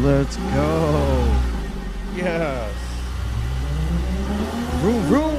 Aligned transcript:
Let's 0.00 0.36
go. 0.36 1.36
Yes. 2.16 2.74
Vroom, 4.80 5.02
vroom. 5.02 5.33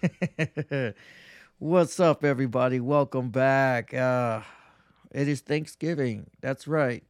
What's 1.58 2.00
up, 2.00 2.24
everybody? 2.24 2.80
Welcome 2.80 3.30
back. 3.30 3.92
Uh, 3.92 4.40
it 5.10 5.28
is 5.28 5.40
Thanksgiving. 5.40 6.30
That's 6.40 6.66
right. 6.66 7.04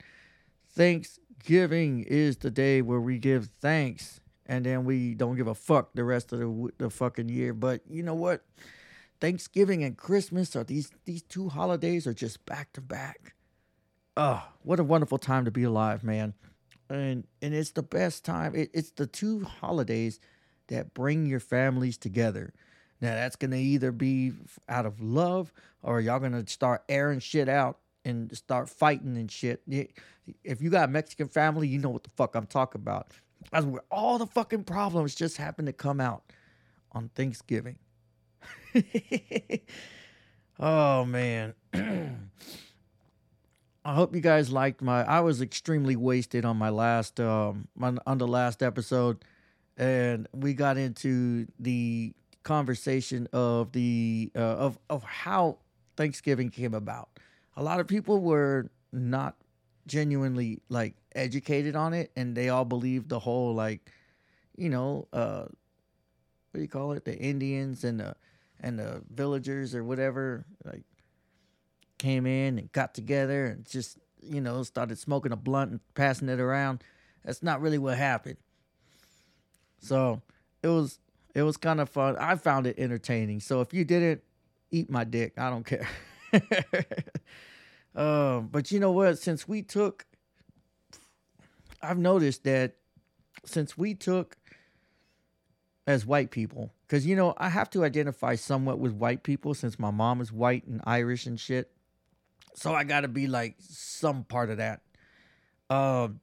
Thanksgiving 0.70 2.04
is 2.04 2.38
the 2.38 2.50
day 2.50 2.82
where 2.82 3.00
we 3.00 3.18
give 3.18 3.50
thanks 3.60 4.20
and 4.46 4.66
then 4.66 4.84
we 4.84 5.14
don't 5.14 5.36
give 5.36 5.46
a 5.46 5.54
fuck 5.54 5.90
the 5.94 6.04
rest 6.04 6.32
of 6.32 6.40
the, 6.40 6.70
the 6.78 6.90
fucking 6.90 7.28
year. 7.28 7.52
But 7.54 7.82
you 7.88 8.02
know 8.02 8.14
what? 8.14 8.42
Thanksgiving 9.20 9.84
and 9.84 9.96
Christmas 9.96 10.56
are 10.56 10.64
these 10.64 10.90
these 11.04 11.22
two 11.22 11.50
holidays 11.50 12.06
are 12.06 12.14
just 12.14 12.44
back 12.46 12.72
to 12.72 12.80
back. 12.80 13.34
Oh, 14.16 14.42
what 14.62 14.80
a 14.80 14.84
wonderful 14.84 15.18
time 15.18 15.44
to 15.44 15.50
be 15.50 15.62
alive, 15.62 16.02
man 16.02 16.34
and 16.90 17.26
and 17.40 17.54
it's 17.54 17.70
the 17.70 17.82
best 17.82 18.24
time. 18.24 18.54
It, 18.54 18.70
it's 18.74 18.90
the 18.90 19.06
two 19.06 19.44
holidays 19.44 20.18
that 20.68 20.94
bring 20.94 21.26
your 21.26 21.40
families 21.40 21.96
together. 21.96 22.52
Now 23.00 23.14
that's 23.14 23.36
gonna 23.36 23.56
either 23.56 23.92
be 23.92 24.32
out 24.68 24.86
of 24.86 25.00
love 25.00 25.52
or 25.82 26.00
y'all 26.00 26.20
gonna 26.20 26.46
start 26.46 26.82
airing 26.88 27.20
shit 27.20 27.48
out 27.48 27.78
and 28.04 28.34
start 28.36 28.68
fighting 28.68 29.16
and 29.16 29.30
shit. 29.30 29.62
If 30.44 30.60
you 30.60 30.70
got 30.70 30.88
a 30.88 30.92
Mexican 30.92 31.28
family, 31.28 31.68
you 31.68 31.78
know 31.78 31.90
what 31.90 32.04
the 32.04 32.10
fuck 32.10 32.34
I'm 32.34 32.46
talking 32.46 32.80
about. 32.80 33.08
That's 33.50 33.64
where 33.64 33.82
all 33.90 34.18
the 34.18 34.26
fucking 34.26 34.64
problems 34.64 35.14
just 35.14 35.36
happen 35.36 35.66
to 35.66 35.72
come 35.72 36.00
out 36.00 36.24
on 36.92 37.10
Thanksgiving. 37.14 37.78
oh 40.60 41.04
man. 41.04 41.54
I 43.82 43.94
hope 43.94 44.14
you 44.14 44.20
guys 44.20 44.52
liked 44.52 44.82
my. 44.82 45.02
I 45.04 45.20
was 45.20 45.40
extremely 45.40 45.96
wasted 45.96 46.44
on 46.44 46.58
my 46.58 46.68
last 46.68 47.18
um 47.18 47.68
on, 47.80 47.98
on 48.06 48.18
the 48.18 48.28
last 48.28 48.62
episode, 48.62 49.24
and 49.76 50.28
we 50.34 50.52
got 50.52 50.76
into 50.76 51.46
the 51.58 52.12
conversation 52.42 53.28
of 53.32 53.72
the 53.72 54.30
uh, 54.34 54.40
of 54.40 54.78
of 54.88 55.02
how 55.02 55.58
Thanksgiving 55.96 56.50
came 56.50 56.74
about. 56.74 57.08
A 57.56 57.62
lot 57.62 57.80
of 57.80 57.86
people 57.86 58.20
were 58.20 58.70
not 58.92 59.36
genuinely 59.86 60.60
like 60.68 60.94
educated 61.14 61.76
on 61.76 61.92
it, 61.94 62.10
and 62.16 62.36
they 62.36 62.48
all 62.48 62.64
believed 62.64 63.08
the 63.08 63.18
whole 63.18 63.54
like, 63.54 63.90
you 64.56 64.70
know, 64.70 65.08
uh, 65.12 65.42
what 65.42 66.54
do 66.54 66.60
you 66.60 66.68
call 66.68 66.92
it? 66.92 67.04
The 67.04 67.16
Indians 67.18 67.84
and 67.84 68.00
the 68.00 68.16
and 68.60 68.78
the 68.78 69.02
villagers 69.12 69.74
or 69.74 69.84
whatever 69.84 70.44
like 70.64 70.84
came 71.98 72.26
in 72.26 72.58
and 72.58 72.72
got 72.72 72.94
together 72.94 73.46
and 73.46 73.66
just 73.68 73.98
you 74.22 74.40
know 74.40 74.62
started 74.62 74.98
smoking 74.98 75.32
a 75.32 75.36
blunt 75.36 75.70
and 75.70 75.80
passing 75.94 76.28
it 76.28 76.40
around 76.40 76.82
that's 77.24 77.42
not 77.42 77.60
really 77.60 77.78
what 77.78 77.96
happened 77.96 78.36
so 79.80 80.20
it 80.62 80.68
was 80.68 80.98
it 81.34 81.42
was 81.42 81.56
kind 81.56 81.80
of 81.80 81.88
fun. 81.88 82.16
I 82.18 82.36
found 82.36 82.66
it 82.66 82.78
entertaining. 82.78 83.40
So 83.40 83.60
if 83.60 83.72
you 83.72 83.84
didn't 83.84 84.22
eat 84.72 84.88
my 84.88 85.04
dick 85.04 85.32
i 85.36 85.50
don't 85.50 85.64
care. 85.64 85.88
Um 87.92 88.48
but 88.52 88.70
you 88.70 88.78
know 88.78 88.92
what? 88.92 89.18
Since 89.18 89.48
we 89.48 89.62
took 89.62 90.06
i've 91.82 91.98
noticed 91.98 92.44
that 92.44 92.76
since 93.44 93.76
we 93.76 93.94
took 93.94 94.36
as 95.88 96.06
white 96.06 96.30
people 96.30 96.72
because 96.86 97.04
you 97.04 97.16
know 97.16 97.34
i 97.36 97.48
have 97.48 97.68
to 97.70 97.82
identify 97.82 98.36
somewhat 98.36 98.78
with 98.78 98.92
white 98.92 99.24
people 99.24 99.54
since 99.54 99.76
my 99.78 99.90
mom 99.90 100.20
is 100.20 100.30
white 100.30 100.64
and 100.68 100.80
irish 100.84 101.26
and 101.26 101.40
shit. 101.40 101.72
So 102.54 102.74
I 102.74 102.84
got 102.84 103.00
to 103.00 103.08
be 103.08 103.26
like 103.26 103.56
some 103.58 104.22
part 104.22 104.50
of 104.50 104.58
that. 104.58 104.82
Um, 105.68 106.20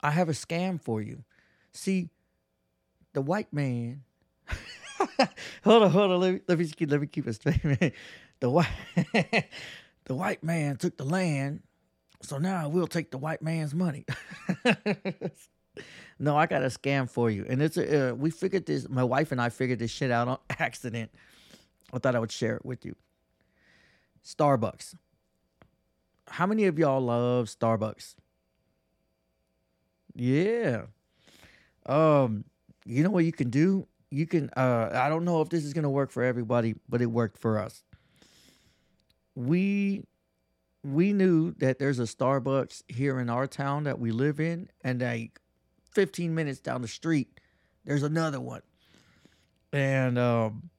I 0.00 0.10
have 0.10 0.28
a 0.28 0.32
scam 0.32 0.80
for 0.80 1.00
you. 1.00 1.24
See, 1.72 2.08
the 3.16 3.22
white 3.22 3.50
man. 3.50 4.02
hold 5.64 5.84
on, 5.84 5.90
hold 5.90 6.10
on. 6.10 6.20
Let 6.20 6.34
me 6.34 6.40
let 6.46 6.58
me 6.58 6.66
keep, 6.68 6.90
let 6.90 7.00
me 7.00 7.06
keep 7.06 7.26
it 7.26 7.32
straight, 7.32 7.64
man. 7.80 7.92
The 8.40 8.50
white 8.50 8.68
the 10.04 10.14
white 10.14 10.44
man 10.44 10.76
took 10.76 10.98
the 10.98 11.06
land, 11.06 11.62
so 12.20 12.36
now 12.36 12.68
we'll 12.68 12.86
take 12.86 13.10
the 13.10 13.16
white 13.16 13.40
man's 13.40 13.74
money. 13.74 14.04
no, 16.18 16.36
I 16.36 16.44
got 16.44 16.62
a 16.62 16.66
scam 16.66 17.08
for 17.08 17.30
you, 17.30 17.46
and 17.48 17.62
it's 17.62 17.78
a, 17.78 18.10
uh, 18.10 18.14
we 18.14 18.28
figured 18.28 18.66
this. 18.66 18.86
My 18.86 19.02
wife 19.02 19.32
and 19.32 19.40
I 19.40 19.48
figured 19.48 19.78
this 19.78 19.90
shit 19.90 20.10
out 20.10 20.28
on 20.28 20.36
accident. 20.58 21.10
I 21.94 21.98
thought 21.98 22.14
I 22.14 22.18
would 22.18 22.32
share 22.32 22.56
it 22.56 22.66
with 22.66 22.84
you. 22.84 22.94
Starbucks. 24.26 24.94
How 26.28 26.44
many 26.44 26.66
of 26.66 26.78
y'all 26.78 27.00
love 27.00 27.46
Starbucks? 27.46 28.14
Yeah. 30.14 30.82
Um, 31.86 32.44
you 32.86 33.02
know 33.02 33.10
what 33.10 33.24
you 33.24 33.32
can 33.32 33.50
do? 33.50 33.86
You 34.10 34.26
can 34.26 34.50
uh 34.56 34.90
I 34.94 35.08
don't 35.08 35.24
know 35.24 35.42
if 35.42 35.48
this 35.48 35.64
is 35.64 35.72
going 35.72 35.82
to 35.84 35.90
work 35.90 36.10
for 36.10 36.22
everybody, 36.22 36.74
but 36.88 37.02
it 37.02 37.06
worked 37.06 37.38
for 37.38 37.58
us. 37.58 37.82
We 39.34 40.04
we 40.82 41.12
knew 41.12 41.52
that 41.58 41.78
there's 41.78 41.98
a 41.98 42.04
Starbucks 42.04 42.84
here 42.88 43.18
in 43.18 43.28
our 43.28 43.46
town 43.46 43.84
that 43.84 43.98
we 43.98 44.12
live 44.12 44.38
in 44.38 44.68
and 44.82 45.00
like 45.00 45.40
15 45.92 46.34
minutes 46.34 46.60
down 46.60 46.80
the 46.80 46.88
street 46.88 47.40
there's 47.84 48.02
another 48.02 48.40
one. 48.40 48.62
And 49.72 50.18
um 50.18 50.70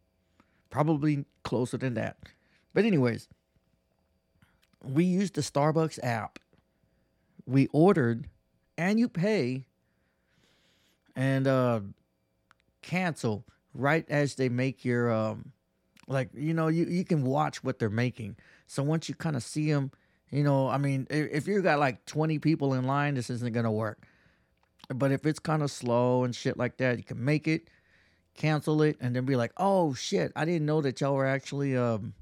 probably 0.69 1.25
closer 1.43 1.77
than 1.77 1.95
that. 1.95 2.17
But 2.73 2.85
anyways, 2.85 3.27
we 4.83 5.05
used 5.05 5.35
the 5.35 5.41
Starbucks 5.41 5.99
app. 6.03 6.39
We 7.45 7.67
ordered 7.71 8.27
and 8.77 8.99
you 8.99 9.09
pay 9.09 9.65
and 11.15 11.47
uh 11.47 11.79
cancel 12.81 13.45
right 13.73 14.05
as 14.09 14.35
they 14.35 14.49
make 14.49 14.83
your 14.85 15.11
um 15.11 15.51
like 16.07 16.29
you 16.33 16.53
know 16.53 16.67
you, 16.67 16.85
you 16.85 17.03
can 17.03 17.23
watch 17.23 17.63
what 17.63 17.79
they're 17.79 17.89
making. 17.89 18.37
So 18.65 18.83
once 18.83 19.07
you 19.09 19.15
kind 19.15 19.35
of 19.35 19.43
see 19.43 19.71
them, 19.71 19.91
you 20.31 20.43
know, 20.43 20.67
I 20.67 20.77
mean, 20.77 21.07
i- 21.09 21.13
if 21.13 21.47
you 21.47 21.61
got 21.61 21.79
like 21.79 22.05
20 22.05 22.39
people 22.39 22.73
in 22.73 22.85
line, 22.85 23.15
this 23.15 23.29
isn't 23.29 23.53
to 23.53 23.71
work. 23.71 24.05
But 24.93 25.11
if 25.11 25.25
it's 25.25 25.39
kind 25.39 25.63
of 25.63 25.71
slow 25.71 26.23
and 26.23 26.35
shit 26.35 26.57
like 26.57 26.77
that, 26.77 26.97
you 26.97 27.03
can 27.03 27.23
make 27.23 27.47
it, 27.47 27.69
cancel 28.35 28.81
it 28.81 28.97
and 29.01 29.15
then 29.15 29.25
be 29.25 29.35
like, 29.35 29.51
"Oh 29.57 29.93
shit, 29.93 30.31
I 30.35 30.45
didn't 30.45 30.65
know 30.65 30.81
that 30.81 31.01
y'all 31.01 31.15
were 31.15 31.25
actually 31.25 31.75
um 31.75 32.13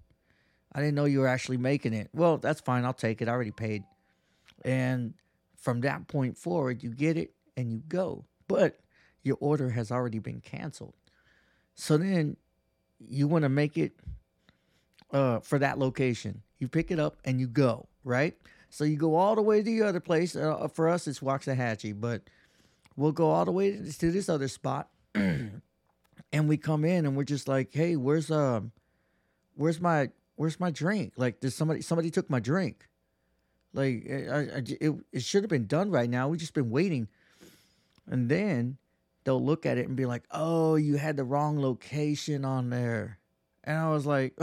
I 0.73 0.79
didn't 0.81 0.95
know 0.95 1.05
you 1.05 1.19
were 1.19 1.27
actually 1.27 1.57
making 1.57 1.93
it. 1.93 2.09
Well, 2.13 2.37
that's 2.37 2.59
fine. 2.61 2.83
I'll 2.83 2.93
take 2.93 3.21
it. 3.21 3.29
I 3.29 3.31
already 3.31 3.51
paid. 3.51 3.83
And 4.65 5.13
from 5.55 5.81
that 5.81 6.07
point 6.07 6.37
forward, 6.37 6.83
you 6.83 6.89
get 6.89 7.17
it 7.17 7.31
and 7.55 7.71
you 7.71 7.81
go. 7.87 8.25
But 8.47 8.77
your 9.25 9.37
order 9.41 9.71
has 9.71 9.91
already 9.91 10.19
been 10.19 10.39
canceled. 10.39 10.93
So 11.73 11.97
then 11.97 12.37
you 12.99 13.27
want 13.27 13.43
to 13.43 13.49
make 13.49 13.77
it 13.77 13.93
uh, 15.11 15.39
for 15.39 15.59
that 15.59 15.79
location. 15.79 16.41
You 16.59 16.67
pick 16.67 16.91
it 16.91 16.99
up 16.99 17.17
and 17.25 17.39
you 17.39 17.47
go, 17.47 17.89
right? 18.03 18.37
So 18.69 18.83
you 18.83 18.97
go 18.97 19.15
all 19.15 19.35
the 19.35 19.41
way 19.41 19.57
to 19.57 19.63
the 19.63 19.81
other 19.81 19.99
place. 19.99 20.35
Uh, 20.35 20.67
for 20.67 20.87
us, 20.87 21.07
it's 21.07 21.19
Waxahachie, 21.19 21.99
but 21.99 22.21
we'll 22.95 23.11
go 23.11 23.29
all 23.29 23.45
the 23.45 23.51
way 23.51 23.71
to 23.71 24.11
this, 24.11 24.29
other 24.29 24.47
spot. 24.47 24.89
and 25.15 25.61
we 26.33 26.57
come 26.57 26.85
in 26.85 27.05
and 27.05 27.17
we're 27.17 27.23
just 27.23 27.47
like, 27.47 27.73
hey, 27.73 27.95
where's 27.95 28.29
um, 28.29 28.71
where's 29.55 29.81
my 29.81 30.09
where's 30.35 30.59
my 30.59 30.69
drink? 30.69 31.13
Like, 31.17 31.39
did 31.39 31.51
somebody 31.51 31.81
somebody 31.81 32.11
took 32.11 32.29
my 32.29 32.39
drink? 32.39 32.87
Like 33.73 34.05
I, 34.09 34.39
I, 34.39 34.63
it, 34.79 34.93
it 35.11 35.23
should 35.23 35.43
have 35.43 35.49
been 35.49 35.67
done 35.67 35.89
right 35.89 36.09
now. 36.09 36.27
We 36.27 36.37
just 36.37 36.53
been 36.53 36.69
waiting, 36.69 37.07
and 38.07 38.29
then 38.29 38.77
they'll 39.25 39.43
look 39.43 39.65
at 39.65 39.77
it 39.77 39.87
and 39.87 39.97
be 39.97 40.05
like, 40.05 40.23
"Oh, 40.31 40.75
you 40.75 40.95
had 40.95 41.17
the 41.17 41.25
wrong 41.25 41.59
location 41.59 42.45
on 42.45 42.69
there," 42.69 43.19
and 43.63 43.77
I 43.77 43.89
was 43.89 44.05
like, 44.05 44.39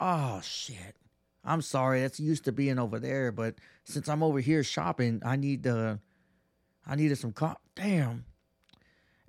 "Oh, 0.00 0.40
shit." 0.42 0.96
I'm 1.44 1.62
sorry, 1.62 2.02
that's 2.02 2.20
used 2.20 2.44
to 2.44 2.52
being 2.52 2.78
over 2.78 2.98
there, 2.98 3.32
but 3.32 3.54
since 3.84 4.08
I'm 4.08 4.22
over 4.22 4.40
here 4.40 4.62
shopping, 4.62 5.22
I 5.24 5.36
need 5.36 5.62
the 5.62 6.00
I 6.86 6.96
needed 6.96 7.16
some 7.18 7.32
co 7.32 7.54
damn. 7.74 8.24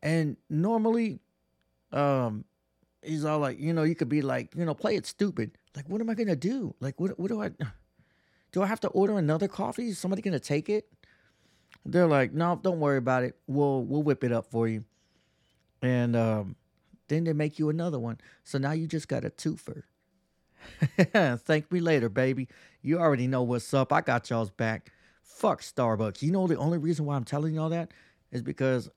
And 0.03 0.37
normally, 0.49 1.19
um, 1.91 2.45
he's 3.01 3.23
all 3.23 3.39
like, 3.39 3.59
you 3.59 3.73
know, 3.73 3.83
you 3.83 3.95
could 3.95 4.09
be 4.09 4.21
like, 4.21 4.55
you 4.55 4.65
know, 4.65 4.73
play 4.73 4.95
it 4.95 5.05
stupid. 5.05 5.51
Like, 5.75 5.87
what 5.87 6.01
am 6.01 6.09
I 6.09 6.15
gonna 6.15 6.35
do? 6.35 6.75
Like, 6.79 6.99
what 6.99 7.17
what 7.19 7.29
do 7.29 7.41
I 7.41 7.49
do? 8.53 8.61
I 8.61 8.65
have 8.65 8.81
to 8.81 8.89
order 8.89 9.17
another 9.17 9.47
coffee? 9.47 9.89
Is 9.89 9.99
somebody 9.99 10.21
gonna 10.21 10.39
take 10.39 10.69
it? 10.69 10.89
They're 11.85 12.07
like, 12.07 12.33
no, 12.33 12.59
don't 12.61 12.79
worry 12.79 12.97
about 12.97 13.23
it. 13.23 13.35
We'll 13.47 13.83
we'll 13.83 14.03
whip 14.03 14.23
it 14.23 14.31
up 14.31 14.45
for 14.47 14.67
you. 14.67 14.83
And 15.81 16.15
um, 16.15 16.55
then 17.07 17.23
they 17.23 17.33
make 17.33 17.57
you 17.57 17.69
another 17.69 17.99
one. 17.99 18.19
So 18.43 18.57
now 18.57 18.71
you 18.71 18.87
just 18.87 19.07
got 19.07 19.25
a 19.25 19.29
twofer. 19.29 19.83
Thank 21.39 21.71
me 21.71 21.79
later, 21.79 22.09
baby. 22.09 22.47
You 22.81 22.99
already 22.99 23.27
know 23.27 23.41
what's 23.43 23.73
up. 23.73 23.91
I 23.91 24.01
got 24.01 24.29
y'all's 24.29 24.51
back. 24.51 24.91
Fuck 25.23 25.61
Starbucks. 25.61 26.21
You 26.21 26.31
know 26.31 26.45
the 26.47 26.57
only 26.57 26.77
reason 26.77 27.05
why 27.05 27.15
I'm 27.15 27.23
telling 27.23 27.55
y'all 27.55 27.69
that 27.69 27.91
is 28.31 28.41
because 28.43 28.89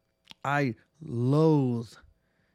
I 0.44 0.74
loathe 1.00 1.88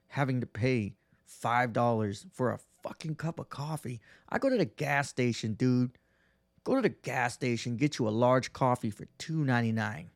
having 0.08 0.42
to 0.42 0.48
pay 0.48 0.94
five 1.26 1.74
dollars 1.74 2.26
for 2.34 2.52
a 2.52 2.60
fucking 2.84 3.16
cup 3.16 3.40
of 3.40 3.50
coffee. 3.50 4.00
I 4.30 4.38
go 4.38 4.50
to 4.50 4.58
the 4.58 4.66
gas 4.66 5.10
station, 5.10 5.54
dude. 5.54 5.98
Go 6.64 6.76
to 6.76 6.82
the 6.82 6.90
gas 6.90 7.34
station, 7.34 7.78
get 7.78 7.98
you 7.98 8.08
a 8.08 8.10
large 8.12 8.54
coffee 8.54 8.92
for 8.92 9.06
two 9.18 9.44
ninety 9.44 9.72
nine, 9.72 10.10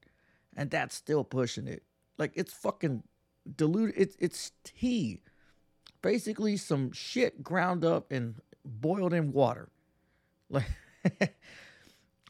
and 0.56 0.70
that's 0.70 0.96
still 0.96 1.24
pushing 1.24 1.68
it. 1.68 1.84
Like 2.18 2.32
it's 2.36 2.54
fucking 2.54 3.04
diluted. 3.56 3.96
It's 3.98 4.16
it's 4.20 4.52
tea, 4.64 5.22
basically 6.02 6.58
some 6.58 6.92
shit 6.92 7.44
ground 7.44 7.84
up 7.84 8.12
and 8.12 8.36
boiled 8.66 9.14
in 9.14 9.32
water. 9.32 9.70
Like 10.50 10.66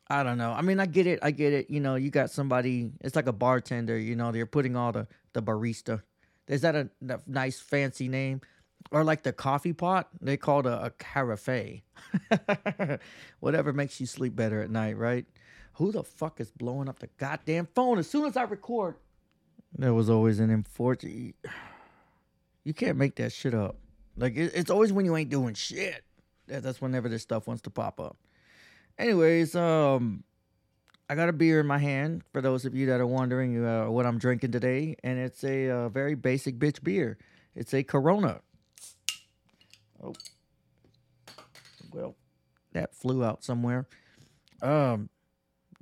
I 0.07 0.23
don't 0.23 0.37
know. 0.37 0.51
I 0.51 0.61
mean, 0.61 0.79
I 0.79 0.85
get 0.85 1.07
it. 1.07 1.19
I 1.21 1.31
get 1.31 1.53
it. 1.53 1.69
You 1.69 1.79
know, 1.79 1.95
you 1.95 2.09
got 2.09 2.29
somebody. 2.29 2.91
It's 3.01 3.15
like 3.15 3.27
a 3.27 3.33
bartender. 3.33 3.97
You 3.97 4.15
know, 4.15 4.31
they're 4.31 4.45
putting 4.45 4.75
all 4.75 4.91
the 4.91 5.07
the 5.33 5.41
barista. 5.41 6.01
Is 6.47 6.61
that 6.61 6.75
a, 6.75 6.89
a 7.07 7.19
nice 7.25 7.59
fancy 7.59 8.07
name? 8.07 8.41
Or 8.91 9.03
like 9.03 9.23
the 9.23 9.31
coffee 9.31 9.73
pot, 9.73 10.09
they 10.21 10.35
call 10.35 10.59
it 10.59 10.65
a, 10.65 10.85
a 10.85 10.89
carafe. 10.91 11.81
Whatever 13.39 13.71
makes 13.71 13.99
you 13.99 14.05
sleep 14.05 14.35
better 14.35 14.61
at 14.61 14.69
night, 14.69 14.97
right? 14.97 15.25
Who 15.73 15.91
the 15.91 16.03
fuck 16.03 16.39
is 16.39 16.51
blowing 16.51 16.87
up 16.87 16.99
the 16.99 17.09
goddamn 17.17 17.67
phone 17.73 17.97
as 17.97 18.09
soon 18.09 18.25
as 18.25 18.37
I 18.37 18.43
record? 18.43 18.95
There 19.75 19.93
was 19.93 20.09
always 20.09 20.39
an 20.39 20.49
unfortunate. 20.49 21.35
You 22.65 22.73
can't 22.73 22.95
make 22.95 23.15
that 23.15 23.33
shit 23.33 23.53
up. 23.53 23.75
Like 24.15 24.37
it, 24.37 24.53
it's 24.55 24.69
always 24.69 24.93
when 24.93 25.03
you 25.03 25.17
ain't 25.17 25.29
doing 25.29 25.53
shit. 25.53 26.01
That, 26.47 26.63
that's 26.63 26.79
whenever 26.79 27.09
this 27.09 27.21
stuff 27.21 27.45
wants 27.45 27.61
to 27.63 27.69
pop 27.69 27.99
up. 27.99 28.15
Anyways, 28.97 29.53
um, 29.53 30.23
I 31.09 31.15
got 31.15 31.27
a 31.27 31.33
beer 31.33 31.59
in 31.59 31.67
my 31.67 31.77
hand 31.77 32.23
for 32.31 32.41
those 32.41 32.63
of 32.63 32.73
you 32.73 32.85
that 32.85 33.01
are 33.01 33.05
wondering 33.05 33.65
uh, 33.65 33.89
what 33.89 34.05
I'm 34.05 34.17
drinking 34.17 34.51
today, 34.51 34.95
and 35.03 35.19
it's 35.19 35.43
a 35.43 35.69
uh, 35.69 35.89
very 35.89 36.15
basic 36.15 36.57
bitch 36.57 36.81
beer. 36.81 37.17
It's 37.53 37.73
a 37.73 37.83
Corona. 37.83 38.39
Oh, 40.01 40.13
well, 41.91 42.15
that 42.71 42.95
flew 42.95 43.25
out 43.25 43.43
somewhere. 43.43 43.87
Um, 44.61 45.09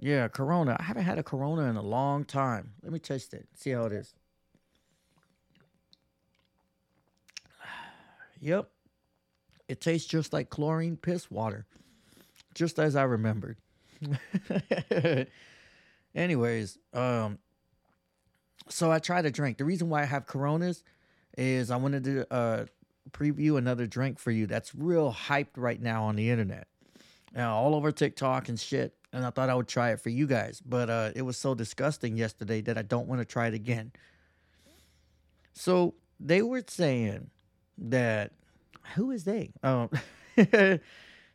yeah, 0.02 0.28
Corona. 0.28 0.76
I 0.80 0.84
haven't 0.84 1.04
had 1.04 1.20
a 1.20 1.24
Corona 1.24 1.70
in 1.70 1.76
a 1.76 1.82
long 1.82 2.26
time. 2.26 2.74
Let 2.82 2.92
me 2.92 2.98
taste 2.98 3.36
it. 3.36 3.48
See 3.54 3.70
how 3.70 3.86
it 3.86 3.94
is. 3.94 4.14
Yep, 8.44 8.72
it 9.70 9.82
tastes 9.82 10.10
just 10.10 10.34
like 10.34 10.50
chlorine 10.50 10.98
piss 10.98 11.30
water, 11.30 11.68
just 12.56 12.80
as 12.80 12.96
I 12.96 13.04
remembered. 13.04 13.58
Anyways, 16.16 16.80
um, 16.92 17.38
so 18.68 18.92
I 18.92 18.98
try 18.98 19.22
to 19.22 19.30
drink. 19.30 19.60
The 19.60 19.66
reason 19.66 19.90
why 19.90 20.02
I 20.02 20.06
have 20.06 20.26
Coronas 20.26 20.84
is 21.38 21.70
I 21.70 21.76
wanted 21.76 22.04
to 22.06 22.34
uh 22.34 22.66
preview 23.12 23.60
another 23.60 23.86
drink 23.86 24.18
for 24.18 24.32
you 24.32 24.48
that's 24.48 24.74
real 24.74 25.14
hyped 25.14 25.58
right 25.58 25.80
now 25.80 26.06
on 26.06 26.16
the 26.16 26.32
internet, 26.32 26.68
now 27.32 27.56
all 27.56 27.76
over 27.76 27.92
TikTok 27.92 28.50
and 28.50 28.60
shit. 28.60 28.96
And 29.14 29.26
I 29.26 29.30
thought 29.30 29.50
I 29.50 29.56
would 29.56 29.68
try 29.68 29.92
it 29.92 30.00
for 30.00 30.10
you 30.10 30.26
guys, 30.26 30.62
but 30.66 30.90
uh, 30.90 31.12
it 31.16 31.24
was 31.24 31.38
so 31.38 31.54
disgusting 31.54 32.16
yesterday 32.16 32.62
that 32.62 32.78
I 32.78 32.82
don't 32.82 33.08
want 33.08 33.20
to 33.20 33.26
try 33.26 33.48
it 33.48 33.54
again. 33.54 33.92
So 35.54 35.96
they 36.20 36.42
were 36.42 36.64
saying 36.66 37.30
that 37.78 38.32
who 38.96 39.12
is 39.12 39.26
they? 39.26 39.52
Um, 39.64 39.90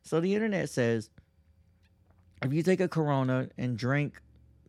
so 0.03 0.21
the 0.21 0.35
internet 0.35 0.71
says 0.71 1.11
if 2.43 2.53
you 2.53 2.63
take 2.63 2.81
a 2.81 2.89
Corona 2.89 3.49
and 3.59 3.77
drink 3.77 4.21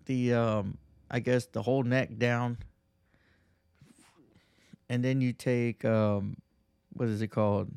the, 0.06 0.34
um, 0.34 0.78
I 1.10 1.20
guess 1.20 1.46
the 1.46 1.62
whole 1.62 1.84
neck 1.84 2.18
down, 2.18 2.58
and 4.90 5.04
then 5.04 5.20
you 5.22 5.34
take, 5.34 5.84
um, 5.84 6.38
what 6.94 7.10
is 7.10 7.22
it 7.22 7.28
called? 7.28 7.72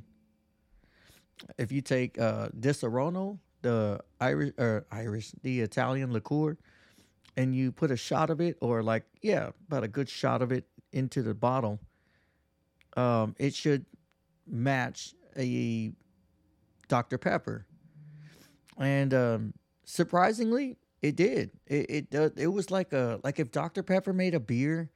If 1.59 1.73
you 1.73 1.81
take 1.81 2.19
uh, 2.19 2.49
Disaronno, 2.49 3.39
the 3.63 4.01
Irish 4.21 4.53
or 4.59 4.87
Irish, 4.91 5.33
the 5.43 5.61
Italian 5.61 6.13
liqueur, 6.13 6.57
and 7.37 7.55
you 7.55 7.73
put 7.73 7.91
a 7.91 7.97
shot 7.97 8.31
of 8.31 8.41
it, 8.41 8.57
or 8.61 8.83
like 8.83 9.05
yeah, 9.23 9.51
about 9.69 9.85
a 9.85 9.89
good 9.89 10.09
shot 10.09 10.43
of 10.43 10.53
it 10.53 10.67
into 10.93 11.23
the 11.23 11.35
bottle, 11.35 11.81
um, 12.97 13.35
it 13.39 13.55
should 13.55 13.87
match 14.47 15.15
a 15.37 15.93
Dr. 16.89 17.19
Pepper. 17.19 17.67
And 18.79 19.15
um, 19.15 19.55
surprisingly, 19.85 20.77
it 21.03 21.17
did. 21.17 21.51
It 21.67 22.09
it 22.13 22.33
it 22.37 22.47
was 22.49 22.71
like 22.71 22.93
a 22.93 23.21
like 23.23 23.39
if 23.39 23.51
Dr. 23.51 23.83
Pepper 23.83 24.13
made 24.13 24.35
a 24.35 24.41
beer, 24.41 24.91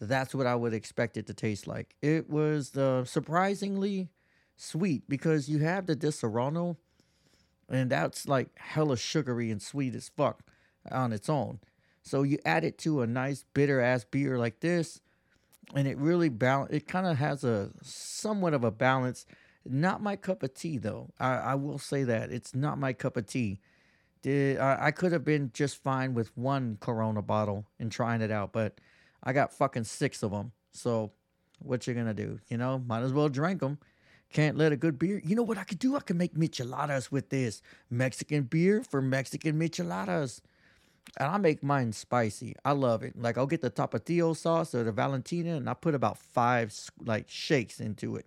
that's 0.00 0.34
what 0.34 0.46
I 0.46 0.54
would 0.54 0.72
expect 0.72 1.16
it 1.16 1.26
to 1.26 1.34
taste 1.34 1.66
like. 1.66 1.94
It 2.02 2.28
was 2.30 2.76
uh, 2.76 3.04
surprisingly 3.04 4.10
sweet 4.56 5.08
because 5.08 5.48
you 5.48 5.58
have 5.58 5.86
the 5.86 5.96
Disaronno, 5.96 6.76
and 7.68 7.90
that's 7.90 8.28
like 8.28 8.48
hella 8.56 8.96
sugary 8.96 9.50
and 9.50 9.60
sweet 9.60 9.94
as 9.94 10.08
fuck 10.08 10.42
on 10.90 11.12
its 11.12 11.28
own. 11.28 11.60
So 12.02 12.22
you 12.22 12.38
add 12.44 12.64
it 12.64 12.78
to 12.78 13.02
a 13.02 13.06
nice 13.06 13.44
bitter 13.52 13.80
ass 13.80 14.04
beer 14.04 14.38
like 14.38 14.60
this, 14.60 15.00
and 15.74 15.86
it 15.86 15.98
really 15.98 16.28
balance. 16.28 16.72
It 16.72 16.88
kind 16.88 17.06
of 17.06 17.18
has 17.18 17.44
a 17.44 17.70
somewhat 17.82 18.54
of 18.54 18.64
a 18.64 18.70
balance. 18.70 19.26
Not 19.66 20.02
my 20.02 20.16
cup 20.16 20.42
of 20.42 20.54
tea 20.54 20.78
though. 20.78 21.10
I, 21.20 21.34
I 21.34 21.54
will 21.54 21.78
say 21.78 22.04
that 22.04 22.30
it's 22.32 22.54
not 22.54 22.78
my 22.78 22.92
cup 22.92 23.16
of 23.16 23.26
tea. 23.26 23.60
Did 24.22 24.58
I, 24.58 24.86
I 24.86 24.90
could 24.90 25.12
have 25.12 25.24
been 25.24 25.50
just 25.52 25.82
fine 25.82 26.14
with 26.14 26.36
one 26.36 26.78
Corona 26.80 27.22
bottle 27.22 27.66
and 27.78 27.92
trying 27.92 28.22
it 28.22 28.30
out, 28.30 28.52
but 28.52 28.80
I 29.22 29.32
got 29.32 29.52
fucking 29.52 29.84
six 29.84 30.22
of 30.22 30.30
them. 30.30 30.52
So 30.72 31.12
what 31.58 31.86
you 31.86 31.94
gonna 31.94 32.14
do? 32.14 32.40
You 32.48 32.56
know, 32.56 32.78
might 32.78 33.02
as 33.02 33.12
well 33.12 33.28
drink 33.28 33.60
them. 33.60 33.78
Can't 34.32 34.58
let 34.58 34.72
a 34.72 34.76
good 34.76 34.98
beer. 34.98 35.20
You 35.24 35.34
know 35.34 35.42
what 35.42 35.58
I 35.58 35.64
could 35.64 35.78
do? 35.78 35.96
I 35.96 36.00
could 36.00 36.16
make 36.16 36.34
micheladas 36.34 37.10
with 37.10 37.30
this 37.30 37.62
Mexican 37.90 38.42
beer 38.42 38.82
for 38.82 39.00
Mexican 39.00 39.58
micheladas. 39.58 40.40
And 41.16 41.28
I 41.30 41.38
make 41.38 41.62
mine 41.62 41.92
spicy. 41.92 42.54
I 42.64 42.72
love 42.72 43.02
it. 43.02 43.20
Like 43.20 43.38
I'll 43.38 43.46
get 43.46 43.62
the 43.62 43.70
tapatio 43.70 44.36
sauce 44.36 44.74
or 44.74 44.84
the 44.84 44.92
Valentina, 44.92 45.56
and 45.56 45.68
I 45.68 45.74
put 45.74 45.94
about 45.94 46.18
five 46.18 46.74
like 47.04 47.24
shakes 47.28 47.80
into 47.80 48.16
it. 48.16 48.26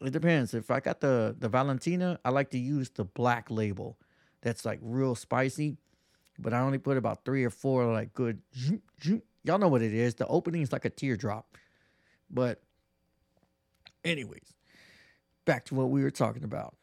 It 0.00 0.12
depends. 0.12 0.54
If 0.54 0.70
I 0.70 0.80
got 0.80 1.00
the 1.00 1.36
the 1.38 1.50
Valentina, 1.50 2.18
I 2.24 2.30
like 2.30 2.50
to 2.50 2.58
use 2.58 2.88
the 2.88 3.04
black 3.04 3.50
label. 3.50 3.98
That's 4.40 4.64
like 4.64 4.78
real 4.80 5.14
spicy, 5.14 5.76
but 6.38 6.54
I 6.54 6.60
only 6.60 6.78
put 6.78 6.96
about 6.96 7.26
three 7.26 7.44
or 7.44 7.50
four 7.50 7.84
like 7.92 8.14
good. 8.14 8.40
Y'all 9.44 9.58
know 9.58 9.68
what 9.68 9.82
it 9.82 9.92
is. 9.92 10.14
The 10.14 10.26
opening 10.26 10.62
is 10.62 10.72
like 10.72 10.86
a 10.86 10.90
teardrop. 10.90 11.56
But, 12.30 12.62
anyways, 14.04 14.54
back 15.50 15.64
to 15.64 15.74
what 15.74 15.90
we 15.90 16.04
were 16.04 16.12
talking 16.12 16.44
about. 16.44 16.76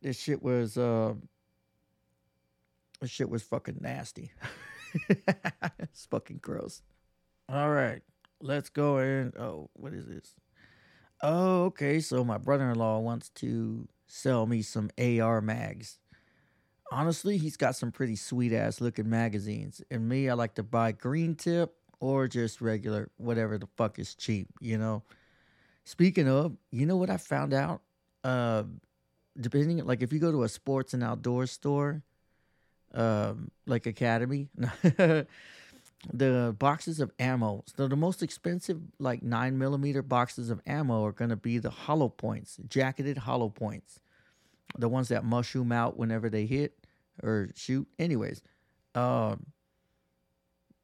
This 0.00 0.18
shit 0.18 0.42
was 0.42 0.78
uh 0.78 1.12
this 3.02 3.10
shit 3.10 3.28
was 3.28 3.42
fucking 3.42 3.76
nasty. 3.82 4.32
it's 5.78 6.06
fucking 6.06 6.38
gross. 6.40 6.80
All 7.46 7.68
right. 7.68 8.00
Let's 8.40 8.70
go 8.70 8.96
and 8.96 9.36
oh, 9.36 9.68
what 9.74 9.92
is 9.92 10.06
this? 10.06 10.34
Oh, 11.22 11.64
okay. 11.64 12.00
So 12.00 12.24
my 12.24 12.38
brother-in-law 12.38 13.00
wants 13.00 13.28
to 13.40 13.86
sell 14.06 14.46
me 14.46 14.62
some 14.62 14.88
AR 14.98 15.42
mags. 15.42 15.98
Honestly, 16.90 17.36
he's 17.36 17.58
got 17.58 17.76
some 17.76 17.92
pretty 17.92 18.16
sweet 18.16 18.54
ass 18.54 18.80
looking 18.80 19.10
magazines. 19.10 19.82
And 19.90 20.08
me, 20.08 20.30
I 20.30 20.32
like 20.32 20.54
to 20.54 20.62
buy 20.62 20.92
green 20.92 21.34
tip 21.34 21.74
or 22.00 22.28
just 22.28 22.62
regular, 22.62 23.10
whatever 23.18 23.58
the 23.58 23.68
fuck 23.76 23.98
is 23.98 24.14
cheap, 24.14 24.48
you 24.58 24.78
know. 24.78 25.02
Speaking 25.84 26.28
of, 26.28 26.56
you 26.72 26.86
know 26.86 26.96
what 26.96 27.10
I 27.10 27.18
found 27.18 27.52
out? 27.52 27.82
Uh 28.26 28.64
depending 29.38 29.84
like 29.84 30.02
if 30.02 30.12
you 30.12 30.18
go 30.18 30.32
to 30.32 30.42
a 30.42 30.48
sports 30.48 30.94
and 30.94 31.02
outdoor 31.02 31.46
store, 31.46 32.02
um, 32.94 33.50
like 33.66 33.86
Academy. 33.86 34.48
the 36.12 36.54
boxes 36.58 37.00
of 37.00 37.10
ammo. 37.18 37.64
So 37.76 37.88
the 37.88 37.96
most 37.96 38.22
expensive, 38.22 38.80
like 38.98 39.22
nine 39.22 39.58
millimeter 39.58 40.02
boxes 40.02 40.50
of 40.50 40.60
ammo, 40.66 41.04
are 41.04 41.12
gonna 41.12 41.36
be 41.36 41.58
the 41.58 41.70
hollow 41.70 42.08
points, 42.08 42.58
jacketed 42.68 43.18
hollow 43.18 43.48
points, 43.48 43.98
the 44.78 44.88
ones 44.88 45.08
that 45.08 45.24
mushroom 45.24 45.72
out 45.72 45.96
whenever 45.96 46.28
they 46.28 46.46
hit 46.46 46.78
or 47.22 47.50
shoot. 47.54 47.88
Anyways, 47.98 48.42
um, 48.94 49.46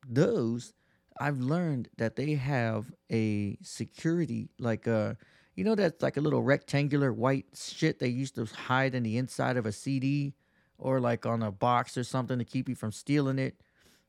those 0.08 0.72
I've 1.20 1.40
learned 1.40 1.88
that 1.99 2.16
they 2.16 2.34
have 2.34 2.92
a 3.11 3.58
security 3.62 4.49
like 4.58 4.87
a 4.87 5.16
you 5.54 5.64
know 5.64 5.75
that's 5.75 6.02
like 6.02 6.16
a 6.16 6.21
little 6.21 6.42
rectangular 6.42 7.12
white 7.12 7.47
shit 7.54 7.99
they 7.99 8.09
used 8.09 8.35
to 8.37 8.47
hide 8.47 8.94
in 8.94 9.02
the 9.02 9.18
inside 9.18 9.56
of 9.56 9.66
a 9.66 9.73
CD 9.73 10.35
or 10.78 11.00
like 11.00 11.26
on 11.26 11.42
a 11.42 11.50
box 11.50 11.97
or 11.97 12.04
something 12.04 12.38
to 12.38 12.44
keep 12.44 12.68
you 12.68 12.75
from 12.75 12.92
stealing 12.92 13.38
it. 13.38 13.56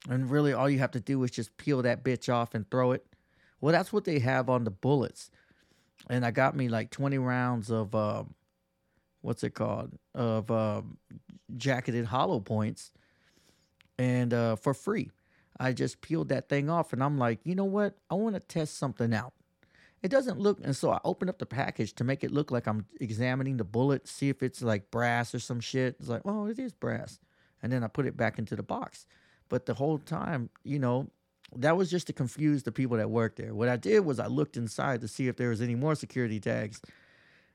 And 0.09 0.29
really 0.29 0.53
all 0.53 0.69
you 0.69 0.79
have 0.79 0.91
to 0.91 0.99
do 0.99 1.23
is 1.23 1.31
just 1.31 1.55
peel 1.57 1.81
that 1.83 2.03
bitch 2.03 2.33
off 2.33 2.55
and 2.55 2.69
throw 2.69 2.91
it. 2.91 3.05
Well, 3.61 3.71
that's 3.71 3.93
what 3.93 4.05
they 4.05 4.19
have 4.19 4.49
on 4.49 4.63
the 4.63 4.71
bullets. 4.71 5.29
And 6.09 6.25
I 6.25 6.31
got 6.31 6.55
me 6.55 6.67
like 6.67 6.89
20 6.89 7.17
rounds 7.17 7.69
of 7.69 7.93
um 7.95 8.33
what's 9.21 9.43
it 9.43 9.53
called? 9.53 9.97
Of 10.15 10.49
um 10.49 10.97
jacketed 11.55 12.05
hollow 12.05 12.39
points 12.39 12.91
and 13.97 14.33
uh 14.33 14.55
for 14.55 14.73
free. 14.73 15.11
I 15.59 15.71
just 15.71 16.01
peeled 16.01 16.29
that 16.29 16.49
thing 16.49 16.69
off 16.69 16.93
and 16.93 17.03
I'm 17.03 17.17
like, 17.17 17.39
you 17.43 17.53
know 17.53 17.65
what? 17.65 17.95
I 18.09 18.15
want 18.15 18.35
to 18.35 18.39
test 18.39 18.77
something 18.77 19.13
out. 19.13 19.33
It 20.03 20.11
doesn't 20.11 20.37
look, 20.37 20.59
and 20.61 20.75
so 20.75 20.91
I 20.91 20.99
open 21.05 21.29
up 21.29 21.39
the 21.39 21.45
package 21.45 21.93
to 21.95 22.03
make 22.03 22.25
it 22.25 22.31
look 22.31 22.51
like 22.51 22.67
I'm 22.67 22.85
examining 22.99 23.55
the 23.55 23.63
bullet, 23.63 24.05
see 24.05 24.27
if 24.27 24.43
it's 24.43 24.61
like 24.61 24.91
brass 24.91 25.33
or 25.33 25.39
some 25.39 25.61
shit. 25.61 25.95
It's 25.97 26.09
like, 26.09 26.23
oh, 26.25 26.47
it 26.47 26.59
is 26.59 26.73
brass. 26.73 27.19
And 27.61 27.71
then 27.71 27.85
I 27.85 27.87
put 27.87 28.05
it 28.05 28.17
back 28.17 28.37
into 28.37 28.57
the 28.57 28.63
box. 28.63 29.07
But 29.47 29.65
the 29.65 29.73
whole 29.73 29.97
time, 29.97 30.49
you 30.65 30.77
know, 30.77 31.09
that 31.55 31.77
was 31.77 31.89
just 31.89 32.07
to 32.07 32.13
confuse 32.13 32.63
the 32.63 32.71
people 32.71 32.97
that 32.97 33.09
worked 33.09 33.37
there. 33.37 33.55
What 33.55 33.69
I 33.69 33.77
did 33.77 34.01
was 34.01 34.19
I 34.19 34.27
looked 34.27 34.57
inside 34.57 34.99
to 35.01 35.07
see 35.07 35.29
if 35.29 35.37
there 35.37 35.49
was 35.49 35.61
any 35.61 35.75
more 35.75 35.95
security 35.95 36.39
tags. 36.41 36.81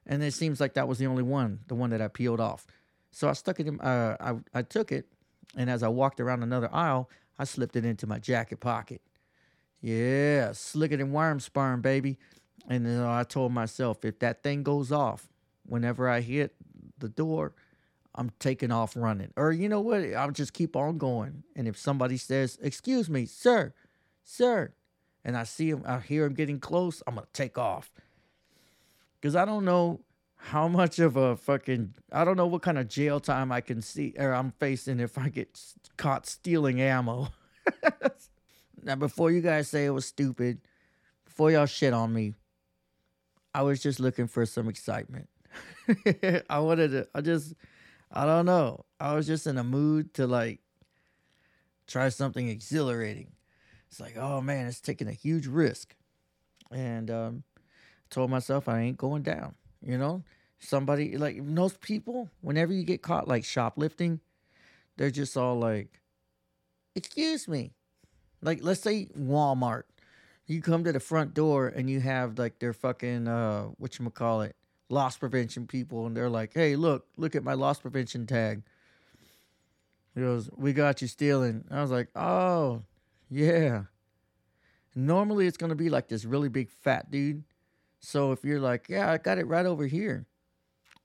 And 0.07 0.23
it 0.23 0.33
seems 0.33 0.59
like 0.59 0.73
that 0.75 0.88
was 0.88 0.99
the 0.99 1.07
only 1.07 1.23
one, 1.23 1.61
the 1.69 1.75
one 1.75 1.90
that 1.90 2.00
I 2.00 2.09
peeled 2.09 2.40
off. 2.40 2.67
So 3.11 3.28
I 3.28 3.35
stuck 3.35 3.61
it 3.61 3.67
in, 3.67 3.78
uh, 3.81 4.17
I, 4.21 4.59
I 4.59 4.62
took 4.62 4.90
it, 4.90 5.07
and 5.57 5.69
as 5.69 5.83
I 5.83 5.88
walked 5.88 6.21
around 6.21 6.43
another 6.43 6.71
aisle, 6.73 7.11
I 7.38 7.45
slipped 7.45 7.76
it 7.76 7.85
into 7.85 8.07
my 8.07 8.19
jacket 8.19 8.61
pocket. 8.61 9.02
Yeah, 9.80 10.52
slicker 10.52 10.97
than 10.97 11.12
worm 11.12 11.40
sperm, 11.40 11.80
baby. 11.80 12.18
And 12.68 12.85
then 12.85 13.00
I 13.02 13.23
told 13.23 13.52
myself, 13.52 14.04
if 14.04 14.18
that 14.18 14.42
thing 14.42 14.62
goes 14.62 14.92
off, 14.92 15.28
whenever 15.64 16.08
I 16.08 16.20
hit 16.20 16.54
the 16.99 17.08
door, 17.08 17.54
I'm 18.14 18.30
taking 18.40 18.73
off 18.73 18.97
running. 18.97 19.32
Or 19.37 19.52
you 19.52 19.68
know 19.68 19.80
what? 19.80 20.02
I'll 20.14 20.32
just 20.32 20.52
keep 20.52 20.75
on 20.75 20.99
going. 20.99 21.44
And 21.54 21.68
if 21.68 21.78
somebody 21.78 22.16
says, 22.16 22.58
"Excuse 22.61 23.08
me, 23.08 23.26
sir, 23.26 23.73
sir," 24.25 24.75
and 25.25 25.37
I 25.37 25.44
see 25.44 25.70
him, 25.70 25.82
I 25.87 26.00
hear 26.00 26.25
him 26.25 26.35
getting 26.35 26.58
close, 26.58 27.02
I'm 27.06 27.14
gonna 27.14 27.28
take 27.32 27.56
off. 27.56 27.92
Cause 29.23 29.35
I 29.35 29.44
don't 29.44 29.64
know 29.64 30.00
how 30.37 30.68
much 30.68 30.99
of 30.99 31.16
a 31.16 31.37
fucking 31.37 31.94
I 32.12 32.25
don't 32.25 32.37
know 32.37 32.47
what 32.47 32.62
kind 32.62 32.78
of 32.78 32.88
jail 32.88 33.20
time 33.20 33.50
I 33.50 33.61
can 33.61 33.82
see 33.82 34.14
or 34.18 34.32
I'm 34.32 34.52
facing 34.52 35.00
if 35.00 35.18
I 35.18 35.28
get 35.28 35.61
caught 35.97 36.26
stealing 36.26 36.80
ammo. 36.80 37.28
now 38.82 38.97
before 38.97 39.30
you 39.30 39.40
guys 39.40 39.68
say 39.68 39.85
it 39.87 39.90
was 39.90 40.06
stupid, 40.06 40.61
before 41.25 41.50
y'all 41.50 41.66
shit 41.66 41.92
on 41.92 42.12
me, 42.12 42.35
I 43.54 43.62
was 43.62 43.80
just 43.80 44.00
looking 44.00 44.26
for 44.26 44.47
some 44.47 44.68
excitement. 44.68 45.28
I 46.50 46.58
wanted 46.58 46.90
to 46.92 47.08
I 47.14 47.20
just 47.20 47.54
I 48.11 48.25
don't 48.25 48.47
know. 48.47 48.85
I 49.00 49.14
was 49.14 49.26
just 49.26 49.47
in 49.47 49.58
a 49.58 49.64
mood 49.64 50.14
to 50.14 50.26
like 50.26 50.61
try 51.87 52.08
something 52.08 52.49
exhilarating. 52.49 53.32
It's 53.88 54.00
like, 54.00 54.16
oh 54.16 54.40
man, 54.40 54.66
it's 54.66 54.80
taking 54.80 55.08
a 55.08 55.12
huge 55.12 55.47
risk. 55.47 55.94
And 56.70 57.11
um 57.11 57.42
told 58.11 58.30
myself 58.30 58.68
I 58.68 58.80
ain't 58.80 58.97
going 58.99 59.23
down. 59.23 59.54
You 59.82 59.97
know, 59.97 60.23
somebody 60.58 61.16
like 61.16 61.42
most 61.42 61.80
people, 61.80 62.28
whenever 62.40 62.73
you 62.73 62.85
get 62.85 63.02
caught 63.02 63.28
like 63.28 63.44
shoplifting, 63.44 64.20
they're 64.97 65.11
just 65.11 65.37
all 65.37 65.58
like, 65.58 66.00
"Excuse 66.94 67.47
me," 67.49 67.73
like 68.42 68.61
let's 68.62 68.80
say 68.80 69.09
Walmart. 69.18 69.85
You 70.47 70.62
come 70.62 70.85
to 70.85 70.92
the 70.92 71.00
front 71.00 71.35
door 71.35 71.68
and 71.68 71.90
you 71.90 72.00
have 72.00 72.38
like 72.38 72.59
their 72.59 72.73
fucking 72.73 73.28
uh 73.28 73.64
what 73.78 73.99
you 73.99 74.09
call 74.11 74.42
it 74.42 74.57
loss 74.88 75.18
prevention 75.18 75.66
people, 75.66 76.07
and 76.07 76.16
they're 76.16 76.30
like, 76.30 76.54
"Hey, 76.54 76.76
look, 76.76 77.07
look 77.16 77.37
at 77.37 77.45
my 77.45 77.54
loss 77.54 77.80
prevention 77.80 78.26
tag." 78.26 78.62
He 80.14 80.21
goes, 80.21 80.50
"We 80.57 80.73
got 80.73 81.02
you 81.02 81.09
stealing." 81.09 81.64
I 81.71 81.83
was 81.83 81.90
like, 81.90 82.09
"Oh, 82.16 82.83
yeah." 83.30 83.85
Normally, 84.95 85.47
it's 85.47 85.59
gonna 85.59 85.75
be 85.75 85.90
like 85.90 86.09
this 86.09 86.25
really 86.25 86.49
big 86.49 86.71
fat 86.71 87.11
dude 87.11 87.45
so 88.00 88.33
if 88.33 88.45
you're 88.45 88.61
like, 88.61 88.88
yeah, 88.88 89.11
I 89.11 89.18
got 89.18 89.38
it 89.38 89.47
right 89.47 89.66
over 89.66 89.87
here, 89.87 90.26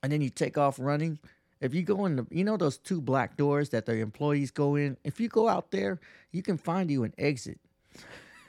and 0.02 0.12
then 0.12 0.22
you 0.22 0.30
take 0.30 0.58
off 0.58 0.78
running, 0.80 1.20
if 1.63 1.74
you 1.74 1.82
go 1.82 2.05
in 2.05 2.17
the, 2.17 2.27
you 2.29 2.43
know, 2.43 2.58
those 2.58 2.77
two 2.77 3.00
black 3.00 3.38
doors 3.38 3.70
that 3.70 3.86
the 3.86 3.93
employees 3.93 4.51
go 4.51 4.75
in, 4.75 4.98
if 5.05 5.20
you 5.20 5.29
go 5.29 5.48
out 5.48 5.72
there, 5.72 6.00
you 6.32 6.43
can 6.43 6.58
find 6.58 6.91
you 6.91 7.05
an 7.05 7.13
exit. 7.17 7.58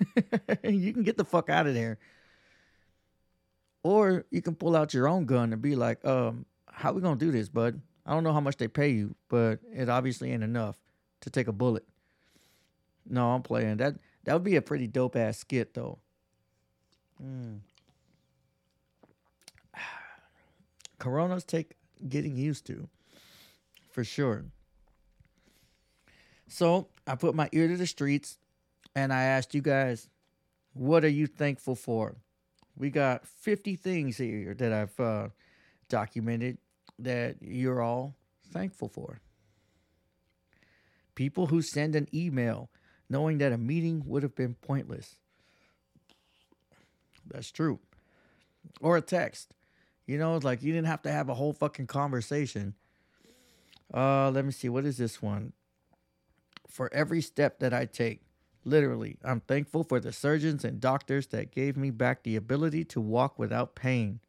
you 0.65 0.93
can 0.93 1.05
get 1.05 1.17
the 1.17 1.25
fuck 1.25 1.49
out 1.49 1.69
of 1.69 1.75
there. 1.75 1.99
Or 3.85 4.25
you 4.31 4.43
can 4.43 4.57
pull 4.57 4.75
out 4.75 4.93
your 4.93 5.07
own 5.07 5.27
gun 5.27 5.53
and 5.53 5.63
be 5.63 5.77
like, 5.77 6.05
um, 6.05 6.45
how 6.67 6.93
we 6.93 7.01
gonna 7.03 7.17
do 7.17 7.31
this, 7.31 7.49
bud? 7.49 7.81
I 8.05 8.13
don't 8.13 8.25
know 8.25 8.33
how 8.33 8.41
much 8.41 8.57
they 8.57 8.67
pay 8.67 8.89
you, 8.89 9.15
but 9.29 9.61
it 9.73 9.89
obviously 9.89 10.33
ain't 10.33 10.43
enough 10.43 10.77
to 11.21 11.31
take 11.31 11.47
a 11.47 11.53
bullet. 11.53 11.85
No, 13.09 13.31
I'm 13.31 13.43
playing. 13.43 13.77
That 13.77 13.95
that 14.25 14.33
would 14.33 14.43
be 14.43 14.57
a 14.57 14.63
pretty 14.63 14.89
dope 14.89 15.15
ass 15.15 15.39
skit 15.39 15.75
though. 15.75 15.99
Mm. 17.23 17.61
Coronas 20.99 21.45
take 21.45 21.75
getting 22.09 22.37
used 22.37 22.67
to, 22.67 22.89
for 23.95 24.03
sure. 24.03 24.45
So 26.49 26.89
I 27.07 27.15
put 27.15 27.37
my 27.37 27.49
ear 27.53 27.69
to 27.69 27.77
the 27.77 27.87
streets 27.87 28.39
and 28.95 29.13
I 29.13 29.23
asked 29.23 29.55
you 29.55 29.63
guys, 29.63 30.09
what 30.73 31.05
are 31.05 31.09
you 31.09 31.29
thankful 31.29 31.77
for? 31.77 32.17
We 32.77 32.91
got 32.91 33.25
50 33.25 33.77
things 33.77 34.17
here 34.17 34.53
that 34.55 34.73
I've 34.73 34.99
uh, 34.99 35.29
documented 35.89 36.59
that 36.99 37.37
you're 37.41 37.81
all 37.81 38.17
thankful 38.53 38.89
for. 38.89 39.21
People 41.15 41.47
who 41.47 41.63
send 41.63 41.95
an 41.95 42.09
email 42.13 42.71
knowing 43.09 43.39
that 43.39 43.53
a 43.53 43.59
meeting 43.59 44.03
would 44.07 44.25
have 44.25 44.35
been 44.35 44.55
pointless. 44.55 45.21
That's 47.33 47.53
true. 47.53 47.79
Or 48.81 48.97
a 48.97 49.01
text 49.01 49.55
you 50.07 50.19
know, 50.19 50.37
like 50.43 50.63
you 50.63 50.73
didn't 50.73 50.89
have 50.89 51.03
to 51.03 51.13
have 51.13 51.29
a 51.29 51.35
whole 51.35 51.53
fucking 51.53 51.87
conversation. 51.87 52.75
Uh, 53.93 54.31
let 54.31 54.45
me 54.45 54.53
see. 54.53 54.69
What 54.69 54.85
is 54.85 54.97
this 54.97 55.21
one? 55.21 55.53
For 56.69 56.93
every 56.93 57.21
step 57.21 57.61
that 57.61 57.73
I 57.73 57.87
take, 57.87 58.23
literally, 58.65 59.17
I'm 59.25 59.41
thankful 59.41 59.85
for 59.85 60.01
the 60.01 60.13
surgeons 60.13 60.65
and 60.65 60.81
doctors 60.81 61.29
that 61.29 61.53
gave 61.53 61.77
me 61.77 61.91
back 61.91 62.23
the 62.23 62.37
ability 62.37 62.85
to 62.87 63.01
walk 63.01 63.39
without 63.39 63.75
pain. 63.75 64.21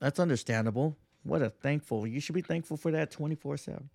That's 0.00 0.18
understandable. 0.18 0.96
What 1.22 1.42
a 1.42 1.50
thankful. 1.50 2.06
You 2.06 2.20
should 2.20 2.34
be 2.34 2.40
thankful 2.42 2.76
for 2.76 2.90
that 2.90 3.10
24 3.10 3.56
7. 3.56 3.90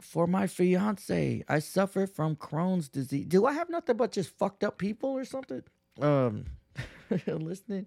For 0.00 0.26
my 0.26 0.46
fiance, 0.46 1.44
I 1.48 1.58
suffer 1.58 2.06
from 2.06 2.36
Crohn's 2.36 2.88
disease. 2.88 3.26
Do 3.26 3.46
I 3.46 3.52
have 3.52 3.68
nothing 3.70 3.96
but 3.96 4.12
just 4.12 4.36
fucked 4.38 4.64
up 4.64 4.78
people 4.78 5.10
or 5.10 5.24
something? 5.24 5.62
Um, 6.00 6.46
listening. 7.26 7.86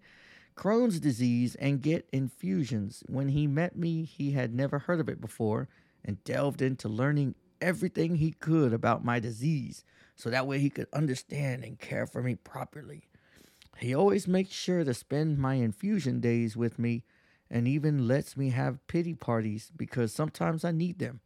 Crohn's 0.56 1.00
disease 1.00 1.56
and 1.56 1.82
get 1.82 2.08
infusions. 2.12 3.04
When 3.08 3.30
he 3.30 3.48
met 3.48 3.76
me, 3.76 4.04
he 4.04 4.32
had 4.32 4.54
never 4.54 4.80
heard 4.80 5.00
of 5.00 5.10
it 5.10 5.22
before 5.22 5.68
and 6.06 6.24
delved 6.24 6.62
into 6.62 6.88
learning 6.88 7.36
everything 7.62 8.16
he 8.16 8.32
could 8.32 8.74
about 8.74 9.06
my 9.06 9.20
disease 9.20 9.84
so 10.16 10.30
that 10.30 10.46
way 10.48 10.60
he 10.60 10.70
could 10.70 10.88
understand 10.94 11.64
and 11.64 11.80
care 11.80 12.06
for 12.06 12.22
me 12.22 12.36
properly. 12.36 13.08
He 13.78 13.96
always 13.96 14.28
makes 14.28 14.52
sure 14.52 14.84
to 14.84 14.94
spend 14.94 15.40
my 15.40 15.56
infusion 15.56 16.20
days 16.20 16.56
with 16.56 16.78
me 16.78 17.04
and 17.50 17.68
even 17.68 18.08
lets 18.08 18.38
me 18.38 18.50
have 18.50 18.86
pity 18.88 19.14
parties 19.14 19.72
because 19.76 20.14
sometimes 20.14 20.64
I 20.64 20.72
need 20.72 21.00
them. 21.00 21.22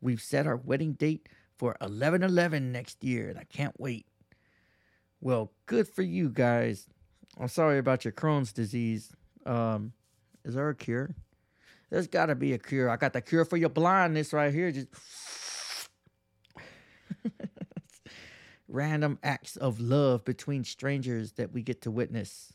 We've 0.00 0.20
set 0.20 0.46
our 0.46 0.56
wedding 0.56 0.92
date 0.92 1.28
for 1.56 1.76
11 1.80 2.22
11 2.22 2.72
next 2.72 3.02
year 3.02 3.28
and 3.28 3.38
I 3.38 3.44
can't 3.44 3.78
wait. 3.78 4.06
Well, 5.20 5.52
good 5.66 5.88
for 5.88 6.02
you 6.02 6.28
guys. 6.28 6.88
I'm 7.38 7.48
sorry 7.48 7.78
about 7.78 8.04
your 8.04 8.12
Crohn's 8.12 8.52
disease. 8.52 9.10
Um, 9.46 9.92
is 10.44 10.54
there 10.54 10.68
a 10.68 10.74
cure? 10.74 11.14
There's 11.90 12.06
got 12.06 12.26
to 12.26 12.34
be 12.34 12.52
a 12.52 12.58
cure. 12.58 12.88
I 12.88 12.96
got 12.96 13.12
the 13.12 13.20
cure 13.20 13.44
for 13.44 13.56
your 13.56 13.68
blindness 13.68 14.32
right 14.32 14.52
here. 14.52 14.72
Just 14.72 14.88
random 18.68 19.18
acts 19.22 19.56
of 19.56 19.80
love 19.80 20.24
between 20.24 20.64
strangers 20.64 21.32
that 21.32 21.52
we 21.52 21.62
get 21.62 21.82
to 21.82 21.90
witness. 21.90 22.54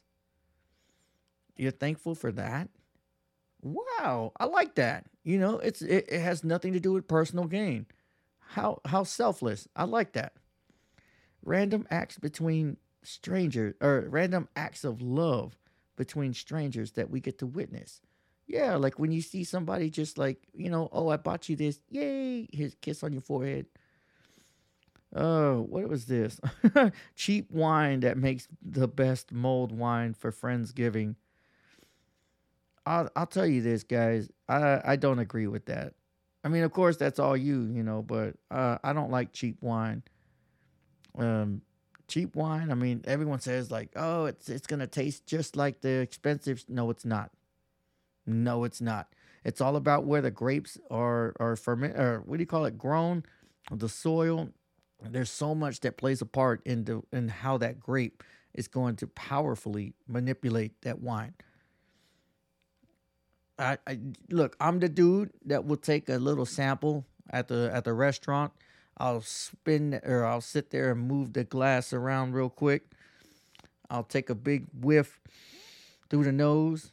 You're 1.55 1.71
thankful 1.71 2.15
for 2.15 2.31
that? 2.31 2.69
Wow, 3.61 4.31
I 4.39 4.45
like 4.45 4.75
that. 4.75 5.05
You 5.23 5.39
know, 5.39 5.59
it's 5.59 5.81
it, 5.81 6.05
it 6.09 6.21
has 6.21 6.43
nothing 6.43 6.73
to 6.73 6.79
do 6.79 6.93
with 6.93 7.07
personal 7.07 7.45
gain. 7.45 7.85
How 8.39 8.81
how 8.85 9.03
selfless. 9.03 9.67
I 9.75 9.83
like 9.83 10.13
that. 10.13 10.33
Random 11.43 11.87
acts 11.89 12.17
between 12.17 12.77
strangers 13.07 13.73
or 13.81 14.05
random 14.09 14.47
acts 14.55 14.83
of 14.83 15.01
love 15.01 15.57
between 15.95 16.33
strangers 16.33 16.91
that 16.91 17.09
we 17.09 17.19
get 17.19 17.39
to 17.39 17.47
witness. 17.47 18.01
Yeah, 18.47 18.75
like 18.75 18.99
when 18.99 19.11
you 19.11 19.21
see 19.21 19.43
somebody 19.43 19.89
just 19.89 20.17
like, 20.17 20.47
you 20.53 20.69
know, 20.69 20.89
oh, 20.91 21.09
I 21.09 21.17
bought 21.17 21.49
you 21.49 21.55
this. 21.55 21.79
Yay, 21.89 22.47
a 22.53 22.69
kiss 22.81 23.03
on 23.03 23.11
your 23.11 23.21
forehead. 23.21 23.65
Oh, 25.15 25.61
what 25.61 25.87
was 25.87 26.05
this? 26.05 26.39
Cheap 27.15 27.51
wine 27.51 28.01
that 28.01 28.17
makes 28.17 28.47
the 28.61 28.87
best 28.87 29.31
mulled 29.31 29.71
wine 29.71 30.13
for 30.13 30.31
Friendsgiving. 30.31 31.15
I'll 32.85 33.09
I'll 33.15 33.25
tell 33.27 33.45
you 33.47 33.61
this, 33.61 33.83
guys. 33.83 34.29
I 34.47 34.81
I 34.83 34.95
don't 34.95 35.19
agree 35.19 35.47
with 35.47 35.65
that. 35.65 35.93
I 36.43 36.49
mean, 36.49 36.63
of 36.63 36.71
course, 36.71 36.97
that's 36.97 37.19
all 37.19 37.35
you, 37.35 37.63
you 37.63 37.83
know, 37.83 38.01
but 38.01 38.35
uh, 38.51 38.77
I 38.83 38.93
don't 38.93 39.11
like 39.11 39.33
cheap 39.33 39.57
wine. 39.61 40.03
Um, 41.17 41.61
cheap 42.07 42.35
wine. 42.35 42.71
I 42.71 42.75
mean, 42.75 43.01
everyone 43.05 43.39
says 43.39 43.71
like, 43.71 43.89
oh, 43.95 44.25
it's 44.25 44.49
it's 44.49 44.67
gonna 44.67 44.87
taste 44.87 45.25
just 45.25 45.55
like 45.55 45.81
the 45.81 45.99
expensive. 45.99 46.63
No, 46.67 46.89
it's 46.89 47.05
not. 47.05 47.31
No, 48.25 48.63
it's 48.63 48.81
not. 48.81 49.13
It's 49.43 49.61
all 49.61 49.75
about 49.75 50.05
where 50.05 50.21
the 50.21 50.31
grapes 50.31 50.77
are 50.91 51.33
are 51.39 51.55
ferment 51.55 51.97
or 51.97 52.21
what 52.25 52.37
do 52.37 52.41
you 52.41 52.47
call 52.47 52.65
it? 52.65 52.77
Grown, 52.77 53.23
the 53.71 53.89
soil. 53.89 54.49
There's 55.01 55.29
so 55.29 55.53
much 55.53 55.81
that 55.81 55.97
plays 55.97 56.21
a 56.21 56.25
part 56.25 56.61
in 56.65 56.85
the 56.85 57.01
in 57.11 57.29
how 57.29 57.57
that 57.59 57.79
grape 57.79 58.23
is 58.53 58.67
going 58.67 58.95
to 58.97 59.07
powerfully 59.07 59.93
manipulate 60.07 60.81
that 60.81 60.99
wine. 60.99 61.33
I, 63.59 63.77
I 63.87 63.99
look, 64.29 64.55
I'm 64.59 64.79
the 64.79 64.89
dude 64.89 65.31
that 65.45 65.65
will 65.65 65.77
take 65.77 66.09
a 66.09 66.17
little 66.17 66.45
sample 66.45 67.05
at 67.29 67.47
the 67.47 67.69
at 67.73 67.83
the 67.85 67.93
restaurant. 67.93 68.51
I'll 68.97 69.21
spin 69.21 69.99
or 70.03 70.25
I'll 70.25 70.41
sit 70.41 70.71
there 70.71 70.91
and 70.91 71.07
move 71.07 71.33
the 71.33 71.43
glass 71.43 71.93
around 71.93 72.33
real 72.33 72.49
quick. 72.49 72.83
I'll 73.89 74.03
take 74.03 74.29
a 74.29 74.35
big 74.35 74.65
whiff 74.73 75.21
through 76.09 76.23
the 76.23 76.31
nose, 76.31 76.91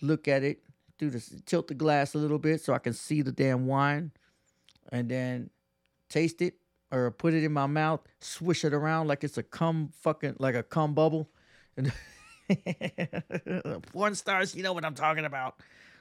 look 0.00 0.28
at 0.28 0.42
it, 0.42 0.60
do 0.98 1.10
the 1.10 1.22
tilt 1.46 1.68
the 1.68 1.74
glass 1.74 2.14
a 2.14 2.18
little 2.18 2.38
bit 2.38 2.60
so 2.60 2.72
I 2.72 2.78
can 2.78 2.92
see 2.92 3.22
the 3.22 3.32
damn 3.32 3.66
wine, 3.66 4.12
and 4.92 5.08
then 5.08 5.50
taste 6.08 6.42
it 6.42 6.54
or 6.92 7.10
put 7.10 7.34
it 7.34 7.42
in 7.42 7.52
my 7.52 7.66
mouth, 7.66 8.00
swish 8.20 8.64
it 8.64 8.72
around 8.72 9.08
like 9.08 9.24
it's 9.24 9.38
a 9.38 9.42
cum 9.42 9.90
fucking 10.00 10.36
like 10.38 10.54
a 10.54 10.62
cum 10.62 10.94
bubble. 10.94 11.28
And 11.76 11.92
porn 13.92 14.14
stars, 14.14 14.54
you 14.54 14.62
know 14.62 14.72
what 14.72 14.84
I'm 14.84 14.94
talking 14.94 15.24
about. 15.24 15.56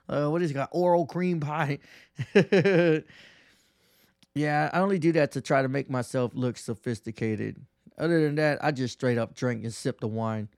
Uh, 0.08 0.28
what 0.28 0.42
is 0.42 0.52
it 0.52 0.54
got? 0.54 0.70
Oral 0.72 1.06
cream 1.06 1.40
pie. 1.40 1.80
yeah, 4.36 4.70
I 4.74 4.80
only 4.80 5.00
do 5.00 5.13
that 5.13 5.32
to 5.32 5.42
try 5.42 5.62
to 5.62 5.70
make 5.70 5.89
myself 5.89 6.34
look 6.36 6.58
sophisticated. 6.58 7.58
Other 7.98 8.22
than 8.22 8.36
that, 8.36 8.63
I 8.63 8.72
just 8.72 8.94
straight 8.94 9.18
up 9.18 9.34
drink 9.34 9.63
and 9.63 9.74
sip 9.74 10.01
the 10.01 10.08
wine. 10.08 10.50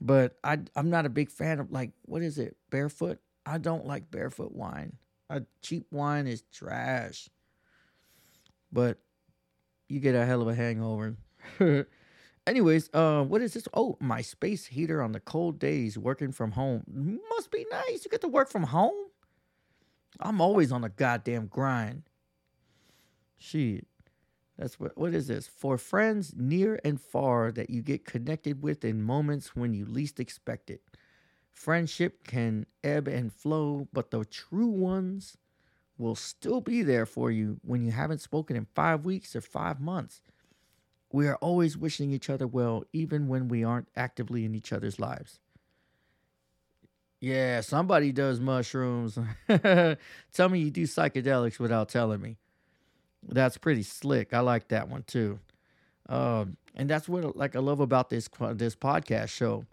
But 0.00 0.36
I 0.44 0.58
I'm 0.76 0.90
not 0.90 1.06
a 1.06 1.10
big 1.10 1.30
fan 1.30 1.58
of 1.58 1.72
like 1.72 1.92
what 2.02 2.22
is 2.22 2.38
it? 2.38 2.56
Barefoot? 2.70 3.18
I 3.46 3.58
don't 3.58 3.86
like 3.86 4.10
barefoot 4.10 4.52
wine. 4.52 4.98
A 5.30 5.42
cheap 5.62 5.86
wine 5.90 6.26
is 6.26 6.42
trash. 6.52 7.28
But 8.70 8.98
you 9.88 10.00
get 10.00 10.14
a 10.14 10.26
hell 10.26 10.42
of 10.42 10.48
a 10.48 10.54
hangover. 10.54 11.16
Anyways, 12.46 12.90
uh, 12.94 13.24
what 13.24 13.42
is 13.42 13.54
this? 13.54 13.68
Oh, 13.74 13.96
my 14.00 14.22
space 14.22 14.66
heater 14.66 15.02
on 15.02 15.12
the 15.12 15.20
cold 15.20 15.58
days 15.58 15.98
working 15.98 16.32
from 16.32 16.52
home. 16.52 16.82
Must 17.30 17.50
be 17.50 17.66
nice. 17.70 18.04
You 18.04 18.10
get 18.10 18.20
to 18.22 18.28
work 18.28 18.50
from 18.50 18.64
home. 18.64 18.94
I'm 20.20 20.40
always 20.40 20.72
on 20.72 20.84
a 20.84 20.88
goddamn 20.88 21.46
grind. 21.46 22.04
Shit. 23.38 23.86
That's 24.58 24.80
what 24.80 24.98
what 24.98 25.14
is 25.14 25.28
this? 25.28 25.46
For 25.46 25.78
friends 25.78 26.34
near 26.36 26.80
and 26.84 27.00
far 27.00 27.52
that 27.52 27.70
you 27.70 27.80
get 27.80 28.04
connected 28.04 28.62
with 28.62 28.84
in 28.84 29.02
moments 29.02 29.54
when 29.54 29.72
you 29.72 29.86
least 29.86 30.18
expect 30.18 30.68
it. 30.68 30.82
Friendship 31.52 32.24
can 32.24 32.66
ebb 32.84 33.08
and 33.08 33.32
flow, 33.32 33.88
but 33.92 34.10
the 34.10 34.24
true 34.24 34.66
ones 34.66 35.36
will 35.96 36.14
still 36.14 36.60
be 36.60 36.82
there 36.82 37.06
for 37.06 37.30
you 37.30 37.58
when 37.62 37.82
you 37.84 37.90
haven't 37.90 38.20
spoken 38.20 38.56
in 38.56 38.66
5 38.74 39.04
weeks 39.04 39.34
or 39.34 39.40
5 39.40 39.80
months. 39.80 40.22
We 41.12 41.26
are 41.26 41.36
always 41.36 41.76
wishing 41.76 42.12
each 42.12 42.30
other 42.30 42.46
well 42.46 42.84
even 42.92 43.28
when 43.28 43.48
we 43.48 43.64
aren't 43.64 43.88
actively 43.96 44.44
in 44.44 44.54
each 44.54 44.72
other's 44.72 45.00
lives. 45.00 45.40
Yeah, 47.20 47.62
somebody 47.62 48.12
does 48.12 48.38
mushrooms. 48.38 49.18
Tell 49.48 50.48
me 50.48 50.60
you 50.60 50.70
do 50.70 50.84
psychedelics 50.84 51.58
without 51.58 51.88
telling 51.88 52.20
me. 52.20 52.36
That's 53.26 53.58
pretty 53.58 53.82
slick. 53.82 54.32
I 54.32 54.40
like 54.40 54.68
that 54.68 54.88
one 54.88 55.02
too. 55.02 55.38
Um, 56.08 56.56
and 56.74 56.88
that's 56.88 57.08
what 57.08 57.36
like 57.36 57.56
I 57.56 57.58
love 57.58 57.80
about 57.80 58.10
this 58.10 58.28
this 58.54 58.74
podcast 58.74 59.28
show 59.28 59.64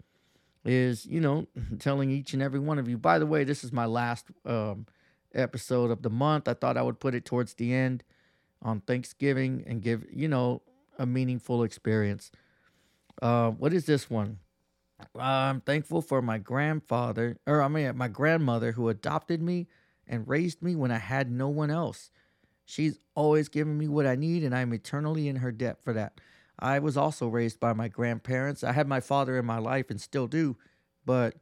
is 0.64 1.06
you 1.06 1.20
know 1.20 1.46
telling 1.78 2.10
each 2.10 2.34
and 2.34 2.42
every 2.42 2.60
one 2.60 2.78
of 2.78 2.88
you. 2.88 2.98
By 2.98 3.18
the 3.18 3.26
way, 3.26 3.44
this 3.44 3.64
is 3.64 3.72
my 3.72 3.86
last 3.86 4.26
um, 4.44 4.86
episode 5.34 5.90
of 5.90 6.02
the 6.02 6.10
month. 6.10 6.48
I 6.48 6.54
thought 6.54 6.76
I 6.76 6.82
would 6.82 7.00
put 7.00 7.14
it 7.14 7.24
towards 7.24 7.54
the 7.54 7.72
end 7.72 8.02
on 8.62 8.80
Thanksgiving 8.80 9.64
and 9.66 9.80
give 9.80 10.04
you 10.12 10.28
know 10.28 10.62
a 10.98 11.06
meaningful 11.06 11.62
experience. 11.62 12.30
Uh, 13.22 13.50
what 13.50 13.72
is 13.72 13.86
this 13.86 14.10
one? 14.10 14.38
I'm 15.18 15.60
thankful 15.60 16.00
for 16.00 16.22
my 16.22 16.38
grandfather, 16.38 17.38
or 17.46 17.62
I 17.62 17.68
mean 17.68 17.96
my 17.96 18.08
grandmother, 18.08 18.72
who 18.72 18.88
adopted 18.88 19.42
me 19.42 19.68
and 20.06 20.26
raised 20.26 20.62
me 20.62 20.74
when 20.74 20.90
I 20.90 20.98
had 20.98 21.30
no 21.30 21.48
one 21.48 21.70
else. 21.70 22.10
She's 22.66 22.98
always 23.14 23.48
given 23.48 23.78
me 23.78 23.88
what 23.88 24.06
I 24.06 24.16
need, 24.16 24.42
and 24.44 24.54
I'm 24.54 24.72
eternally 24.72 25.28
in 25.28 25.36
her 25.36 25.52
debt 25.52 25.80
for 25.82 25.92
that. 25.94 26.20
I 26.58 26.80
was 26.80 26.96
also 26.96 27.28
raised 27.28 27.60
by 27.60 27.72
my 27.72 27.88
grandparents. 27.88 28.64
I 28.64 28.72
had 28.72 28.88
my 28.88 29.00
father 29.00 29.38
in 29.38 29.46
my 29.46 29.58
life 29.58 29.88
and 29.88 30.00
still 30.00 30.26
do, 30.26 30.56
but 31.04 31.36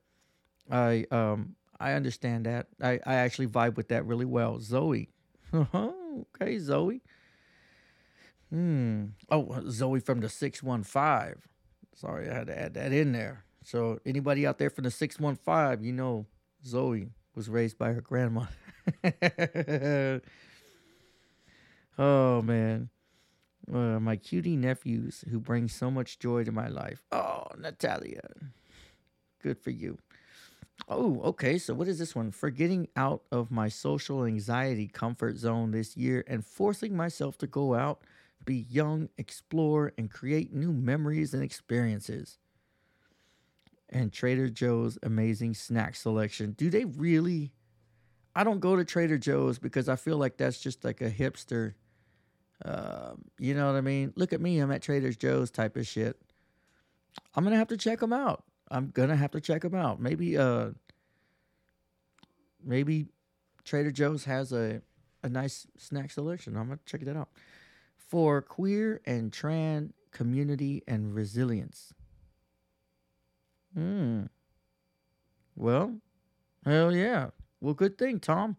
I 0.71 1.07
um 1.11 1.57
I 1.81 1.93
understand 1.93 2.47
that. 2.47 2.69
I, 2.81 3.01
I 3.05 3.15
actually 3.17 3.47
vibe 3.49 3.77
with 3.77 3.89
that 3.89 4.05
really 4.07 4.25
well. 4.25 4.61
Zoe. 4.61 5.11
okay, 5.55 6.59
Zoe. 6.59 7.01
Hmm. 8.51 9.07
Oh, 9.31 9.63
Zoe 9.69 10.01
from 10.01 10.21
the 10.21 10.29
615. 10.29 11.43
Sorry, 11.97 12.29
I 12.29 12.35
had 12.35 12.47
to 12.49 12.59
add 12.59 12.75
that 12.75 12.93
in 12.93 13.13
there. 13.13 13.45
So, 13.63 13.99
anybody 14.05 14.47
out 14.47 14.59
there 14.59 14.71
from 14.71 14.85
the 14.85 14.91
615, 14.91 15.85
you 15.85 15.93
know, 15.93 16.27
Zoe 16.65 17.09
was 17.35 17.49
raised 17.49 17.79
by 17.79 17.93
her 17.93 18.01
grandma. 18.01 18.47
oh, 21.99 22.43
man. 22.43 22.91
Uh, 23.73 23.99
my 23.99 24.17
cutie 24.17 24.57
nephews 24.57 25.25
who 25.31 25.41
bring 25.41 25.69
so 25.69 25.91
much 25.91 26.19
joy 26.19 26.45
to 26.45 26.53
my 26.53 26.69
life. 26.69 27.03
Oh, 27.11 27.47
Natalia. 27.59 28.29
Good 29.43 29.59
for 29.59 29.71
you. 29.71 29.99
Oh, 30.89 31.21
okay. 31.23 31.59
So, 31.59 31.73
what 31.75 31.89
is 31.89 31.99
this 31.99 32.15
one? 32.15 32.31
For 32.31 32.51
getting 32.51 32.89
out 32.97 33.23
of 33.31 33.51
my 33.51 33.69
social 33.69 34.25
anxiety 34.25 34.87
comfort 34.87 35.37
zone 35.37 35.71
this 35.71 35.97
year 35.97 36.25
and 36.27 36.45
forcing 36.45 36.97
myself 36.97 37.39
to 37.39 37.47
go 37.47 37.75
out, 37.75 38.03
be 38.45 38.67
young, 38.69 39.09
explore, 39.17 39.93
and 39.97 40.11
create 40.11 40.53
new 40.53 40.73
memories 40.73 41.33
and 41.33 41.43
experiences. 41.43 42.39
And 43.89 44.13
Trader 44.13 44.51
Joe's 44.51 44.99
amazing 45.03 45.55
snack 45.55 45.95
selection. 45.95 46.53
Do 46.53 46.69
they 46.69 46.85
really? 46.85 47.53
I 48.35 48.43
don't 48.43 48.61
go 48.61 48.77
to 48.77 48.85
Trader 48.85 49.17
Joe's 49.17 49.59
because 49.59 49.89
I 49.89 49.97
feel 49.97 50.19
like 50.19 50.37
that's 50.37 50.59
just 50.59 50.85
like 50.85 51.01
a 51.01 51.11
hipster. 51.11 51.75
Uh, 52.65 53.13
you 53.39 53.55
know 53.55 53.67
what 53.67 53.77
I 53.77 53.81
mean? 53.83 54.13
Look 54.17 54.33
at 54.33 54.41
me. 54.41 54.59
I'm 54.59 54.71
at 54.71 54.83
Trader 54.83 55.13
Joe's 55.13 55.51
type 55.51 55.77
of 55.77 55.87
shit. 55.87 56.21
I'm 57.35 57.45
to 57.45 57.57
have 57.57 57.69
to 57.69 57.77
check 57.77 58.01
them 58.01 58.13
out. 58.13 58.45
I'm 58.71 58.91
gonna 58.91 59.17
have 59.17 59.31
to 59.33 59.41
check 59.41 59.63
them 59.63 59.75
out. 59.75 60.01
Maybe 60.01 60.37
uh 60.39 60.71
maybe 62.65 63.07
Trader 63.65 63.93
Joe's 63.93 64.25
has 64.25 64.53
a 64.53 64.81
a 65.23 65.29
nice 65.29 65.67
snack 65.77 66.11
selection. 66.11 66.57
I'm 66.57 66.69
gonna 66.69 66.81
check 66.87 67.03
that 67.03 67.17
out. 67.17 67.29
For 67.97 68.43
queer 68.43 69.01
and 69.07 69.33
trans 69.33 69.93
community 70.13 70.83
and 70.87 71.15
resilience. 71.15 71.93
Hmm. 73.75 74.25
Well, 75.57 75.97
hell 76.65 76.95
yeah. 76.95 77.31
Well, 77.61 77.75
good 77.75 77.99
thing, 77.99 78.21
Tom. 78.21 78.57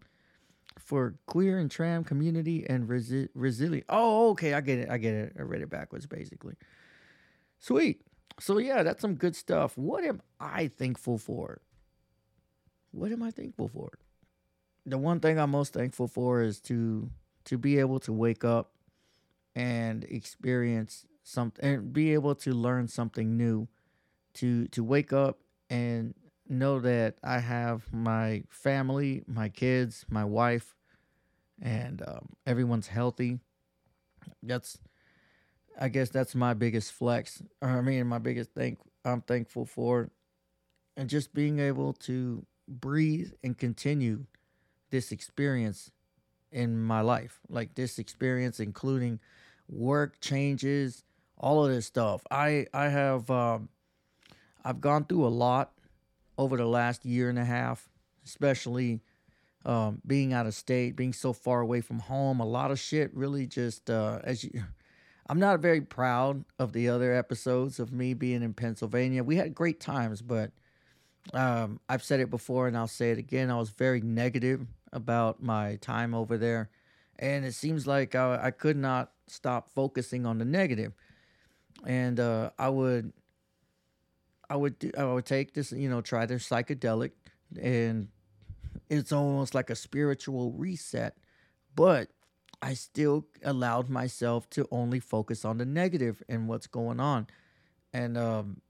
For 0.77 1.15
queer 1.25 1.57
and 1.57 1.71
trans 1.71 2.07
community 2.07 2.65
and 2.69 2.87
resi- 2.87 3.29
resilience. 3.33 3.85
Oh, 3.89 4.31
okay. 4.31 4.53
I 4.53 4.61
get 4.61 4.79
it. 4.79 4.89
I 4.89 4.97
get 4.97 5.13
it. 5.13 5.33
I 5.39 5.43
read 5.43 5.61
it 5.61 5.69
backwards, 5.69 6.05
basically. 6.05 6.55
Sweet. 7.59 8.01
So 8.39 8.57
yeah, 8.57 8.83
that's 8.83 9.01
some 9.01 9.15
good 9.15 9.35
stuff. 9.35 9.77
What 9.77 10.03
am 10.03 10.21
I 10.39 10.67
thankful 10.67 11.17
for? 11.17 11.61
What 12.91 13.11
am 13.11 13.23
I 13.23 13.31
thankful 13.31 13.67
for? 13.67 13.97
The 14.85 14.97
one 14.97 15.19
thing 15.19 15.39
I'm 15.39 15.51
most 15.51 15.73
thankful 15.73 16.07
for 16.07 16.41
is 16.41 16.59
to 16.61 17.09
to 17.45 17.57
be 17.57 17.79
able 17.79 17.99
to 18.01 18.13
wake 18.13 18.43
up 18.43 18.71
and 19.55 20.03
experience 20.05 21.05
something 21.23 21.63
and 21.65 21.93
be 21.93 22.13
able 22.13 22.35
to 22.35 22.53
learn 22.53 22.87
something 22.87 23.37
new. 23.37 23.67
To 24.35 24.67
to 24.67 24.83
wake 24.83 25.13
up 25.13 25.39
and 25.69 26.13
know 26.47 26.79
that 26.79 27.15
I 27.23 27.39
have 27.39 27.91
my 27.93 28.43
family, 28.49 29.23
my 29.27 29.49
kids, 29.49 30.05
my 30.09 30.25
wife, 30.25 30.75
and 31.61 32.01
um, 32.05 32.29
everyone's 32.45 32.87
healthy. 32.87 33.39
That's, 34.43 34.79
I 35.79 35.89
guess, 35.89 36.09
that's 36.09 36.35
my 36.35 36.53
biggest 36.53 36.91
flex. 36.91 37.41
Or 37.61 37.69
I 37.69 37.81
mean, 37.81 38.07
my 38.07 38.19
biggest 38.19 38.53
thing 38.53 38.77
I'm 39.03 39.21
thankful 39.21 39.65
for, 39.65 40.09
and 40.97 41.09
just 41.09 41.33
being 41.33 41.59
able 41.59 41.93
to 41.93 42.45
breathe 42.67 43.31
and 43.43 43.57
continue 43.57 44.25
this 44.89 45.11
experience 45.11 45.91
in 46.51 46.81
my 46.81 47.01
life, 47.01 47.39
like 47.49 47.75
this 47.75 47.99
experience, 47.99 48.59
including 48.59 49.19
work 49.67 50.19
changes, 50.21 51.03
all 51.37 51.65
of 51.65 51.71
this 51.71 51.85
stuff. 51.85 52.21
I 52.31 52.67
I 52.73 52.87
have 52.89 53.29
um, 53.29 53.69
I've 54.63 54.81
gone 54.81 55.05
through 55.05 55.25
a 55.25 55.29
lot 55.29 55.73
over 56.37 56.57
the 56.57 56.65
last 56.65 57.05
year 57.05 57.29
and 57.29 57.39
a 57.39 57.45
half, 57.45 57.89
especially 58.25 59.01
um, 59.65 60.01
being 60.05 60.33
out 60.33 60.45
of 60.45 60.53
state, 60.53 60.95
being 60.95 61.13
so 61.13 61.33
far 61.33 61.61
away 61.61 61.81
from 61.81 61.99
home. 61.99 62.39
A 62.39 62.45
lot 62.45 62.71
of 62.71 62.79
shit 62.79 63.13
really 63.15 63.47
just 63.47 63.89
uh, 63.89 64.19
as 64.23 64.43
you. 64.43 64.51
I'm 65.27 65.39
not 65.39 65.59
very 65.59 65.81
proud 65.81 66.45
of 66.59 66.71
the 66.71 66.87
other 66.89 67.11
episodes 67.11 67.79
of 67.79 67.91
me 67.91 68.13
being 68.13 68.43
in 68.43 68.53
Pennsylvania. 68.53 69.23
We 69.23 69.37
had 69.37 69.55
great 69.55 69.79
times, 69.79 70.21
but 70.21 70.51
um, 71.33 71.79
I've 71.89 72.03
said 72.03 72.19
it 72.19 72.29
before 72.29 72.67
and 72.67 72.77
I'll 72.77 72.87
say 72.87 73.09
it 73.09 73.17
again. 73.17 73.49
I 73.49 73.57
was 73.57 73.71
very 73.71 74.01
negative 74.01 74.67
about 74.93 75.41
my 75.41 75.77
time 75.77 76.13
over 76.13 76.37
there, 76.37 76.69
and 77.17 77.43
it 77.43 77.55
seems 77.55 77.87
like 77.87 78.13
I, 78.13 78.39
I 78.39 78.51
could 78.51 78.77
not 78.77 79.13
stop 79.27 79.69
focusing 79.69 80.27
on 80.27 80.37
the 80.37 80.45
negative. 80.45 80.93
And 81.85 82.19
uh, 82.19 82.51
I 82.57 82.69
would, 82.69 83.11
I 84.49 84.55
would, 84.55 84.93
I 84.97 85.05
would 85.05 85.25
take 85.25 85.53
this, 85.53 85.71
you 85.71 85.89
know, 85.89 86.01
try 86.01 86.25
the 86.25 86.35
psychedelic, 86.35 87.11
and 87.61 88.09
it's 88.89 89.11
almost 89.11 89.55
like 89.55 89.69
a 89.69 89.75
spiritual 89.75 90.51
reset, 90.51 91.17
but 91.75 92.09
I 92.61 92.73
still 92.73 93.25
allowed 93.43 93.89
myself 93.89 94.49
to 94.51 94.67
only 94.71 94.99
focus 94.99 95.45
on 95.45 95.57
the 95.57 95.65
negative 95.65 96.23
and 96.29 96.47
what's 96.47 96.67
going 96.67 96.99
on. 96.99 97.27
And, 97.93 98.17
um, 98.17 98.61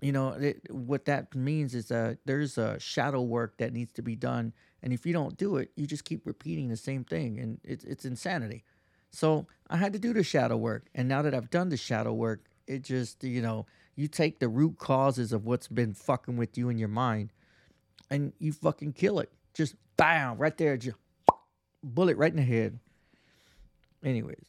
you 0.00 0.12
know, 0.12 0.30
it, 0.30 0.62
what 0.70 1.04
that 1.06 1.34
means 1.34 1.74
is 1.74 1.88
that 1.88 2.18
there's 2.24 2.58
a 2.58 2.78
shadow 2.80 3.22
work 3.22 3.58
that 3.58 3.72
needs 3.72 3.92
to 3.92 4.02
be 4.02 4.16
done. 4.16 4.52
And 4.82 4.92
if 4.92 5.06
you 5.06 5.12
don't 5.12 5.36
do 5.36 5.56
it, 5.56 5.70
you 5.76 5.86
just 5.86 6.04
keep 6.04 6.26
repeating 6.26 6.68
the 6.68 6.76
same 6.76 7.04
thing. 7.04 7.38
And 7.38 7.60
it's, 7.62 7.84
it's 7.84 8.04
insanity. 8.04 8.64
So 9.10 9.46
I 9.70 9.76
had 9.76 9.92
to 9.92 9.98
do 9.98 10.12
the 10.12 10.22
shadow 10.22 10.56
work. 10.56 10.86
And 10.94 11.08
now 11.08 11.22
that 11.22 11.34
I've 11.34 11.50
done 11.50 11.68
the 11.68 11.76
shadow 11.76 12.12
work, 12.12 12.44
it 12.66 12.82
just, 12.82 13.22
you 13.22 13.42
know, 13.42 13.66
you 13.94 14.08
take 14.08 14.38
the 14.38 14.48
root 14.48 14.78
causes 14.78 15.32
of 15.32 15.44
what's 15.44 15.68
been 15.68 15.94
fucking 15.94 16.36
with 16.36 16.56
you 16.56 16.68
in 16.68 16.78
your 16.78 16.88
mind 16.88 17.32
and 18.10 18.32
you 18.38 18.52
fucking 18.52 18.92
kill 18.92 19.20
it. 19.20 19.30
Just 19.54 19.74
bam, 19.96 20.38
right 20.38 20.56
there, 20.56 20.76
just 20.76 20.96
bullet 21.82 22.16
right 22.16 22.30
in 22.30 22.36
the 22.36 22.42
head. 22.42 22.78
Anyways. 24.04 24.44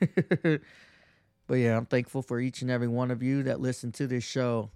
but 1.46 1.54
yeah, 1.54 1.76
I'm 1.76 1.86
thankful 1.86 2.22
for 2.22 2.40
each 2.40 2.62
and 2.62 2.70
every 2.70 2.88
one 2.88 3.10
of 3.10 3.22
you 3.22 3.42
that 3.44 3.60
listen 3.60 3.92
to 3.92 4.06
this 4.06 4.24
show. 4.24 4.70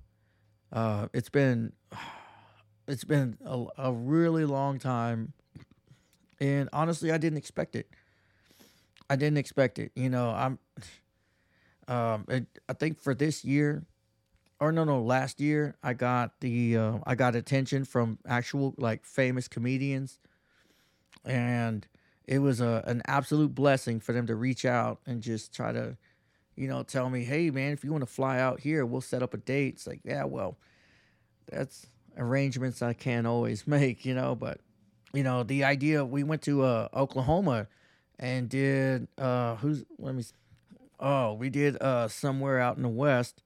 Uh, 0.73 1.09
it's 1.13 1.29
been 1.29 1.73
it's 2.89 3.05
been 3.05 3.37
a, 3.45 3.65
a 3.79 3.93
really 3.93 4.45
long 4.45 4.79
time, 4.79 5.33
and 6.41 6.69
honestly, 6.73 7.13
I 7.13 7.19
didn't 7.19 7.39
expect 7.39 7.77
it. 7.77 7.89
I 9.11 9.17
didn't 9.17 9.39
expect 9.39 9.79
it. 9.79 9.93
You 9.95 10.11
know, 10.11 10.31
I'm. 10.31 10.59
Um, 11.89 12.27
it, 12.29 12.47
I 12.69 12.75
think 12.75 13.01
for 13.01 13.15
this 13.15 13.45
year, 13.45 13.83
or 14.61 14.73
no, 14.73 14.85
no, 14.85 15.01
last 15.01 15.41
year 15.41 15.77
I 15.83 15.95
got 15.95 16.41
the 16.41 16.77
uh, 16.77 16.99
I 17.07 17.15
got 17.15 17.35
attention 17.35 17.85
from 17.85 18.19
actual 18.27 18.75
like 18.77 19.05
famous 19.05 19.49
comedians, 19.49 20.19
and 21.25 21.87
it 22.27 22.41
was 22.41 22.61
a 22.61 22.85
an 22.87 23.03
absolute 23.07 23.55
blessing 23.55 24.01
for 24.01 24.13
them 24.13 24.27
to 24.27 24.37
reach 24.37 24.65
out 24.65 25.01
and 25.07 25.23
just 25.23 25.55
try 25.55 25.73
to, 25.73 25.97
you 26.57 26.69
know, 26.69 26.83
tell 26.83 27.09
me, 27.09 27.25
hey 27.25 27.51
man, 27.51 27.73
if 27.73 27.83
you 27.83 27.91
want 27.91 28.03
to 28.03 28.13
fly 28.13 28.39
out 28.39 28.61
here, 28.61 28.85
we'll 28.85 29.01
set 29.01 29.23
up 29.23 29.33
a 29.33 29.39
date. 29.39 29.75
It's 29.75 29.87
like, 29.87 30.01
yeah, 30.05 30.25
well, 30.25 30.59
that's 31.51 31.87
arrangements 32.19 32.83
I 32.83 32.93
can't 32.93 33.27
always 33.27 33.67
make, 33.67 34.05
you 34.05 34.15
know, 34.15 34.35
but 34.35 34.61
you 35.15 35.23
know, 35.23 35.43
the 35.43 35.65
idea 35.65 36.05
we 36.05 36.23
went 36.23 36.43
to 36.43 36.63
uh, 36.63 36.89
Oklahoma 36.93 37.67
and 38.19 38.49
did 38.49 39.07
uh 39.17 39.55
who's 39.57 39.85
let 39.99 40.15
me 40.15 40.25
oh 41.01 41.35
we 41.35 41.51
did 41.51 41.81
uh 41.83 42.09
somewhere 42.09 42.59
out 42.61 42.77
in 42.77 42.83
the 42.83 42.89
west. 42.89 43.43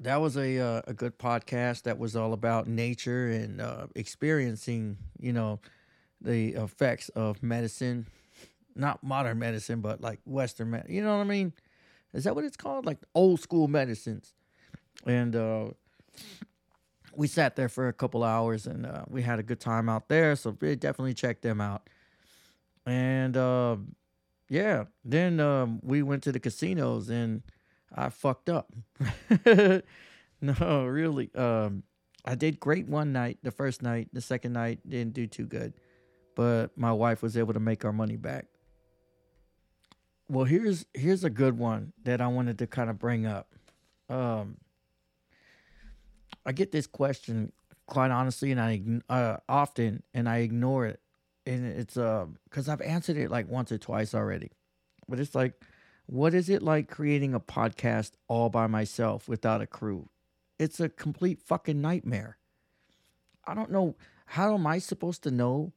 That 0.00 0.20
was 0.20 0.36
a 0.36 0.58
uh, 0.58 0.82
a 0.86 0.92
good 0.94 1.18
podcast 1.18 1.82
that 1.82 1.98
was 1.98 2.16
all 2.16 2.32
about 2.32 2.66
nature 2.68 3.28
and 3.28 3.60
uh, 3.60 3.86
experiencing 3.94 4.98
you 5.18 5.32
know 5.32 5.60
the 6.20 6.54
effects 6.54 7.08
of 7.10 7.42
medicine. 7.42 8.06
Not 8.74 9.02
modern 9.02 9.38
medicine 9.38 9.80
but 9.80 10.00
like 10.00 10.20
western 10.26 10.70
medicine. 10.70 10.94
you 10.94 11.02
know 11.02 11.16
what 11.16 11.22
i 11.22 11.28
mean? 11.28 11.52
Is 12.12 12.24
that 12.24 12.34
what 12.34 12.44
it's 12.44 12.56
called? 12.56 12.86
Like 12.86 12.98
old 13.14 13.40
school 13.40 13.68
medicines. 13.68 14.34
And 15.06 15.34
uh 15.34 15.68
we 17.16 17.26
sat 17.26 17.56
there 17.56 17.68
for 17.68 17.88
a 17.88 17.92
couple 17.92 18.22
hours 18.22 18.66
and 18.66 18.86
uh, 18.86 19.04
we 19.08 19.22
had 19.22 19.38
a 19.38 19.42
good 19.42 19.58
time 19.60 19.88
out 19.88 20.08
there 20.08 20.36
so 20.36 20.52
definitely 20.52 21.14
check 21.14 21.40
them 21.40 21.60
out. 21.60 21.88
And 22.84 23.36
uh, 23.36 23.76
yeah, 24.48 24.84
then 25.04 25.40
um, 25.40 25.80
we 25.82 26.02
went 26.02 26.22
to 26.24 26.32
the 26.32 26.40
casinos 26.40 27.08
and 27.08 27.42
I 27.94 28.10
fucked 28.10 28.48
up. 28.48 28.72
no, 30.40 30.86
really. 30.86 31.34
Um, 31.34 31.82
I 32.24 32.34
did 32.34 32.60
great 32.60 32.88
one 32.88 33.12
night, 33.12 33.38
the 33.42 33.50
first 33.50 33.82
night. 33.82 34.08
The 34.12 34.20
second 34.20 34.52
night 34.52 34.80
didn't 34.88 35.14
do 35.14 35.26
too 35.26 35.46
good, 35.46 35.74
but 36.34 36.76
my 36.76 36.92
wife 36.92 37.22
was 37.22 37.36
able 37.36 37.54
to 37.54 37.60
make 37.60 37.84
our 37.84 37.92
money 37.92 38.16
back. 38.16 38.46
Well, 40.28 40.44
here's 40.44 40.86
here's 40.92 41.22
a 41.22 41.30
good 41.30 41.56
one 41.56 41.92
that 42.02 42.20
I 42.20 42.26
wanted 42.26 42.58
to 42.58 42.66
kind 42.66 42.90
of 42.90 42.98
bring 42.98 43.26
up. 43.26 43.52
Um, 44.08 44.56
I 46.44 46.52
get 46.52 46.72
this 46.72 46.86
question 46.86 47.52
quite 47.86 48.10
honestly, 48.10 48.50
and 48.50 48.60
I 48.60 48.82
uh, 49.08 49.36
often 49.48 50.02
and 50.12 50.28
I 50.28 50.38
ignore 50.38 50.86
it 50.86 51.00
and 51.46 51.66
it's 51.66 51.96
uh 51.96 52.26
because 52.44 52.68
I've 52.68 52.80
answered 52.80 53.16
it 53.16 53.30
like 53.30 53.48
once 53.48 53.72
or 53.72 53.78
twice 53.78 54.14
already, 54.14 54.50
but 55.08 55.20
it's 55.20 55.34
like, 55.34 55.54
what 56.06 56.34
is 56.34 56.48
it 56.48 56.62
like 56.62 56.88
creating 56.88 57.34
a 57.34 57.40
podcast 57.40 58.12
all 58.28 58.48
by 58.48 58.66
myself 58.66 59.28
without 59.28 59.60
a 59.60 59.66
crew? 59.66 60.08
It's 60.58 60.80
a 60.80 60.88
complete 60.88 61.40
fucking 61.40 61.80
nightmare. 61.80 62.38
I 63.44 63.54
don't 63.54 63.70
know 63.70 63.96
how 64.26 64.54
am 64.54 64.66
I 64.66 64.78
supposed 64.78 65.22
to 65.22 65.30
know 65.30 65.72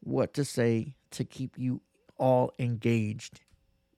what 0.00 0.34
to 0.34 0.44
say 0.44 0.94
to 1.12 1.24
keep 1.24 1.58
you 1.58 1.80
all 2.18 2.52
engaged, 2.58 3.40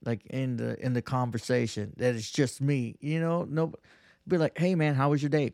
like 0.05 0.25
in 0.27 0.57
the 0.57 0.83
in 0.83 0.93
the 0.93 1.01
conversation 1.01 1.93
that 1.97 2.15
it's 2.15 2.31
just 2.31 2.61
me. 2.61 2.95
You 3.01 3.19
know, 3.19 3.45
no, 3.49 3.73
be 4.27 4.37
like, 4.37 4.57
hey 4.57 4.75
man, 4.75 4.95
how 4.95 5.09
was 5.09 5.21
your 5.21 5.29
day? 5.29 5.53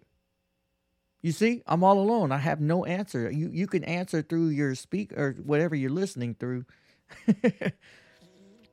You 1.21 1.32
see, 1.32 1.63
I'm 1.65 1.84
all 1.84 1.99
alone. 1.99 2.32
I 2.32 2.38
have 2.38 2.62
no 2.62 2.86
answer. 2.86 3.30
You 3.30 3.49
you 3.51 3.67
can 3.67 3.84
answer 3.84 4.21
through 4.21 4.49
your 4.49 4.75
speak 4.75 5.13
or 5.17 5.36
whatever 5.43 5.75
you're 5.75 5.89
listening 5.89 6.36
through. 6.36 6.65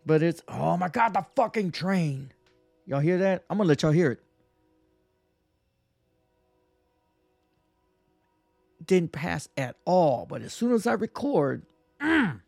but 0.06 0.22
it's 0.22 0.42
oh 0.48 0.76
my 0.76 0.88
god, 0.88 1.14
the 1.14 1.24
fucking 1.36 1.72
train. 1.72 2.32
Y'all 2.86 3.00
hear 3.00 3.18
that? 3.18 3.44
I'm 3.48 3.58
gonna 3.58 3.68
let 3.68 3.82
y'all 3.82 3.92
hear 3.92 4.12
it. 4.12 4.20
Didn't 8.84 9.12
pass 9.12 9.48
at 9.56 9.76
all, 9.86 10.26
but 10.28 10.42
as 10.42 10.52
soon 10.52 10.72
as 10.72 10.86
I 10.86 10.92
record, 10.92 11.64
mm, 12.02 12.40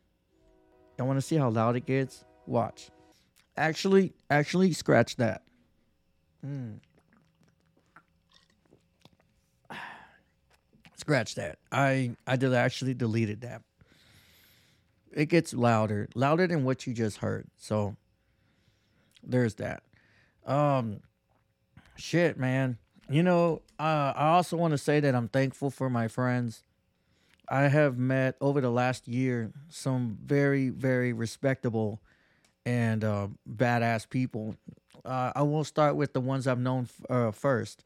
to 0.99 1.21
see 1.23 1.37
how 1.37 1.49
loud 1.49 1.77
it 1.77 1.87
gets? 1.87 2.25
Watch. 2.47 2.91
Actually, 3.57 4.13
actually, 4.29 4.75
scratch 4.75 5.17
that. 5.17 5.43
Mm. 6.47 6.81
Scratch 11.07 11.37
that. 11.37 11.61
I 11.71 12.17
I 12.27 12.35
did 12.35 12.53
actually 12.53 12.93
deleted 12.93 13.43
that. 13.43 13.63
It 15.13 15.27
gets 15.27 15.55
louder, 15.55 16.09
louder 16.17 16.49
than 16.49 16.65
what 16.65 16.85
you 16.85 16.95
just 16.95 17.19
heard. 17.19 17.47
So 17.57 17.95
there's 19.23 19.55
that. 19.55 19.85
Um, 20.45 21.03
shit, 21.95 22.37
man. 22.41 22.79
You 23.09 23.23
know, 23.23 23.63
uh, 23.79 24.15
I 24.17 24.31
also 24.31 24.57
want 24.57 24.73
to 24.73 24.79
say 24.79 24.99
that 24.99 25.15
I'm 25.15 25.29
thankful 25.29 25.71
for 25.71 25.89
my 25.89 26.09
friends. 26.09 26.65
I 27.49 27.69
have 27.69 27.97
met 27.97 28.35
over 28.41 28.61
the 28.61 28.71
last 28.71 29.07
year 29.07 29.53
some 29.69 30.19
very, 30.25 30.71
very 30.71 31.13
respectable 31.13 32.01
and 32.65 33.05
uh, 33.05 33.29
badass 33.49 34.11
people. 34.11 34.57
Uh, 35.05 35.31
I 35.37 35.43
will 35.43 35.63
start 35.63 35.95
with 35.95 36.15
the 36.15 36.21
ones 36.21 36.49
I've 36.49 36.59
known 36.59 36.89
f- 36.89 37.07
uh, 37.09 37.31
first, 37.31 37.85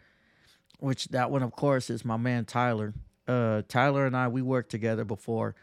which 0.78 1.09
that 1.09 1.30
one, 1.30 1.42
of 1.42 1.52
course, 1.52 1.90
is 1.90 2.02
my 2.02 2.16
man 2.16 2.46
Tyler 2.46 2.94
uh, 3.28 3.62
Tyler 3.68 4.06
and 4.06 4.16
I 4.16 4.28
we 4.28 4.42
worked 4.42 4.70
together 4.70 5.04
before, 5.04 5.54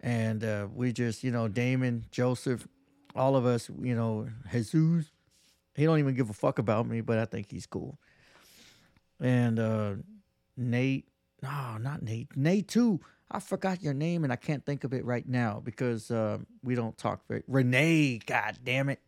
and 0.00 0.44
uh, 0.44 0.68
we 0.74 0.92
just 0.92 1.24
you 1.24 1.30
know 1.30 1.48
Damon, 1.48 2.04
Joseph, 2.10 2.66
all 3.14 3.36
of 3.36 3.46
us, 3.46 3.70
you 3.80 3.94
know 3.94 4.28
Jesus. 4.50 5.10
He 5.74 5.84
don't 5.84 5.98
even 5.98 6.14
give 6.14 6.30
a 6.30 6.34
fuck 6.34 6.58
about 6.58 6.86
me, 6.86 7.00
but 7.00 7.18
I 7.18 7.24
think 7.24 7.50
he's 7.50 7.66
cool. 7.66 7.98
And 9.20 9.58
uh, 9.58 9.94
Nate. 10.56 11.06
No, 11.42 11.78
not 11.78 12.02
Nate. 12.02 12.36
Nate 12.36 12.68
too. 12.68 13.00
I 13.30 13.38
forgot 13.38 13.82
your 13.82 13.94
name 13.94 14.24
and 14.24 14.32
I 14.32 14.36
can't 14.36 14.64
think 14.66 14.82
of 14.84 14.92
it 14.92 15.04
right 15.04 15.26
now 15.26 15.62
because 15.64 16.10
uh, 16.10 16.38
we 16.64 16.74
don't 16.74 16.98
talk 16.98 17.26
very. 17.28 17.44
Renee, 17.46 18.18
god 18.26 18.58
damn 18.64 18.88
it, 18.88 19.00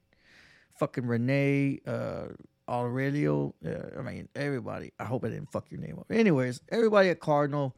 fucking 0.78 1.06
Renee, 1.06 1.80
uh, 1.86 2.26
Aurelio. 2.72 3.54
Uh, 3.64 3.98
I 3.98 4.02
mean 4.02 4.28
everybody. 4.34 4.92
I 4.98 5.04
hope 5.04 5.24
I 5.24 5.28
didn't 5.28 5.52
fuck 5.52 5.70
your 5.70 5.80
name 5.80 5.98
up. 5.98 6.06
Anyways, 6.10 6.60
everybody 6.70 7.10
at 7.10 7.20
Cardinal. 7.20 7.76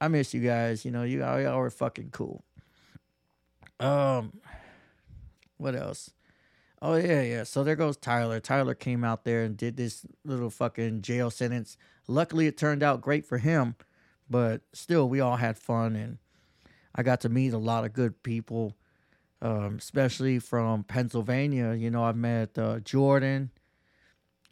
I 0.00 0.08
miss 0.08 0.34
you 0.34 0.40
guys. 0.40 0.84
You 0.84 0.90
know, 0.90 1.02
you 1.02 1.24
all, 1.24 1.40
y'all 1.40 1.58
were 1.58 1.70
fucking 1.70 2.10
cool. 2.10 2.44
Um, 3.80 4.40
what 5.56 5.74
else? 5.74 6.10
Oh 6.80 6.96
yeah, 6.96 7.22
yeah. 7.22 7.42
So 7.44 7.64
there 7.64 7.76
goes 7.76 7.96
Tyler. 7.96 8.40
Tyler 8.40 8.74
came 8.74 9.04
out 9.04 9.24
there 9.24 9.42
and 9.42 9.56
did 9.56 9.76
this 9.76 10.04
little 10.24 10.50
fucking 10.50 11.02
jail 11.02 11.30
sentence. 11.30 11.76
Luckily, 12.06 12.46
it 12.46 12.58
turned 12.58 12.82
out 12.82 13.00
great 13.00 13.24
for 13.24 13.38
him, 13.38 13.76
but 14.28 14.60
still, 14.72 15.08
we 15.08 15.20
all 15.20 15.36
had 15.36 15.56
fun 15.56 15.96
and 15.96 16.18
I 16.94 17.02
got 17.02 17.20
to 17.22 17.28
meet 17.28 17.52
a 17.52 17.58
lot 17.58 17.84
of 17.84 17.92
good 17.92 18.22
people, 18.22 18.76
um, 19.42 19.76
especially 19.78 20.38
from 20.38 20.84
Pennsylvania. 20.84 21.74
You 21.74 21.90
know, 21.90 22.04
I 22.04 22.12
met 22.12 22.56
uh, 22.56 22.80
Jordan, 22.80 23.50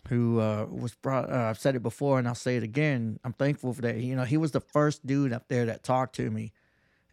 who 0.09 0.41
uh, 0.41 0.67
was 0.71 0.95
brought. 0.95 1.31
Uh, 1.31 1.37
I've 1.51 1.59
said 1.59 1.77
it 1.77 1.83
before 1.83 2.19
and 2.19 2.27
I'll 2.27 2.35
say 2.35 2.57
it 2.57 2.63
again. 2.63 3.19
I'm 3.25 3.33
thankful 3.33 3.73
for 3.73 3.83
that. 3.83 3.97
You 3.97 4.17
know, 4.17 4.25
he 4.25 4.37
was 4.37 4.51
the 4.51 4.61
first 4.61 5.07
dude 5.07 5.33
up 5.33 5.49
there 5.49 5.67
that 5.67 5.83
talked 5.83 6.17
to 6.17 6.31
me 6.31 6.53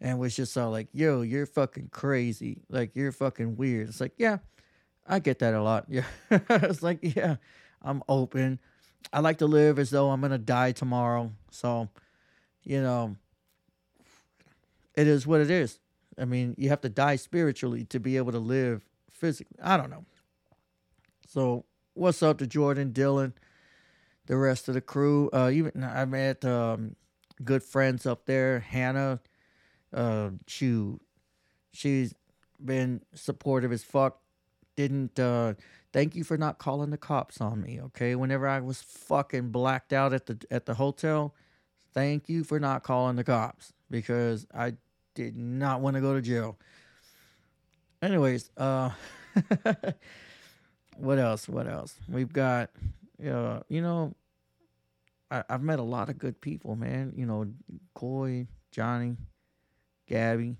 and 0.00 0.18
was 0.18 0.34
just 0.34 0.56
all 0.56 0.70
like, 0.70 0.88
"Yo, 0.92 1.22
you're 1.22 1.46
fucking 1.46 1.88
crazy. 1.92 2.62
Like 2.68 2.92
you're 2.94 3.12
fucking 3.12 3.56
weird." 3.56 3.88
It's 3.88 4.00
like, 4.00 4.14
yeah, 4.16 4.38
I 5.06 5.18
get 5.18 5.38
that 5.40 5.54
a 5.54 5.62
lot. 5.62 5.86
Yeah, 5.90 6.04
it's 6.30 6.82
like, 6.82 6.98
yeah, 7.02 7.36
I'm 7.82 8.02
open. 8.08 8.58
I 9.12 9.20
like 9.20 9.38
to 9.38 9.46
live 9.46 9.78
as 9.78 9.90
though 9.90 10.10
I'm 10.10 10.20
gonna 10.20 10.38
die 10.38 10.72
tomorrow. 10.72 11.32
So, 11.50 11.88
you 12.62 12.82
know, 12.82 13.16
it 14.94 15.06
is 15.06 15.26
what 15.26 15.40
it 15.40 15.50
is. 15.50 15.78
I 16.18 16.24
mean, 16.24 16.54
you 16.58 16.68
have 16.68 16.82
to 16.82 16.88
die 16.88 17.16
spiritually 17.16 17.84
to 17.86 18.00
be 18.00 18.16
able 18.16 18.32
to 18.32 18.38
live 18.38 18.82
physically. 19.10 19.56
I 19.62 19.76
don't 19.76 19.90
know. 19.90 20.04
So, 21.26 21.64
what's 22.00 22.22
up 22.22 22.38
to 22.38 22.46
Jordan, 22.46 22.92
Dylan, 22.92 23.34
the 24.26 24.36
rest 24.36 24.68
of 24.68 24.74
the 24.74 24.80
crew? 24.80 25.28
Uh, 25.32 25.50
even 25.52 25.84
I 25.84 26.06
met 26.06 26.44
um, 26.44 26.96
good 27.44 27.62
friends 27.62 28.06
up 28.06 28.24
there. 28.24 28.60
Hannah, 28.60 29.20
uh, 29.92 30.30
she, 30.46 30.94
she's 31.72 32.14
been 32.64 33.02
supportive 33.14 33.70
as 33.70 33.84
fuck. 33.84 34.18
Didn't 34.76 35.20
uh, 35.20 35.54
thank 35.92 36.16
you 36.16 36.24
for 36.24 36.38
not 36.38 36.58
calling 36.58 36.88
the 36.88 36.96
cops 36.96 37.38
on 37.40 37.60
me. 37.60 37.80
Okay, 37.82 38.14
whenever 38.14 38.48
I 38.48 38.60
was 38.60 38.80
fucking 38.80 39.50
blacked 39.50 39.92
out 39.92 40.14
at 40.14 40.24
the 40.24 40.38
at 40.50 40.64
the 40.64 40.74
hotel, 40.74 41.34
thank 41.92 42.30
you 42.30 42.44
for 42.44 42.58
not 42.58 42.82
calling 42.82 43.16
the 43.16 43.24
cops 43.24 43.74
because 43.90 44.46
I 44.54 44.74
did 45.14 45.36
not 45.36 45.82
want 45.82 45.96
to 45.96 46.00
go 46.00 46.14
to 46.14 46.22
jail. 46.22 46.58
Anyways, 48.00 48.50
uh 48.56 48.90
what 50.96 51.18
else? 51.18 51.48
What 51.48 51.66
else? 51.66 51.94
We've 52.08 52.32
got 52.32 52.70
uh, 53.24 53.60
you 53.68 53.82
know 53.82 54.14
I, 55.30 55.44
I've 55.48 55.62
met 55.62 55.78
a 55.78 55.84
lot 55.84 56.08
of 56.08 56.18
good 56.18 56.40
people, 56.40 56.76
man. 56.76 57.12
You 57.16 57.26
know, 57.26 57.46
Coy, 57.94 58.46
Johnny, 58.72 59.16
Gabby, 60.06 60.56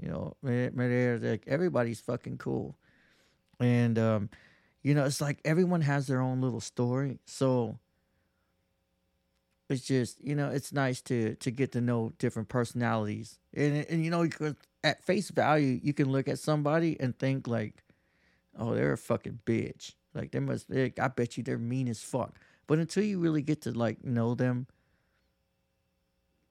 you 0.00 0.08
know, 0.08 0.36
like 0.42 1.44
everybody's 1.46 2.00
fucking 2.00 2.38
cool. 2.38 2.76
And 3.60 3.98
um, 3.98 4.30
you 4.82 4.94
know, 4.94 5.04
it's 5.04 5.20
like 5.20 5.40
everyone 5.44 5.82
has 5.82 6.06
their 6.06 6.20
own 6.20 6.40
little 6.40 6.60
story. 6.60 7.18
So 7.26 7.78
it's 9.68 9.82
just, 9.82 10.22
you 10.22 10.34
know, 10.34 10.48
it's 10.48 10.72
nice 10.72 11.00
to 11.02 11.34
to 11.36 11.50
get 11.50 11.72
to 11.72 11.80
know 11.80 12.12
different 12.18 12.48
personalities. 12.48 13.38
And 13.54 13.86
and 13.88 14.04
you 14.04 14.10
know, 14.10 14.28
at 14.82 15.04
face 15.04 15.30
value, 15.30 15.80
you 15.82 15.94
can 15.94 16.10
look 16.10 16.28
at 16.28 16.38
somebody 16.38 16.98
and 17.00 17.18
think 17.18 17.48
like, 17.48 17.83
"Oh, 18.58 18.74
they're 18.74 18.92
a 18.92 18.98
fucking 18.98 19.40
bitch." 19.46 19.94
Like 20.14 20.32
they 20.32 20.40
must. 20.40 20.70
They, 20.70 20.92
I 21.00 21.08
bet 21.08 21.36
you 21.36 21.42
they're 21.42 21.58
mean 21.58 21.88
as 21.88 22.02
fuck. 22.02 22.38
But 22.66 22.78
until 22.78 23.04
you 23.04 23.18
really 23.18 23.42
get 23.42 23.62
to 23.62 23.72
like 23.72 24.04
know 24.04 24.34
them, 24.34 24.66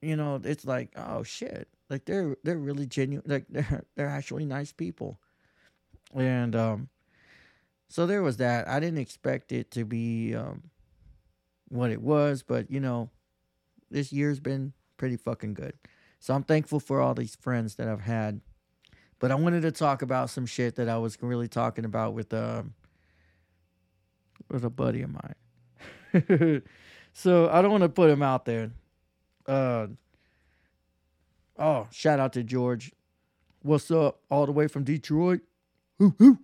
you 0.02 0.16
know, 0.16 0.40
it's 0.44 0.66
like, 0.66 0.92
oh 0.96 1.24
shit, 1.24 1.68
like 1.90 2.06
they're 2.06 2.38
they're 2.44 2.58
really 2.58 2.86
genuine. 2.86 3.26
Like 3.30 3.46
they're 3.50 3.84
they're 3.96 4.10
actually 4.10 4.46
nice 4.46 4.72
people. 4.72 5.20
And 6.14 6.56
um, 6.56 6.90
so 7.88 8.06
there 8.06 8.22
was 8.22 8.38
that. 8.38 8.68
I 8.68 8.80
didn't 8.80 9.00
expect 9.00 9.52
it 9.52 9.72
to 9.72 9.86
be 9.86 10.36
um, 10.36 10.64
what 11.70 11.92
it 11.92 12.02
was, 12.02 12.44
but 12.44 12.70
you 12.70 12.80
know, 12.80 13.10
this 13.90 14.12
year's 14.12 14.40
been 14.40 14.74
pretty 14.98 15.18
fucking 15.18 15.54
good. 15.54 15.74
So 16.20 16.34
I'm 16.34 16.44
thankful 16.44 16.80
for 16.80 17.02
all 17.02 17.14
these 17.14 17.36
friends 17.36 17.76
that 17.76 17.88
I've 17.88 18.02
had. 18.02 18.42
But 19.24 19.32
I 19.32 19.36
wanted 19.36 19.62
to 19.62 19.72
talk 19.72 20.02
about 20.02 20.30
some 20.30 20.46
shit 20.46 20.76
that 20.76 20.90
I 20.90 20.98
was 20.98 21.18
really 21.22 21.48
talking 21.48 21.86
about 21.86 22.14
with 22.14 22.34
um 22.34 22.74
with 24.52 24.66
a 24.66 24.70
buddy 24.70 25.02
of 25.02 25.12
mine. 25.12 26.62
so 27.14 27.50
I 27.50 27.62
don't 27.62 27.72
want 27.72 27.84
to 27.84 27.90
put 27.90 28.10
him 28.10 28.22
out 28.22 28.44
there. 28.44 28.72
Uh 29.48 29.88
oh, 31.58 31.88
shout 31.90 32.20
out 32.20 32.34
to 32.34 32.44
George. 32.44 32.92
What's 33.62 33.90
up? 33.92 34.20
All 34.30 34.46
the 34.46 34.52
way 34.52 34.68
from 34.68 34.84
Detroit. 34.84 35.40
Hoo 36.00 36.38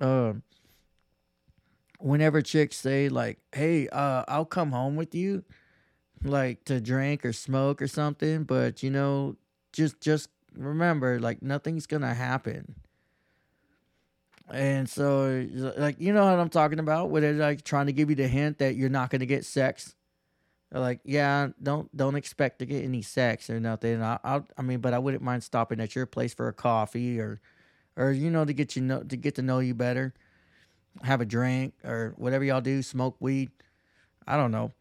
um 0.00 0.42
whenever 1.98 2.40
chicks 2.40 2.76
say 2.76 3.10
like 3.10 3.38
hey 3.52 3.86
uh 3.88 4.24
i'll 4.28 4.46
come 4.46 4.72
home 4.72 4.96
with 4.96 5.14
you 5.14 5.44
like 6.24 6.64
to 6.64 6.80
drink 6.80 7.22
or 7.24 7.34
smoke 7.34 7.82
or 7.82 7.86
something 7.86 8.44
but 8.44 8.82
you 8.82 8.90
know 8.90 9.36
just 9.72 10.00
just 10.00 10.30
remember 10.56 11.20
like 11.20 11.42
nothing's 11.42 11.86
gonna 11.86 12.14
happen. 12.14 12.74
And 14.48 14.88
so 14.88 15.46
like 15.76 16.00
you 16.00 16.12
know 16.12 16.24
what 16.24 16.38
i'm 16.38 16.48
talking 16.48 16.78
about? 16.78 17.10
Where 17.10 17.20
they're 17.20 17.32
like 17.34 17.62
trying 17.64 17.86
to 17.86 17.92
give 17.92 18.10
you 18.10 18.16
the 18.16 18.28
hint 18.28 18.58
that 18.58 18.76
you're 18.76 18.88
not 18.88 19.10
gonna 19.10 19.26
get 19.26 19.44
sex. 19.44 19.94
They're 20.70 20.80
like 20.80 21.00
yeah 21.04 21.48
don't 21.62 21.94
don't 21.96 22.16
expect 22.16 22.60
to 22.60 22.66
get 22.66 22.84
any 22.84 23.02
sex 23.02 23.50
or 23.50 23.60
nothing. 23.60 24.02
I, 24.02 24.18
I 24.22 24.42
i 24.56 24.62
mean 24.62 24.80
but 24.80 24.94
i 24.94 24.98
wouldn't 24.98 25.22
mind 25.22 25.42
stopping 25.42 25.80
at 25.80 25.94
your 25.94 26.06
place 26.06 26.34
for 26.34 26.48
a 26.48 26.52
coffee 26.52 27.18
or 27.20 27.40
or 27.96 28.12
you 28.12 28.30
know 28.30 28.44
to 28.44 28.52
get 28.52 28.76
you 28.76 28.82
know 28.82 29.02
to 29.02 29.16
get 29.16 29.34
to 29.36 29.42
know 29.42 29.58
you 29.58 29.74
better. 29.74 30.14
Have 31.02 31.20
a 31.20 31.26
drink 31.26 31.74
or 31.84 32.14
whatever 32.16 32.44
y'all 32.44 32.60
do 32.62 32.82
smoke 32.82 33.16
weed. 33.20 33.50
I 34.26 34.36
don't 34.36 34.50
know. 34.50 34.72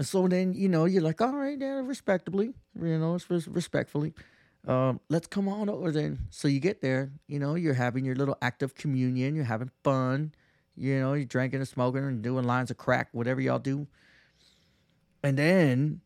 So 0.00 0.26
then 0.28 0.54
you 0.54 0.68
know 0.68 0.84
you're 0.84 1.02
like 1.02 1.20
all 1.20 1.34
right 1.34 1.58
yeah 1.58 1.80
respectably 1.84 2.54
you 2.80 2.98
know 2.98 3.18
respectfully 3.48 4.14
um, 4.66 5.00
let's 5.08 5.26
come 5.26 5.48
on 5.48 5.68
over 5.68 5.90
then 5.90 6.18
so 6.30 6.48
you 6.48 6.60
get 6.60 6.80
there 6.80 7.10
you 7.26 7.38
know 7.38 7.54
you're 7.54 7.74
having 7.74 8.04
your 8.04 8.14
little 8.14 8.36
act 8.42 8.62
of 8.62 8.74
communion 8.74 9.34
you're 9.34 9.44
having 9.44 9.70
fun 9.82 10.32
you 10.76 10.98
know 11.00 11.14
you're 11.14 11.24
drinking 11.24 11.60
and 11.60 11.68
smoking 11.68 12.04
and 12.04 12.22
doing 12.22 12.44
lines 12.44 12.70
of 12.70 12.76
crack 12.76 13.08
whatever 13.12 13.40
y'all 13.40 13.58
do 13.58 13.86
and 15.22 15.36
then 15.36 16.00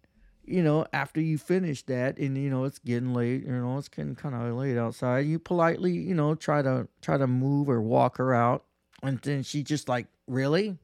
you 0.47 0.63
know, 0.63 0.87
after 0.93 1.21
you 1.21 1.39
finish 1.39 1.83
that 1.83 2.19
and 2.19 2.39
you 2.39 2.49
know 2.49 2.65
it's 2.65 2.79
getting 2.79 3.13
late, 3.13 3.45
you 3.45 3.53
know, 3.53 3.79
it's 3.79 3.89
getting 3.89 4.15
kind 4.15 4.35
of 4.35 4.55
late 4.55 4.79
outside, 4.79 5.27
you 5.27 5.39
politely, 5.39 5.93
you 5.93 6.15
know, 6.15 6.35
try 6.35 6.63
to 6.63 6.87
try 7.03 7.19
to 7.19 7.27
move 7.27 7.69
or 7.69 7.83
walk 7.83 8.17
her 8.19 8.33
out. 8.33 8.65
And 9.03 9.19
then 9.19 9.43
she 9.43 9.63
just 9.63 9.89
like, 9.89 10.07
"Really?" 10.27 10.79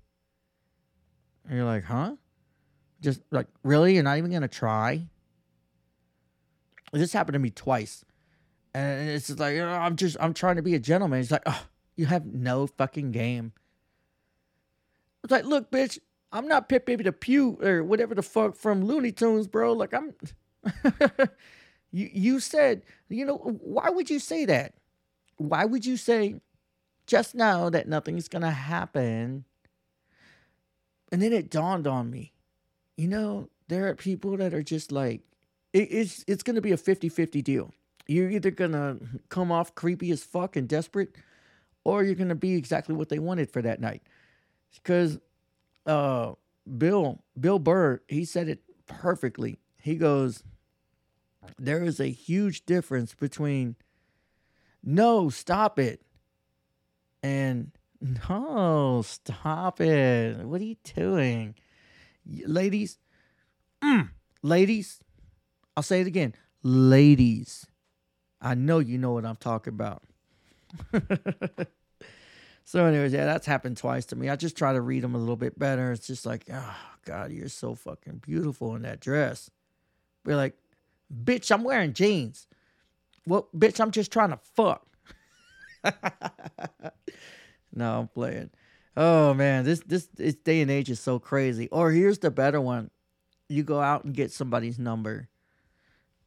And 1.48 1.56
you're 1.56 1.64
like, 1.64 1.84
"Huh?" 1.84 2.16
Just 3.00 3.20
like, 3.30 3.46
"Really? 3.62 3.94
You're 3.94 4.02
not 4.02 4.18
even 4.18 4.40
to 4.42 4.48
try?" 4.48 5.06
This 6.92 7.12
happened 7.12 7.34
to 7.34 7.38
me 7.38 7.50
twice. 7.50 8.04
And 8.74 9.08
it's 9.08 9.26
just 9.26 9.38
like, 9.38 9.56
oh, 9.56 9.68
"I'm 9.68 9.96
just 9.96 10.16
I'm 10.20 10.34
trying 10.34 10.56
to 10.56 10.62
be 10.62 10.74
a 10.74 10.78
gentleman." 10.78 11.18
He's 11.18 11.30
like, 11.30 11.42
"Oh, 11.46 11.66
you 11.96 12.06
have 12.06 12.26
no 12.26 12.66
fucking 12.66 13.12
game." 13.12 13.52
It's 15.22 15.30
like, 15.30 15.44
"Look, 15.44 15.70
bitch, 15.70 15.98
I'm 16.32 16.48
not 16.48 16.68
Pip 16.68 16.86
Baby 16.86 17.04
the 17.04 17.12
Pew 17.12 17.58
or 17.62 17.84
whatever 17.84 18.14
the 18.14 18.22
fuck 18.22 18.56
from 18.56 18.84
Looney 18.84 19.12
Tunes, 19.12 19.46
bro. 19.46 19.74
Like 19.74 19.92
I'm 19.92 20.14
you 21.92 22.08
you 22.12 22.40
said, 22.40 22.82
you 23.08 23.26
know, 23.26 23.36
why 23.36 23.90
would 23.90 24.08
you 24.08 24.18
say 24.18 24.46
that? 24.46 24.74
Why 25.36 25.66
would 25.66 25.84
you 25.84 25.96
say 25.98 26.40
just 27.06 27.34
now 27.34 27.68
that 27.68 27.86
nothing's 27.86 28.28
gonna 28.28 28.50
happen? 28.50 29.44
And 31.10 31.20
then 31.20 31.34
it 31.34 31.50
dawned 31.50 31.86
on 31.86 32.10
me, 32.10 32.32
you 32.96 33.06
know, 33.06 33.50
there 33.68 33.86
are 33.88 33.94
people 33.94 34.38
that 34.38 34.54
are 34.54 34.62
just 34.62 34.90
like 34.90 35.20
it, 35.72 35.88
it's 35.90 36.24
it's 36.26 36.42
gonna 36.42 36.60
be 36.60 36.72
a 36.72 36.76
50-50 36.76 37.42
deal. 37.42 37.72
You're 38.06 38.30
either 38.30 38.50
gonna 38.50 38.98
come 39.28 39.52
off 39.52 39.74
creepy 39.74 40.10
as 40.10 40.22
fuck 40.22 40.56
and 40.56 40.68
desperate, 40.68 41.16
or 41.84 42.02
you're 42.02 42.14
gonna 42.14 42.34
be 42.34 42.54
exactly 42.54 42.94
what 42.94 43.08
they 43.08 43.18
wanted 43.18 43.50
for 43.50 43.62
that 43.62 43.80
night. 43.80 44.02
Because 44.74 45.18
uh, 45.86 46.32
Bill 46.78 47.22
Bill 47.38 47.58
Burr, 47.58 48.00
he 48.08 48.24
said 48.24 48.48
it 48.48 48.62
perfectly. 48.86 49.58
He 49.78 49.96
goes, 49.96 50.42
"There 51.58 51.84
is 51.84 52.00
a 52.00 52.08
huge 52.08 52.66
difference 52.66 53.14
between 53.14 53.76
no, 54.82 55.30
stop 55.30 55.78
it, 55.78 56.02
and 57.22 57.70
no, 58.00 59.02
stop 59.06 59.80
it. 59.80 60.38
What 60.38 60.60
are 60.60 60.64
you 60.64 60.76
doing, 60.82 61.54
ladies? 62.26 62.98
Mm. 63.82 64.10
Ladies, 64.42 65.01
I'll 65.76 65.82
say 65.82 66.00
it 66.00 66.06
again. 66.06 66.34
Ladies, 66.62 67.66
I 68.40 68.54
know 68.54 68.78
you 68.78 68.98
know 68.98 69.12
what 69.12 69.24
I'm 69.24 69.36
talking 69.36 69.72
about. 69.72 70.02
so, 72.64 72.84
anyways, 72.84 73.12
yeah, 73.12 73.24
that's 73.24 73.46
happened 73.46 73.76
twice 73.76 74.06
to 74.06 74.16
me. 74.16 74.28
I 74.28 74.36
just 74.36 74.56
try 74.56 74.72
to 74.72 74.80
read 74.80 75.02
them 75.02 75.14
a 75.14 75.18
little 75.18 75.36
bit 75.36 75.58
better. 75.58 75.92
It's 75.92 76.06
just 76.06 76.26
like, 76.26 76.44
oh, 76.52 76.76
God, 77.04 77.32
you're 77.32 77.48
so 77.48 77.74
fucking 77.74 78.18
beautiful 78.18 78.76
in 78.76 78.82
that 78.82 79.00
dress. 79.00 79.50
We're 80.24 80.36
like, 80.36 80.56
bitch, 81.12 81.50
I'm 81.50 81.64
wearing 81.64 81.94
jeans. 81.94 82.46
Well, 83.26 83.48
bitch, 83.56 83.80
I'm 83.80 83.90
just 83.90 84.12
trying 84.12 84.30
to 84.30 84.38
fuck. 84.54 84.86
no, 87.72 88.00
I'm 88.00 88.08
playing. 88.08 88.50
Oh 88.96 89.32
man, 89.32 89.64
this 89.64 89.80
this 89.80 90.06
this 90.14 90.34
day 90.34 90.60
and 90.60 90.70
age 90.70 90.90
is 90.90 91.00
so 91.00 91.18
crazy. 91.18 91.68
Or 91.70 91.90
here's 91.90 92.18
the 92.18 92.30
better 92.30 92.60
one: 92.60 92.90
you 93.48 93.62
go 93.62 93.80
out 93.80 94.04
and 94.04 94.14
get 94.14 94.30
somebody's 94.32 94.78
number. 94.78 95.28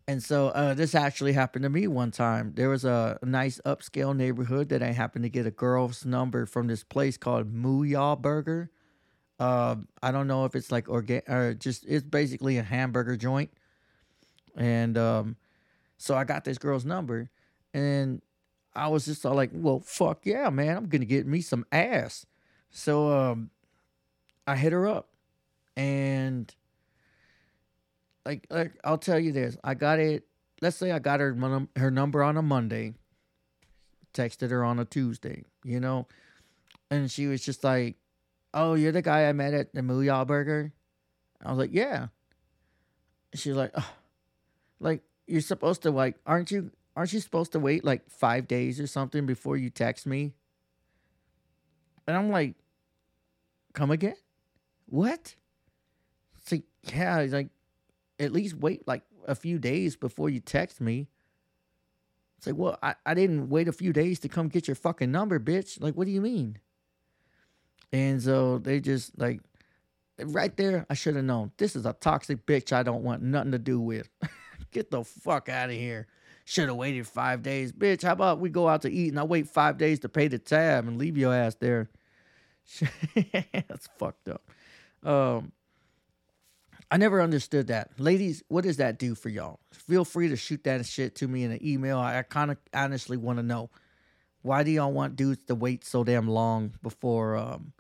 And 0.07 0.21
so 0.21 0.49
uh, 0.49 0.75
this 0.75 0.93
actually 0.93 1.33
happened 1.33 1.63
to 1.63 1.69
me 1.69 1.87
one 1.87 2.11
time. 2.11 2.53
There 2.55 2.69
was 2.69 2.85
a, 2.85 3.17
nice 3.23 3.59
upscale 3.65 4.15
neighborhood 4.15 4.69
that 4.69 4.83
I 4.83 4.91
happened 4.91 5.23
to 5.23 5.29
get 5.29 5.47
a 5.47 5.51
girl's 5.51 6.05
number 6.05 6.45
from 6.45 6.67
this 6.67 6.83
place 6.83 7.17
called 7.17 7.51
Mooyah 7.51 8.21
Burger. 8.21 8.69
Uh, 9.39 9.77
I 10.03 10.11
don't 10.11 10.27
know 10.27 10.45
if 10.45 10.55
it's 10.55 10.71
like 10.71 10.87
organ 10.87 11.21
or 11.27 11.53
just 11.55 11.85
it's 11.87 12.05
basically 12.05 12.57
a 12.57 12.63
hamburger 12.63 13.17
joint. 13.17 13.49
And 14.55 14.97
um, 14.97 15.35
so 15.97 16.15
I 16.15 16.23
got 16.23 16.45
this 16.45 16.57
girl's 16.57 16.85
number, 16.85 17.29
and 17.73 18.21
I 18.73 18.87
was 18.87 19.05
just 19.05 19.25
all 19.25 19.35
like, 19.35 19.49
"Well, 19.53 19.79
fuck 19.79 20.25
yeah, 20.25 20.49
man! 20.49 20.77
I'm 20.77 20.87
gonna 20.87 21.03
get 21.03 21.27
me 21.27 21.41
some 21.41 21.65
ass." 21.71 22.25
So 22.71 23.11
um, 23.11 23.49
I 24.47 24.55
hit 24.55 24.71
her 24.71 24.87
up, 24.87 25.09
and 25.75 26.53
like, 28.25 28.47
like 28.49 28.73
I'll 28.83 28.97
tell 28.97 29.19
you 29.19 29.31
this: 29.31 29.57
I 29.63 29.73
got 29.75 29.99
it. 29.99 30.25
Let's 30.61 30.77
say 30.77 30.91
I 30.91 30.99
got 30.99 31.19
her 31.19 31.67
her 31.75 31.91
number 31.91 32.23
on 32.23 32.37
a 32.37 32.41
Monday, 32.41 32.95
texted 34.13 34.49
her 34.49 34.63
on 34.63 34.79
a 34.79 34.85
Tuesday, 34.85 35.43
you 35.63 35.79
know, 35.79 36.07
and 36.89 37.09
she 37.11 37.27
was 37.27 37.43
just 37.43 37.63
like, 37.63 37.97
"Oh, 38.53 38.73
you're 38.73 38.91
the 38.91 39.01
guy 39.01 39.29
I 39.29 39.33
met 39.33 39.53
at 39.53 39.73
the 39.73 39.81
Mooyah 39.81 40.25
Burger." 40.25 40.73
I 41.43 41.49
was 41.49 41.59
like, 41.59 41.73
"Yeah." 41.73 42.07
She's 43.33 43.55
like, 43.55 43.71
oh, 43.75 43.91
"Like 44.79 45.03
you're 45.27 45.41
supposed 45.41 45.83
to 45.83 45.91
like, 45.91 46.15
aren't 46.25 46.51
you? 46.51 46.71
Aren't 46.95 47.13
you 47.13 47.19
supposed 47.19 47.51
to 47.51 47.59
wait 47.59 47.83
like 47.83 48.09
five 48.09 48.47
days 48.47 48.79
or 48.79 48.87
something 48.87 49.25
before 49.25 49.57
you 49.57 49.69
text 49.69 50.07
me?" 50.07 50.33
And 52.07 52.15
I'm 52.15 52.29
like, 52.29 52.55
"Come 53.73 53.91
again? 53.91 54.15
What?" 54.87 55.35
It's 56.41 56.51
like, 56.51 56.63
yeah, 56.83 57.23
He's 57.23 57.33
like 57.33 57.49
at 58.19 58.31
least 58.31 58.55
wait 58.55 58.87
like 58.87 59.03
a 59.27 59.35
few 59.35 59.59
days 59.59 59.95
before 59.95 60.29
you 60.29 60.39
text 60.39 60.81
me. 60.81 61.07
It's 62.37 62.47
like, 62.47 62.55
well, 62.55 62.77
I, 62.83 62.95
I 63.05 63.13
didn't 63.13 63.49
wait 63.49 63.67
a 63.67 63.73
few 63.73 63.93
days 63.93 64.19
to 64.19 64.29
come 64.29 64.49
get 64.49 64.67
your 64.67 64.75
fucking 64.75 65.11
number, 65.11 65.39
bitch. 65.39 65.81
Like, 65.81 65.95
what 65.95 66.05
do 66.05 66.11
you 66.11 66.21
mean? 66.21 66.59
And 67.91 68.21
so 68.21 68.57
they 68.57 68.79
just 68.79 69.17
like 69.17 69.39
right 70.19 70.55
there, 70.57 70.85
I 70.89 70.93
should 70.93 71.15
have 71.15 71.25
known. 71.25 71.51
This 71.57 71.75
is 71.75 71.85
a 71.85 71.93
toxic 71.93 72.45
bitch 72.45 72.73
I 72.73 72.83
don't 72.83 73.03
want 73.03 73.21
nothing 73.21 73.51
to 73.51 73.59
do 73.59 73.79
with. 73.79 74.09
get 74.71 74.91
the 74.91 75.03
fuck 75.03 75.49
out 75.49 75.69
of 75.69 75.75
here. 75.75 76.07
Should 76.45 76.67
have 76.67 76.77
waited 76.77 77.07
five 77.07 77.41
days. 77.41 77.71
Bitch, 77.71 78.03
how 78.03 78.11
about 78.11 78.39
we 78.39 78.49
go 78.49 78.67
out 78.67 78.83
to 78.83 78.91
eat 78.91 79.09
and 79.09 79.19
I 79.19 79.23
wait 79.23 79.47
five 79.47 79.77
days 79.77 79.99
to 80.01 80.09
pay 80.09 80.27
the 80.27 80.37
tab 80.37 80.87
and 80.87 80.97
leave 80.97 81.17
your 81.17 81.33
ass 81.33 81.55
there? 81.55 81.89
That's 83.51 83.87
fucked 83.97 84.29
up. 84.29 84.43
Um, 85.03 85.51
I 86.91 86.97
never 86.97 87.21
understood 87.21 87.67
that. 87.67 87.91
Ladies, 87.99 88.43
what 88.47 88.63
does 88.63 88.77
that 88.77 88.99
do 88.99 89.15
for 89.15 89.29
y'all? 89.29 89.59
Feel 89.71 90.05
free 90.05 90.29
to 90.29 90.35
shoot 90.35 90.63
that 90.65 90.85
shit 90.85 91.15
to 91.15 91.27
me 91.27 91.43
in 91.43 91.51
an 91.51 91.65
email. 91.65 91.97
I, 91.97 92.21
kind 92.21 92.51
of 92.51 92.57
honestly 92.73 93.17
want 93.17 93.39
to 93.39 93.43
know 93.43 93.69
why 94.41 94.63
do 94.63 94.69
y'all 94.69 94.91
want 94.91 95.15
dudes 95.15 95.43
to 95.45 95.55
wait 95.55 95.83
so 95.83 96.03
damn 96.03 96.27
long 96.27 96.73
before 96.83 97.35
um 97.35 97.73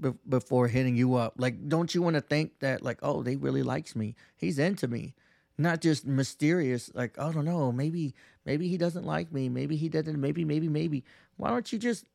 be- 0.00 0.14
before 0.28 0.66
hitting 0.66 0.96
you 0.96 1.14
up? 1.14 1.34
Like, 1.36 1.68
don't 1.68 1.94
you 1.94 2.02
want 2.02 2.14
to 2.14 2.20
think 2.20 2.58
that 2.60 2.82
like, 2.82 2.98
oh, 3.02 3.22
they 3.22 3.36
really 3.36 3.62
likes 3.62 3.94
me. 3.94 4.16
He's 4.36 4.58
into 4.58 4.88
me. 4.88 5.14
Not 5.56 5.80
just 5.80 6.06
mysterious, 6.06 6.90
like, 6.94 7.18
I 7.18 7.30
don't 7.30 7.44
know, 7.44 7.70
maybe 7.70 8.14
maybe 8.46 8.66
he 8.68 8.78
doesn't 8.78 9.04
like 9.04 9.30
me, 9.32 9.48
maybe 9.48 9.76
he 9.76 9.88
doesn't, 9.88 10.20
maybe, 10.20 10.44
maybe, 10.44 10.68
maybe. 10.68 11.04
Why 11.36 11.50
don't 11.50 11.72
you 11.72 11.78
just 11.78 12.06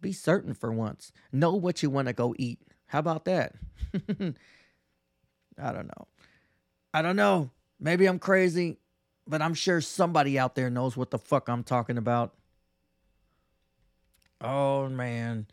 be 0.00 0.12
certain 0.12 0.54
for 0.54 0.72
once? 0.72 1.12
Know 1.30 1.54
what 1.54 1.82
you 1.82 1.90
want 1.90 2.08
to 2.08 2.14
go 2.14 2.34
eat. 2.38 2.58
How 2.86 2.98
about 2.98 3.26
that? 3.26 3.54
I 5.60 5.72
don't 5.72 5.86
know. 5.86 6.06
I 6.92 7.02
don't 7.02 7.16
know. 7.16 7.50
Maybe 7.78 8.06
I'm 8.06 8.18
crazy, 8.18 8.78
but 9.26 9.40
I'm 9.42 9.54
sure 9.54 9.80
somebody 9.80 10.38
out 10.38 10.54
there 10.54 10.70
knows 10.70 10.96
what 10.96 11.10
the 11.10 11.18
fuck 11.18 11.48
I'm 11.48 11.62
talking 11.62 11.98
about. 11.98 12.34
Oh 14.40 14.88
man. 14.88 15.46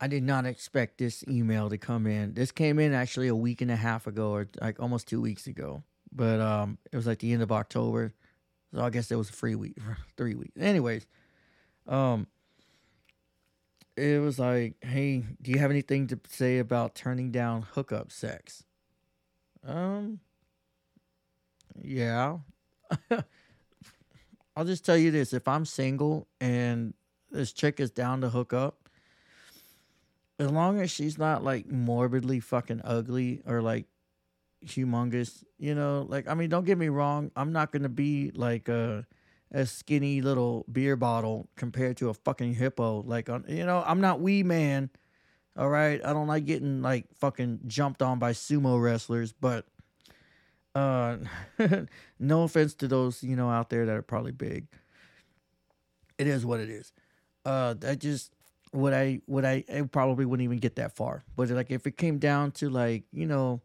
I 0.00 0.06
did 0.06 0.22
not 0.22 0.46
expect 0.46 0.98
this 0.98 1.24
email 1.28 1.68
to 1.70 1.78
come 1.78 2.06
in. 2.06 2.34
This 2.34 2.52
came 2.52 2.78
in 2.78 2.92
actually 2.92 3.28
a 3.28 3.34
week 3.34 3.60
and 3.60 3.70
a 3.70 3.76
half 3.76 4.06
ago 4.06 4.30
or 4.30 4.48
like 4.60 4.80
almost 4.80 5.08
2 5.08 5.20
weeks 5.20 5.46
ago. 5.46 5.82
But 6.12 6.40
um 6.40 6.78
it 6.92 6.96
was 6.96 7.06
like 7.06 7.18
the 7.18 7.32
end 7.32 7.42
of 7.42 7.52
October. 7.52 8.14
So 8.72 8.80
I 8.80 8.90
guess 8.90 9.10
it 9.10 9.16
was 9.16 9.30
a 9.30 9.32
free 9.32 9.54
week, 9.54 9.76
3 10.16 10.34
weeks. 10.34 10.56
Anyways, 10.58 11.06
um 11.86 12.26
it 13.96 14.20
was 14.20 14.38
like, 14.38 14.74
"Hey, 14.80 15.24
do 15.42 15.50
you 15.50 15.58
have 15.58 15.72
anything 15.72 16.06
to 16.06 16.20
say 16.28 16.58
about 16.58 16.94
turning 16.94 17.32
down 17.32 17.62
hookup 17.62 18.12
sex?" 18.12 18.62
Um, 19.66 20.20
yeah. 21.82 22.38
I'll 24.56 24.64
just 24.64 24.84
tell 24.84 24.96
you 24.96 25.10
this: 25.10 25.32
if 25.32 25.46
I'm 25.46 25.64
single 25.64 26.26
and 26.40 26.94
this 27.30 27.52
chick 27.52 27.80
is 27.80 27.90
down 27.90 28.22
to 28.22 28.30
hook 28.30 28.52
up, 28.52 28.88
as 30.38 30.50
long 30.50 30.80
as 30.80 30.90
she's 30.90 31.18
not 31.18 31.44
like 31.44 31.66
morbidly 31.70 32.40
fucking 32.40 32.80
ugly 32.84 33.42
or 33.46 33.62
like 33.62 33.86
humongous, 34.64 35.44
you 35.58 35.74
know, 35.74 36.06
like 36.08 36.28
I 36.28 36.34
mean, 36.34 36.50
don't 36.50 36.64
get 36.64 36.78
me 36.78 36.88
wrong, 36.88 37.30
I'm 37.36 37.52
not 37.52 37.72
gonna 37.72 37.88
be 37.88 38.30
like 38.34 38.68
a 38.68 39.06
a 39.52 39.64
skinny 39.64 40.20
little 40.20 40.64
beer 40.70 40.96
bottle 40.96 41.48
compared 41.56 41.96
to 41.98 42.10
a 42.10 42.14
fucking 42.14 42.54
hippo. 42.54 43.02
Like, 43.02 43.28
you 43.48 43.64
know, 43.64 43.82
I'm 43.86 44.00
not 44.00 44.20
wee 44.20 44.42
man. 44.42 44.90
All 45.56 45.68
right, 45.68 46.00
I 46.04 46.12
don't 46.12 46.28
like 46.28 46.44
getting 46.46 46.82
like 46.82 47.06
fucking 47.16 47.60
jumped 47.66 48.00
on 48.02 48.18
by 48.18 48.32
sumo 48.32 48.80
wrestlers, 48.80 49.32
but 49.32 49.66
uh 50.74 51.16
no 52.18 52.42
offense 52.44 52.74
to 52.74 52.88
those, 52.88 53.22
you 53.22 53.36
know, 53.36 53.50
out 53.50 53.70
there 53.70 53.86
that 53.86 53.96
are 53.96 54.02
probably 54.02 54.32
big. 54.32 54.66
It 56.18 56.26
is 56.26 56.44
what 56.44 56.60
it 56.60 56.68
is. 56.68 56.92
Uh 57.44 57.74
I 57.86 57.94
just 57.94 58.32
would 58.72 58.92
I 58.92 59.20
would 59.26 59.44
I, 59.44 59.64
I 59.72 59.82
probably 59.82 60.24
wouldn't 60.24 60.44
even 60.44 60.58
get 60.58 60.76
that 60.76 60.96
far. 60.96 61.24
But 61.36 61.50
like 61.50 61.70
if 61.70 61.86
it 61.86 61.96
came 61.96 62.18
down 62.18 62.52
to 62.52 62.70
like, 62.70 63.04
you 63.12 63.26
know, 63.26 63.62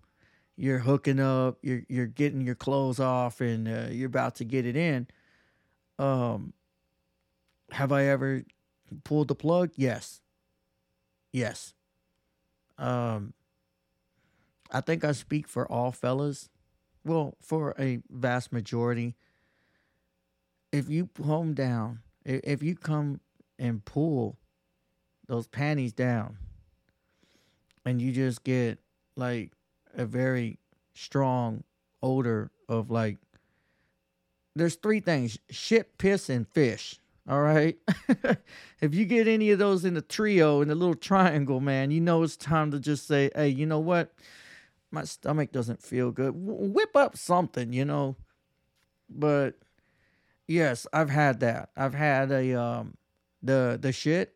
you're 0.58 0.80
hooking 0.80 1.19
up, 1.19 1.60
you're 1.63 1.84
you're 1.89 2.08
getting 2.08 2.41
your 2.41 2.56
clothes 2.56 3.00
off 3.00 3.41
and 3.41 3.67
uh, 3.67 3.88
you're 3.91 4.08
about 4.08 4.36
to 4.36 4.46
get 4.46 4.65
it 4.65 4.76
in, 4.76 5.08
um 6.00 6.54
have 7.72 7.91
I 7.91 8.06
ever 8.06 8.43
pulled 9.04 9.28
the 9.28 9.36
plug? 9.36 9.72
Yes. 9.76 10.22
Yes. 11.34 11.74
Um, 12.78 13.34
I 14.72 14.80
think 14.82 15.04
I 15.04 15.12
speak 15.12 15.48
for 15.48 15.69
all 15.69 15.91
fellas. 15.91 16.50
Well, 17.04 17.36
for 17.41 17.76
a 17.78 18.00
vast 18.10 18.54
majority. 18.54 19.15
If 20.72 20.89
you 20.89 21.10
home 21.22 21.54
down, 21.54 22.00
if 22.24 22.63
you 22.63 22.76
come 22.76 23.19
and 23.60 23.84
pull 23.84 24.38
those 25.28 25.48
panties 25.48 25.93
down, 25.93 26.38
and 27.86 28.02
you 28.02 28.12
just 28.12 28.43
get 28.43 28.80
like 29.16 29.51
a 29.95 30.05
very 30.05 30.57
strong 30.93 31.64
odor 32.01 32.51
of 32.70 32.89
like, 32.89 33.18
there's 34.55 34.76
three 34.76 34.99
things: 34.99 35.38
shit, 35.49 35.97
piss, 35.97 36.30
and 36.30 36.47
fish. 36.47 36.99
All 37.28 37.41
right. 37.41 37.78
if 38.82 38.93
you 38.93 39.05
get 39.05 39.28
any 39.28 39.51
of 39.51 39.59
those 39.59 39.86
in 39.86 39.93
the 39.93 40.01
trio 40.01 40.61
in 40.61 40.67
the 40.67 40.76
little 40.76 40.95
triangle, 40.95 41.59
man, 41.59 41.91
you 41.91 42.01
know 42.01 42.21
it's 42.24 42.36
time 42.36 42.71
to 42.71 42.80
just 42.80 43.07
say, 43.07 43.30
"Hey, 43.34 43.47
you 43.49 43.65
know 43.65 43.80
what? 43.80 44.13
My 44.91 45.03
stomach 45.05 45.51
doesn't 45.51 45.82
feel 45.82 46.11
good. 46.11 46.34
whip 46.36 46.95
up 46.95 47.17
something, 47.17 47.71
you 47.71 47.86
know." 47.86 48.17
But 49.09 49.55
yes, 50.47 50.88
I've 50.93 51.09
had 51.09 51.39
that. 51.41 51.69
I've 51.78 51.93
had 51.93 52.32
a 52.32 52.59
um 52.59 52.95
the 53.41 53.78
the 53.82 53.93
shit. 53.93 54.36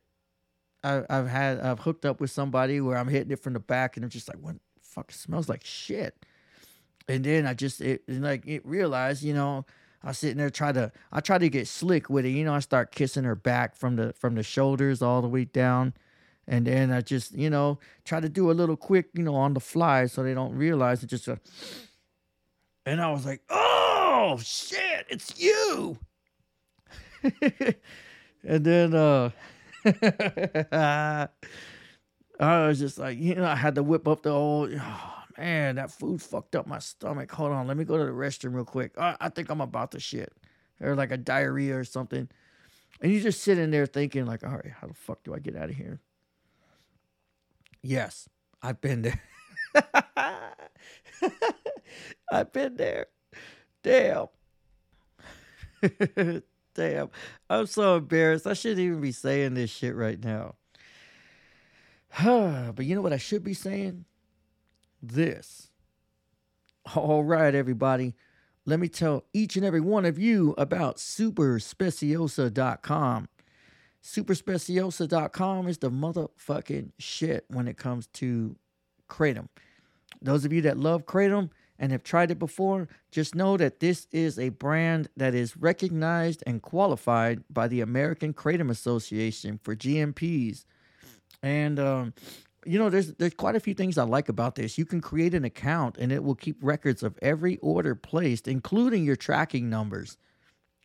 I, 0.83 1.03
I've 1.09 1.27
had 1.27 1.59
I've 1.59 1.79
hooked 1.79 2.05
up 2.05 2.21
with 2.21 2.31
somebody 2.31 2.79
where 2.79 2.97
I'm 2.97 3.09
hitting 3.09 3.31
it 3.31 3.39
from 3.43 3.53
the 3.53 3.59
back 3.59 3.97
and 3.97 4.05
I'm 4.05 4.09
just 4.09 4.29
like, 4.29 4.39
"What 4.39 4.55
fuck? 4.81 5.11
Smells 5.11 5.49
like 5.49 5.65
shit." 5.65 6.15
And 7.09 7.23
then 7.25 7.47
I 7.47 7.53
just 7.53 7.81
it 7.81 8.03
like 8.07 8.47
it 8.47 8.65
realized, 8.65 9.23
you 9.23 9.33
know 9.33 9.65
I 10.03 10.09
was 10.09 10.17
sitting 10.19 10.37
there 10.37 10.49
try 10.49 10.71
to 10.71 10.91
I 11.11 11.19
try 11.19 11.37
to 11.37 11.49
get 11.49 11.67
slick 11.67 12.09
with 12.09 12.25
it. 12.25 12.29
You 12.29 12.45
know, 12.45 12.53
I 12.53 12.59
start 12.59 12.91
kissing 12.91 13.23
her 13.23 13.35
back 13.35 13.75
from 13.75 13.95
the 13.95 14.13
from 14.13 14.35
the 14.35 14.43
shoulders 14.43 15.01
all 15.01 15.21
the 15.21 15.27
way 15.27 15.45
down. 15.45 15.93
And 16.47 16.65
then 16.65 16.91
I 16.91 17.01
just, 17.01 17.33
you 17.33 17.49
know, 17.49 17.77
try 18.05 18.21
to 18.21 18.29
do 18.29 18.49
a 18.49 18.53
little 18.53 18.77
quick, 18.77 19.07
you 19.13 19.23
know, 19.23 19.35
on 19.35 19.53
the 19.53 19.59
fly 19.59 20.05
so 20.05 20.23
they 20.23 20.33
don't 20.33 20.55
realize 20.55 21.03
it. 21.03 21.07
Just, 21.07 21.27
uh, 21.27 21.35
and 22.85 23.01
I 23.01 23.11
was 23.11 23.25
like, 23.25 23.41
oh 23.49 24.39
shit, 24.41 25.07
it's 25.09 25.37
you. 25.39 25.97
and 28.43 28.63
then 28.63 28.93
uh 28.93 29.31
I 32.39 32.67
was 32.67 32.79
just 32.79 32.97
like, 32.97 33.17
you 33.17 33.35
know, 33.35 33.45
I 33.45 33.55
had 33.55 33.75
to 33.75 33.83
whip 33.83 34.07
up 34.07 34.23
the 34.23 34.31
old. 34.31 34.71
Oh, 34.81 35.13
man, 35.37 35.75
that 35.75 35.91
food 35.91 36.21
fucked 36.21 36.55
up 36.55 36.67
my 36.67 36.79
stomach. 36.79 37.31
Hold 37.31 37.51
on, 37.51 37.67
let 37.67 37.77
me 37.77 37.83
go 37.83 37.97
to 37.97 38.05
the 38.05 38.11
restroom 38.11 38.55
real 38.55 38.65
quick. 38.65 38.97
I, 38.97 39.15
I 39.19 39.29
think 39.29 39.49
I'm 39.49 39.61
about 39.61 39.91
to 39.91 39.99
shit, 39.99 40.33
or 40.81 40.95
like 40.95 41.11
a 41.11 41.17
diarrhea 41.17 41.77
or 41.77 41.83
something. 41.83 42.27
And 43.01 43.11
you 43.11 43.21
just 43.21 43.41
sitting 43.41 43.69
there 43.71 43.85
thinking, 43.85 44.25
like, 44.25 44.43
all 44.43 44.51
right, 44.51 44.73
how 44.79 44.87
the 44.87 44.93
fuck 44.93 45.23
do 45.23 45.33
I 45.33 45.39
get 45.39 45.55
out 45.55 45.69
of 45.69 45.75
here? 45.75 45.99
Yes, 47.83 48.27
I've 48.61 48.81
been 48.81 49.03
there. 49.03 49.21
I've 52.31 52.51
been 52.51 52.75
there. 52.75 53.05
Damn. 53.83 54.27
Damn. 56.73 57.09
I'm 57.49 57.65
so 57.67 57.97
embarrassed. 57.97 58.47
I 58.47 58.53
shouldn't 58.53 58.81
even 58.81 59.01
be 59.01 59.11
saying 59.11 59.53
this 59.53 59.69
shit 59.69 59.95
right 59.95 60.21
now. 60.23 60.55
but 62.23 62.85
you 62.85 62.95
know 62.95 63.01
what 63.01 63.13
I 63.13 63.17
should 63.17 63.43
be 63.43 63.53
saying? 63.53 64.05
This. 65.07 65.71
All 66.95 67.23
right, 67.23 67.55
everybody. 67.55 68.15
Let 68.65 68.79
me 68.79 68.89
tell 68.89 69.23
each 69.33 69.55
and 69.55 69.65
every 69.65 69.79
one 69.79 70.05
of 70.05 70.19
you 70.19 70.53
about 70.57 70.97
superspeciosa.com. 70.97 73.29
Superspeciosa.com 74.03 75.67
is 75.67 75.77
the 75.77 75.91
motherfucking 75.91 76.91
shit 76.97 77.45
when 77.47 77.67
it 77.67 77.77
comes 77.77 78.07
to 78.07 78.55
Kratom. 79.09 79.47
Those 80.21 80.45
of 80.45 80.51
you 80.51 80.61
that 80.61 80.77
love 80.77 81.05
Kratom 81.05 81.49
and 81.79 81.91
have 81.91 82.03
tried 82.03 82.31
it 82.31 82.39
before, 82.39 82.87
just 83.11 83.35
know 83.35 83.55
that 83.57 83.79
this 83.79 84.07
is 84.11 84.39
a 84.39 84.49
brand 84.49 85.09
that 85.15 85.33
is 85.33 85.55
recognized 85.55 86.43
and 86.47 86.61
qualified 86.61 87.43
by 87.49 87.67
the 87.67 87.81
American 87.81 88.33
Kratom 88.33 88.69
Association 88.69 89.59
for 89.63 89.75
GMPs. 89.75 90.65
And 91.43 91.79
um, 91.79 92.13
you 92.67 92.77
know, 92.77 92.89
there's 92.89 93.13
there's 93.13 93.33
quite 93.33 93.55
a 93.55 93.59
few 93.59 93.73
things 93.73 93.97
I 93.97 94.03
like 94.03 94.29
about 94.29 94.55
this. 94.55 94.77
You 94.77 94.85
can 94.85 94.99
create 94.99 95.33
an 95.33 95.45
account 95.45 95.97
and 95.97 96.11
it 96.11 96.23
will 96.23 96.35
keep 96.35 96.57
records 96.61 97.01
of 97.01 97.17
every 97.21 97.57
order 97.57 97.95
placed, 97.95 98.47
including 98.47 99.05
your 99.05 99.15
tracking 99.15 99.69
numbers. 99.69 100.17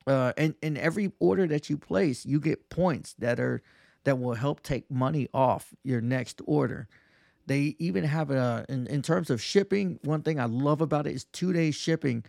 Uh, 0.07 0.33
and 0.37 0.55
in 0.63 0.77
every 0.77 1.13
order 1.19 1.47
that 1.47 1.69
you 1.69 1.77
place, 1.77 2.25
you 2.25 2.41
get 2.41 2.69
points 2.71 3.15
that 3.19 3.41
are 3.41 3.63
that 4.05 4.19
will 4.19 4.35
help 4.35 4.63
take 4.63 4.91
money 4.91 5.29
off 5.35 5.75
your 5.85 6.01
next 6.01 6.41
order. 6.47 6.89
They 7.47 7.77
even 7.79 8.05
have 8.05 8.31
a 8.31 8.65
in, 8.69 8.87
in 8.87 9.03
terms 9.03 9.31
of 9.31 9.43
shipping. 9.43 9.99
One 10.05 10.23
thing 10.23 10.39
I 10.39 10.47
love 10.47 10.81
about 10.81 11.07
it 11.07 11.15
is 11.15 11.25
two 11.25 11.53
day 11.53 11.73
shipping. 11.73 12.25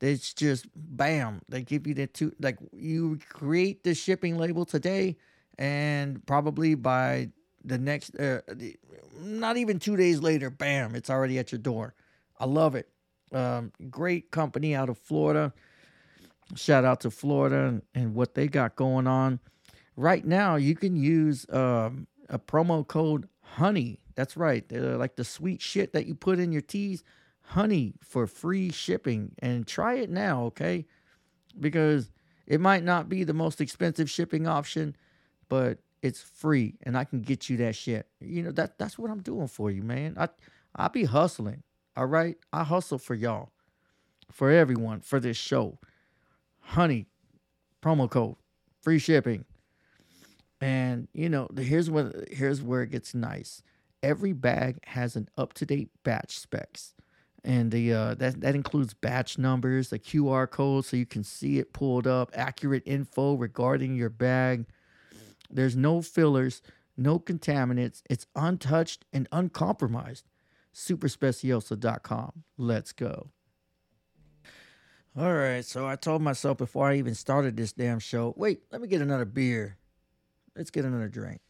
It's 0.00 0.34
just 0.34 0.66
bam. 0.74 1.40
They 1.48 1.62
give 1.62 1.86
you 1.86 1.94
the 1.94 2.06
two 2.06 2.32
like 2.40 2.58
you 2.72 3.18
create 3.28 3.84
the 3.84 3.94
shipping 3.94 4.38
label 4.38 4.64
today, 4.64 5.16
and 5.58 6.24
probably 6.26 6.74
by 6.74 7.30
the 7.64 7.78
next, 7.78 8.14
uh, 8.16 8.40
the, 8.48 8.76
not 9.20 9.56
even 9.56 9.78
two 9.78 9.96
days 9.96 10.20
later, 10.20 10.50
bam, 10.50 10.94
it's 10.94 11.10
already 11.10 11.38
at 11.38 11.50
your 11.50 11.58
door. 11.58 11.94
I 12.38 12.44
love 12.46 12.74
it. 12.74 12.88
Um, 13.32 13.72
great 13.90 14.30
company 14.30 14.74
out 14.74 14.88
of 14.88 14.98
Florida. 14.98 15.52
Shout 16.54 16.84
out 16.84 17.00
to 17.00 17.10
Florida 17.10 17.66
and, 17.66 17.82
and 17.94 18.14
what 18.14 18.34
they 18.34 18.46
got 18.48 18.76
going 18.76 19.06
on. 19.06 19.40
Right 19.96 20.24
now, 20.24 20.56
you 20.56 20.74
can 20.74 20.96
use 20.96 21.46
um, 21.50 22.06
a 22.28 22.38
promo 22.38 22.86
code 22.86 23.28
HONEY. 23.56 23.98
That's 24.14 24.36
right. 24.36 24.68
They're 24.68 24.96
like 24.96 25.16
the 25.16 25.24
sweet 25.24 25.62
shit 25.62 25.92
that 25.92 26.06
you 26.06 26.14
put 26.14 26.38
in 26.38 26.52
your 26.52 26.62
teas. 26.62 27.02
Honey 27.48 27.94
for 28.02 28.26
free 28.26 28.70
shipping. 28.70 29.32
And 29.38 29.66
try 29.66 29.94
it 29.94 30.10
now, 30.10 30.44
okay? 30.44 30.86
Because 31.58 32.10
it 32.46 32.60
might 32.60 32.84
not 32.84 33.08
be 33.08 33.24
the 33.24 33.34
most 33.34 33.60
expensive 33.60 34.10
shipping 34.10 34.46
option, 34.46 34.96
but 35.48 35.78
it's 36.04 36.20
free 36.20 36.74
and 36.82 36.98
I 36.98 37.04
can 37.04 37.22
get 37.22 37.48
you 37.48 37.56
that 37.56 37.74
shit. 37.74 38.06
You 38.20 38.42
know, 38.42 38.52
that 38.52 38.78
that's 38.78 38.98
what 38.98 39.10
I'm 39.10 39.22
doing 39.22 39.48
for 39.48 39.70
you, 39.70 39.82
man. 39.82 40.16
I 40.18 40.28
I 40.76 40.88
be 40.88 41.04
hustling. 41.04 41.62
All 41.96 42.06
right? 42.06 42.36
I 42.52 42.62
hustle 42.62 42.98
for 42.98 43.14
y'all. 43.14 43.52
For 44.30 44.50
everyone, 44.50 45.00
for 45.00 45.18
this 45.18 45.38
show. 45.38 45.78
Honey, 46.60 47.06
promo 47.82 48.10
code, 48.10 48.36
free 48.82 48.98
shipping. 48.98 49.46
And 50.60 51.08
you 51.14 51.30
know, 51.30 51.48
here's 51.56 51.88
what 51.88 52.28
here's 52.30 52.60
where 52.60 52.82
it 52.82 52.90
gets 52.90 53.14
nice. 53.14 53.62
Every 54.02 54.34
bag 54.34 54.80
has 54.84 55.16
an 55.16 55.28
up-to-date 55.38 55.88
batch 56.02 56.38
specs. 56.38 56.92
And 57.42 57.70
the 57.70 57.94
uh, 57.94 58.14
that 58.16 58.42
that 58.42 58.54
includes 58.54 58.92
batch 58.92 59.38
numbers, 59.38 59.88
the 59.88 59.98
QR 59.98 60.50
code 60.50 60.84
so 60.84 60.98
you 60.98 61.06
can 61.06 61.24
see 61.24 61.58
it 61.58 61.72
pulled 61.72 62.06
up, 62.06 62.30
accurate 62.34 62.82
info 62.84 63.34
regarding 63.34 63.94
your 63.94 64.10
bag 64.10 64.66
there's 65.54 65.76
no 65.76 66.02
fillers, 66.02 66.60
no 66.96 67.18
contaminants. 67.18 68.02
It's 68.10 68.26
untouched 68.36 69.04
and 69.12 69.28
uncompromised. 69.32 70.24
Superspeciosa.com. 70.74 72.42
Let's 72.58 72.92
go. 72.92 73.28
All 75.16 75.32
right, 75.32 75.64
so 75.64 75.86
I 75.86 75.94
told 75.94 76.22
myself 76.22 76.58
before 76.58 76.88
I 76.88 76.96
even 76.96 77.14
started 77.14 77.56
this 77.56 77.72
damn 77.72 78.00
show, 78.00 78.34
wait, 78.36 78.62
let 78.72 78.80
me 78.80 78.88
get 78.88 79.00
another 79.00 79.24
beer. 79.24 79.76
Let's 80.56 80.70
get 80.70 80.84
another 80.84 81.08
drink. 81.08 81.40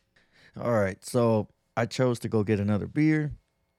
All 0.60 0.72
right, 0.72 1.02
so 1.02 1.48
I 1.74 1.86
chose 1.86 2.18
to 2.20 2.28
go 2.28 2.42
get 2.44 2.60
another 2.60 2.86
beer 2.86 3.32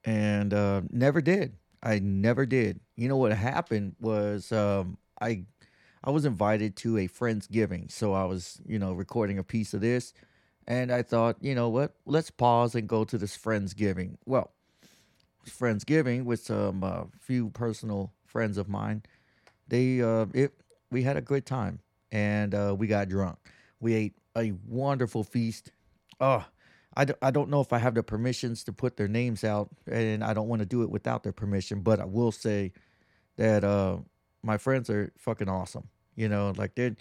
and 0.04 0.52
uh, 0.52 0.82
never 0.90 1.20
did. 1.20 1.54
I 1.82 2.00
never 2.00 2.46
did. 2.46 2.80
You 2.96 3.08
know 3.08 3.16
what 3.16 3.32
happened 3.32 3.94
was 4.00 4.50
um, 4.50 4.98
I 5.20 5.44
I 6.06 6.10
was 6.10 6.24
invited 6.24 6.76
to 6.76 6.98
a 6.98 7.08
Friendsgiving. 7.08 7.90
So 7.90 8.12
I 8.14 8.24
was, 8.24 8.60
you 8.66 8.78
know, 8.78 8.92
recording 8.92 9.38
a 9.38 9.44
piece 9.44 9.74
of 9.74 9.80
this. 9.80 10.14
And 10.68 10.92
I 10.92 11.02
thought, 11.02 11.36
you 11.40 11.54
know 11.54 11.68
what? 11.68 11.94
Let's 12.06 12.30
pause 12.30 12.74
and 12.74 12.88
go 12.88 13.04
to 13.04 13.18
this 13.18 13.36
Friendsgiving. 13.36 14.16
Well, 14.24 14.52
Friendsgiving 15.46 16.24
with 16.24 16.40
some 16.40 16.84
uh, 16.84 17.04
few 17.20 17.50
personal 17.50 18.12
friends 18.24 18.58
of 18.58 18.68
mine. 18.68 19.02
They, 19.68 20.02
uh, 20.02 20.26
it, 20.34 20.54
we 20.90 21.02
had 21.02 21.16
a 21.16 21.20
good 21.20 21.46
time 21.46 21.80
and 22.12 22.54
uh, 22.54 22.74
we 22.78 22.86
got 22.86 23.08
drunk. 23.08 23.38
We 23.80 23.94
ate 23.94 24.14
a 24.36 24.52
wonderful 24.66 25.24
feast. 25.24 25.72
Oh, 26.20 26.44
I 26.96 27.04
d- 27.04 27.14
I 27.20 27.30
don't 27.30 27.50
know 27.50 27.60
if 27.60 27.72
I 27.72 27.78
have 27.78 27.94
the 27.94 28.02
permissions 28.02 28.64
to 28.64 28.72
put 28.72 28.96
their 28.96 29.08
names 29.08 29.44
out, 29.44 29.68
and 29.86 30.24
I 30.24 30.32
don't 30.32 30.48
want 30.48 30.60
to 30.60 30.66
do 30.66 30.82
it 30.82 30.90
without 30.90 31.22
their 31.22 31.32
permission. 31.32 31.80
But 31.82 32.00
I 32.00 32.06
will 32.06 32.32
say 32.32 32.72
that 33.36 33.64
uh, 33.64 33.98
my 34.42 34.58
friends 34.58 34.88
are 34.90 35.12
fucking 35.18 35.48
awesome. 35.48 35.88
You 36.16 36.28
know, 36.28 36.52
like 36.56 36.74
they 36.74 36.96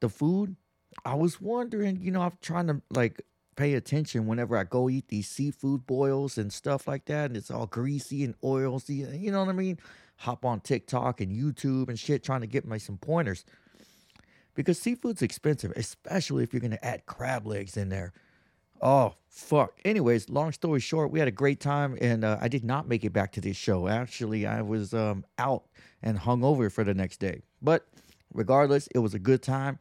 the 0.00 0.08
food. 0.08 0.56
I 1.04 1.14
was 1.14 1.40
wondering, 1.40 2.00
you 2.00 2.10
know, 2.10 2.22
I'm 2.22 2.38
trying 2.40 2.66
to 2.66 2.82
like 2.90 3.22
pay 3.56 3.74
attention 3.74 4.26
whenever 4.26 4.56
I 4.56 4.64
go 4.64 4.88
eat 4.88 5.08
these 5.08 5.28
seafood 5.28 5.86
boils 5.86 6.38
and 6.38 6.52
stuff 6.52 6.88
like 6.88 7.04
that, 7.06 7.26
and 7.26 7.36
it's 7.36 7.50
all 7.50 7.66
greasy 7.66 8.24
and 8.24 8.34
oily. 8.42 8.82
You 8.88 9.30
know 9.30 9.40
what 9.40 9.48
I 9.48 9.52
mean? 9.52 9.78
Hop 10.16 10.44
on 10.44 10.60
TikTok 10.60 11.20
and 11.20 11.30
YouTube 11.30 11.88
and 11.88 11.98
shit, 11.98 12.24
trying 12.24 12.40
to 12.40 12.46
get 12.46 12.66
me 12.66 12.78
some 12.78 12.98
pointers. 12.98 13.44
Because 14.54 14.78
seafood's 14.78 15.22
expensive, 15.22 15.72
especially 15.76 16.42
if 16.42 16.52
you're 16.52 16.60
gonna 16.60 16.78
add 16.82 17.06
crab 17.06 17.46
legs 17.46 17.76
in 17.76 17.88
there. 17.88 18.12
Oh 18.82 19.14
fuck. 19.28 19.78
Anyways, 19.84 20.28
long 20.28 20.52
story 20.52 20.80
short, 20.80 21.10
we 21.10 21.18
had 21.18 21.28
a 21.28 21.32
great 21.32 21.60
time, 21.60 21.96
and 22.00 22.24
uh, 22.24 22.38
I 22.40 22.48
did 22.48 22.64
not 22.64 22.88
make 22.88 23.04
it 23.04 23.12
back 23.12 23.32
to 23.32 23.40
this 23.40 23.56
show. 23.56 23.88
Actually, 23.88 24.46
I 24.46 24.62
was 24.62 24.94
um, 24.94 25.24
out 25.38 25.64
and 26.02 26.18
hung 26.18 26.42
over 26.42 26.70
for 26.70 26.82
the 26.82 26.94
next 26.94 27.20
day. 27.20 27.42
But 27.60 27.86
regardless, 28.32 28.86
it 28.88 28.98
was 28.98 29.14
a 29.14 29.18
good 29.18 29.42
time, 29.42 29.78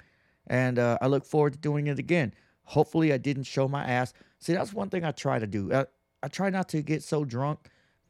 and 0.48 0.80
uh, 0.80 0.98
I 1.02 1.08
look 1.08 1.26
forward 1.26 1.54
to 1.54 1.60
doing 1.60 1.88
it 1.88 2.00
again. 2.00 2.34
Hopefully, 2.64 3.14
I 3.14 3.18
didn't 3.18 3.44
show 3.44 3.68
my 3.68 3.84
ass. 3.84 4.14
See, 4.40 4.54
that's 4.54 4.74
one 4.74 4.90
thing 4.90 5.04
I 5.04 5.12
try 5.12 5.40
to 5.40 5.48
do. 5.48 5.74
I, 5.74 5.86
I 6.22 6.28
try 6.28 6.50
not 6.50 6.70
to 6.70 6.82
get 6.82 7.04
so 7.04 7.24
drunk 7.24 7.60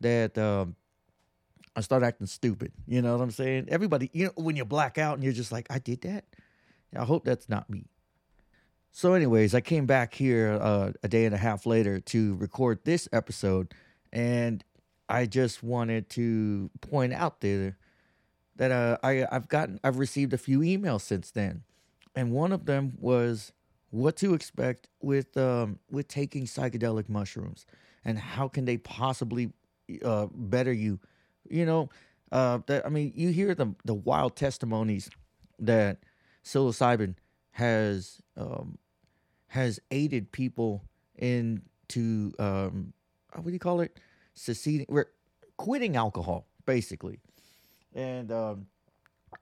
that 0.01 0.37
um, 0.37 0.75
I 1.75 1.81
start 1.81 2.03
acting 2.03 2.27
stupid. 2.27 2.71
You 2.87 3.01
know 3.01 3.15
what 3.15 3.23
I'm 3.23 3.31
saying? 3.31 3.67
Everybody, 3.69 4.09
you 4.13 4.25
know, 4.25 4.31
when 4.35 4.55
you 4.55 4.65
black 4.65 4.97
out 4.97 5.15
and 5.15 5.23
you're 5.23 5.33
just 5.33 5.51
like, 5.51 5.67
I 5.69 5.79
did 5.79 6.01
that. 6.01 6.25
I 6.97 7.05
hope 7.05 7.23
that's 7.23 7.47
not 7.49 7.69
me. 7.69 7.85
So, 8.91 9.13
anyways, 9.13 9.53
I 9.53 9.61
came 9.61 9.85
back 9.85 10.13
here 10.13 10.57
uh, 10.59 10.91
a 11.03 11.07
day 11.07 11.25
and 11.25 11.35
a 11.35 11.37
half 11.37 11.65
later 11.65 11.99
to 11.99 12.35
record 12.35 12.79
this 12.83 13.07
episode, 13.13 13.73
and 14.11 14.63
I 15.07 15.27
just 15.27 15.61
wanted 15.61 16.09
to 16.11 16.71
point 16.81 17.13
out 17.13 17.41
there 17.41 17.77
that 18.59 18.71
uh, 18.71 18.97
I 19.01 19.25
I've 19.31 19.47
gotten 19.47 19.79
I've 19.85 19.97
received 19.97 20.33
a 20.33 20.37
few 20.37 20.59
emails 20.59 21.01
since 21.01 21.31
then, 21.31 21.63
and 22.13 22.31
one 22.31 22.51
of 22.51 22.65
them 22.65 22.93
was 22.99 23.53
what 23.89 24.17
to 24.17 24.33
expect 24.33 24.89
with 25.01 25.35
um, 25.37 25.79
with 25.89 26.09
taking 26.09 26.43
psychedelic 26.43 27.07
mushrooms 27.07 27.65
and 28.03 28.19
how 28.19 28.49
can 28.49 28.65
they 28.65 28.77
possibly 28.77 29.53
uh, 30.03 30.27
better 30.33 30.73
you. 30.73 30.99
You 31.49 31.65
know, 31.65 31.89
uh, 32.33 32.59
that 32.67 32.85
I 32.85 32.89
mean, 32.89 33.13
you 33.15 33.29
hear 33.29 33.55
the 33.55 33.73
the 33.85 33.93
wild 33.93 34.35
testimonies 34.35 35.09
that 35.59 35.99
psilocybin 36.43 37.15
has 37.51 38.21
um, 38.35 38.77
has 39.47 39.79
aided 39.89 40.33
people 40.33 40.83
in 41.17 41.61
to 41.87 42.33
um, 42.39 42.93
what 43.33 43.45
do 43.45 43.53
you 43.53 43.59
call 43.59 43.79
it? 43.79 43.97
Seceding. 44.33 44.85
Quitting 45.55 45.95
alcohol, 45.95 46.47
basically. 46.65 47.19
And 47.93 48.31
um, 48.31 48.67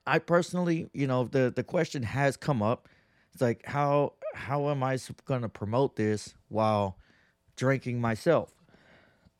I 0.06 0.18
personally, 0.18 0.88
you 0.92 1.06
know, 1.06 1.24
the 1.24 1.52
the 1.54 1.62
question 1.64 2.02
has 2.02 2.36
come 2.36 2.62
up. 2.62 2.88
It's 3.32 3.42
like 3.42 3.66
how 3.66 4.14
how 4.34 4.68
am 4.70 4.82
I 4.82 4.98
going 5.24 5.42
to 5.42 5.48
promote 5.48 5.96
this 5.96 6.34
while 6.48 6.98
drinking 7.56 8.00
myself? 8.00 8.52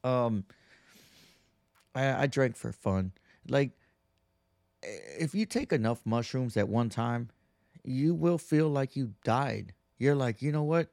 Um, 0.04 0.44
I, 1.94 2.22
I 2.22 2.26
drank 2.26 2.56
for 2.56 2.72
fun. 2.72 3.12
Like, 3.48 3.72
if 4.82 5.34
you 5.34 5.46
take 5.46 5.72
enough 5.72 6.04
mushrooms 6.04 6.56
at 6.56 6.68
one 6.68 6.88
time, 6.88 7.30
you 7.84 8.14
will 8.14 8.38
feel 8.38 8.68
like 8.68 8.96
you 8.96 9.14
died. 9.24 9.72
You're 9.98 10.14
like, 10.14 10.42
you 10.42 10.52
know 10.52 10.62
what? 10.62 10.90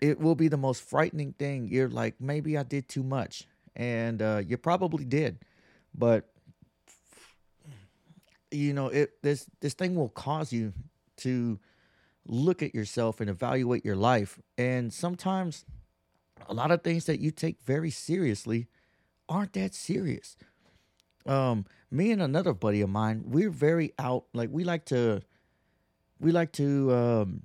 It 0.00 0.20
will 0.20 0.34
be 0.34 0.48
the 0.48 0.56
most 0.56 0.82
frightening 0.82 1.32
thing. 1.34 1.68
You're 1.68 1.88
like, 1.88 2.20
maybe 2.20 2.58
I 2.58 2.62
did 2.62 2.88
too 2.88 3.02
much, 3.02 3.46
and 3.74 4.20
uh, 4.20 4.42
you 4.46 4.56
probably 4.56 5.04
did, 5.04 5.38
but 5.94 6.28
you 8.50 8.72
know, 8.72 8.88
it 8.88 9.22
this 9.22 9.46
this 9.60 9.74
thing 9.74 9.94
will 9.94 10.08
cause 10.08 10.52
you 10.52 10.72
to 11.18 11.58
look 12.26 12.62
at 12.62 12.74
yourself 12.74 13.20
and 13.20 13.30
evaluate 13.30 13.84
your 13.84 13.96
life. 13.96 14.38
And 14.58 14.92
sometimes 14.92 15.64
a 16.48 16.54
lot 16.54 16.70
of 16.70 16.82
things 16.82 17.06
that 17.06 17.20
you 17.20 17.30
take 17.30 17.60
very 17.62 17.90
seriously 17.90 18.68
aren't 19.28 19.52
that 19.54 19.74
serious. 19.74 20.36
Um, 21.24 21.66
me 21.90 22.12
and 22.12 22.22
another 22.22 22.52
buddy 22.52 22.80
of 22.80 22.88
mine, 22.88 23.24
we're 23.26 23.50
very 23.50 23.92
out, 23.98 24.24
like 24.32 24.50
we 24.52 24.64
like 24.64 24.84
to 24.86 25.22
we 26.20 26.32
like 26.32 26.52
to 26.52 26.94
um 26.94 27.42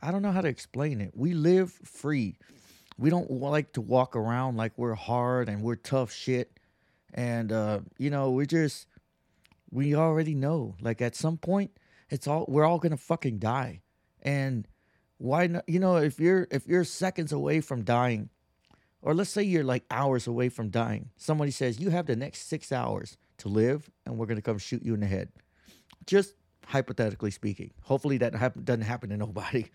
I 0.00 0.10
don't 0.10 0.22
know 0.22 0.32
how 0.32 0.42
to 0.42 0.48
explain 0.48 1.00
it. 1.00 1.12
We 1.14 1.32
live 1.32 1.72
free. 1.72 2.36
We 2.98 3.10
don't 3.10 3.30
like 3.30 3.72
to 3.72 3.80
walk 3.80 4.16
around 4.16 4.56
like 4.56 4.72
we're 4.76 4.94
hard 4.94 5.48
and 5.48 5.62
we're 5.62 5.76
tough 5.76 6.12
shit. 6.12 6.50
And 7.14 7.50
uh, 7.50 7.80
you 7.98 8.10
know, 8.10 8.30
we're 8.30 8.44
just 8.44 8.86
we 9.70 9.94
already 9.94 10.34
know. 10.34 10.76
Like 10.80 11.00
at 11.02 11.14
some 11.14 11.36
point, 11.36 11.72
it's 12.10 12.26
all 12.26 12.44
we're 12.48 12.64
all 12.64 12.78
gonna 12.78 12.96
fucking 12.96 13.38
die. 13.38 13.82
And 14.22 14.66
why 15.18 15.46
not 15.46 15.68
you 15.68 15.78
know, 15.78 15.96
if 15.96 16.18
you're 16.20 16.46
if 16.50 16.66
you're 16.66 16.84
seconds 16.84 17.32
away 17.32 17.60
from 17.60 17.82
dying, 17.82 18.30
or 19.02 19.14
let's 19.14 19.30
say 19.30 19.42
you're 19.42 19.64
like 19.64 19.84
hours 19.90 20.26
away 20.26 20.48
from 20.48 20.70
dying, 20.70 21.10
somebody 21.16 21.50
says 21.50 21.80
you 21.80 21.90
have 21.90 22.06
the 22.06 22.16
next 22.16 22.48
six 22.48 22.72
hours 22.72 23.16
to 23.38 23.48
live 23.48 23.90
and 24.06 24.16
we're 24.16 24.26
gonna 24.26 24.42
come 24.42 24.58
shoot 24.58 24.82
you 24.82 24.94
in 24.94 25.00
the 25.00 25.06
head. 25.06 25.30
Just 26.06 26.34
hypothetically 26.66 27.30
speaking. 27.30 27.70
Hopefully 27.82 28.18
that 28.18 28.32
doesn't 28.64 28.82
happen 28.82 29.10
to 29.10 29.16
nobody. 29.16 29.66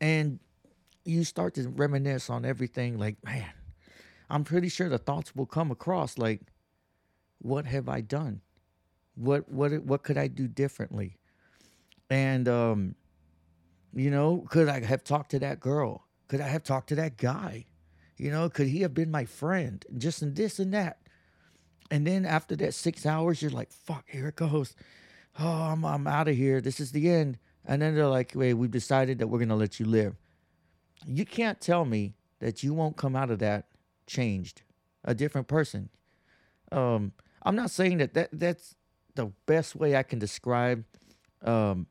And 0.00 0.40
you 1.04 1.24
start 1.24 1.54
to 1.54 1.68
reminisce 1.68 2.30
on 2.30 2.44
everything 2.44 2.98
like, 2.98 3.22
man, 3.24 3.50
I'm 4.28 4.44
pretty 4.44 4.68
sure 4.68 4.88
the 4.88 4.98
thoughts 4.98 5.34
will 5.34 5.46
come 5.46 5.70
across 5.70 6.18
like, 6.18 6.40
what 7.38 7.66
have 7.66 7.88
I 7.88 8.00
done? 8.00 8.42
What 9.14 9.48
what 9.48 9.72
what 9.84 10.02
could 10.02 10.18
I 10.18 10.28
do 10.28 10.48
differently? 10.48 11.18
And 12.08 12.48
um, 12.48 12.94
you 13.94 14.10
know, 14.10 14.46
could 14.48 14.68
I 14.68 14.84
have 14.84 15.04
talked 15.04 15.30
to 15.32 15.38
that 15.40 15.60
girl? 15.60 16.06
Could 16.28 16.40
I 16.40 16.48
have 16.48 16.62
talked 16.62 16.88
to 16.90 16.94
that 16.96 17.16
guy? 17.16 17.66
You 18.16 18.30
know, 18.30 18.48
could 18.48 18.68
he 18.68 18.82
have 18.82 18.94
been 18.94 19.10
my 19.10 19.24
friend? 19.24 19.84
Just 19.96 20.22
in 20.22 20.34
this 20.34 20.58
and 20.58 20.72
that. 20.74 20.98
And 21.90 22.06
then 22.06 22.24
after 22.24 22.54
that 22.56 22.74
six 22.74 23.04
hours, 23.04 23.42
you're 23.42 23.50
like, 23.50 23.72
fuck, 23.72 24.04
here 24.08 24.28
it 24.28 24.36
goes. 24.36 24.74
Oh, 25.38 25.46
I'm 25.46 25.84
I'm 25.84 26.06
out 26.06 26.28
of 26.28 26.36
here. 26.36 26.60
This 26.60 26.80
is 26.80 26.92
the 26.92 27.10
end. 27.10 27.38
And 27.64 27.82
then 27.82 27.94
they're 27.94 28.06
like, 28.06 28.32
wait, 28.34 28.54
we've 28.54 28.70
decided 28.70 29.18
that 29.18 29.26
we're 29.28 29.38
gonna 29.38 29.56
let 29.56 29.80
you 29.80 29.86
live. 29.86 30.16
You 31.06 31.24
can't 31.24 31.60
tell 31.60 31.84
me 31.84 32.14
that 32.40 32.62
you 32.62 32.74
won't 32.74 32.96
come 32.96 33.16
out 33.16 33.30
of 33.30 33.38
that 33.38 33.66
changed, 34.06 34.62
a 35.04 35.14
different 35.14 35.48
person. 35.48 35.88
Um, 36.72 37.12
I'm 37.42 37.56
not 37.56 37.70
saying 37.70 37.98
that, 37.98 38.14
that 38.14 38.28
that's 38.32 38.76
the 39.20 39.32
best 39.44 39.76
way 39.76 39.96
I 39.96 40.02
can 40.02 40.18
describe 40.18 40.82
um, 41.44 41.86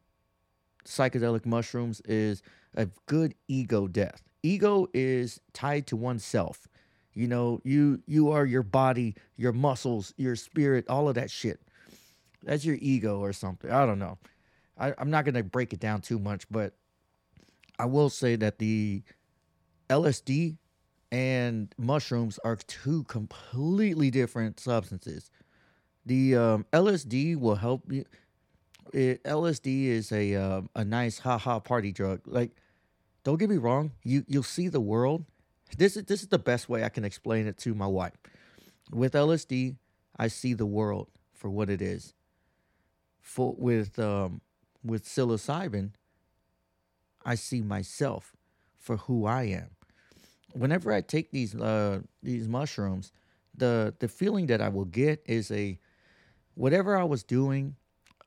psychedelic 0.83 1.45
mushrooms 1.45 2.01
is 2.05 2.41
a 2.75 2.87
good 3.05 3.35
ego 3.47 3.87
death. 3.87 4.23
Ego 4.41 4.87
is 4.95 5.39
tied 5.53 5.85
to 5.87 5.95
oneself. 5.95 6.67
You 7.13 7.27
know, 7.27 7.61
you 7.63 8.01
you 8.07 8.31
are 8.31 8.45
your 8.45 8.63
body, 8.63 9.15
your 9.37 9.51
muscles, 9.51 10.13
your 10.17 10.35
spirit, 10.35 10.85
all 10.89 11.07
of 11.07 11.15
that 11.15 11.29
shit. 11.29 11.59
That's 12.43 12.65
your 12.65 12.77
ego 12.81 13.19
or 13.19 13.33
something. 13.33 13.69
I 13.69 13.85
don't 13.85 13.99
know. 13.99 14.17
I, 14.77 14.93
I'm 14.97 15.11
not 15.11 15.25
gonna 15.25 15.43
break 15.43 15.71
it 15.71 15.79
down 15.79 16.01
too 16.01 16.17
much, 16.17 16.45
but 16.49 16.73
I 17.77 17.85
will 17.85 18.09
say 18.09 18.37
that 18.37 18.57
the 18.57 19.03
LSD 19.89 20.57
and 21.11 21.73
mushrooms 21.77 22.39
are 22.43 22.55
two 22.55 23.03
completely 23.03 24.09
different 24.09 24.59
substances. 24.59 25.29
The 26.09 26.35
um, 26.35 26.65
LSD 26.73 27.39
will 27.39 27.53
help 27.53 27.83
you. 27.91 28.03
It, 28.91 29.23
LSD 29.23 29.85
is 29.85 30.11
a 30.11 30.33
uh, 30.33 30.61
a 30.75 30.83
nice 30.83 31.19
ha 31.19 31.37
ha 31.37 31.59
party 31.59 31.91
drug. 31.91 32.21
Like, 32.25 32.49
don't 33.23 33.37
get 33.37 33.47
me 33.47 33.57
wrong, 33.57 33.91
you 34.03 34.25
you'll 34.27 34.41
see 34.41 34.69
the 34.69 34.79
world. 34.81 35.23
This 35.77 35.95
is 35.95 36.05
this 36.05 36.23
is 36.23 36.29
the 36.29 36.39
best 36.39 36.67
way 36.67 36.83
I 36.83 36.89
can 36.89 37.05
explain 37.05 37.45
it 37.45 37.59
to 37.59 37.75
my 37.75 37.85
wife. 37.85 38.15
With 38.91 39.13
LSD, 39.13 39.75
I 40.17 40.29
see 40.29 40.55
the 40.55 40.65
world 40.65 41.09
for 41.31 41.51
what 41.51 41.69
it 41.69 41.79
is. 41.79 42.15
For 43.21 43.53
with 43.55 43.99
um 43.99 44.41
with 44.83 45.05
psilocybin, 45.05 45.91
I 47.23 47.35
see 47.35 47.61
myself 47.61 48.35
for 48.79 48.97
who 48.97 49.27
I 49.27 49.43
am. 49.43 49.69
Whenever 50.53 50.91
I 50.91 51.01
take 51.01 51.29
these 51.29 51.53
uh 51.53 51.99
these 52.23 52.47
mushrooms, 52.47 53.11
the 53.55 53.93
the 53.99 54.07
feeling 54.07 54.47
that 54.47 54.59
I 54.59 54.69
will 54.69 54.85
get 54.85 55.21
is 55.27 55.51
a 55.51 55.77
whatever 56.59 56.97
I 56.97 57.05
was 57.05 57.23
doing, 57.23 57.77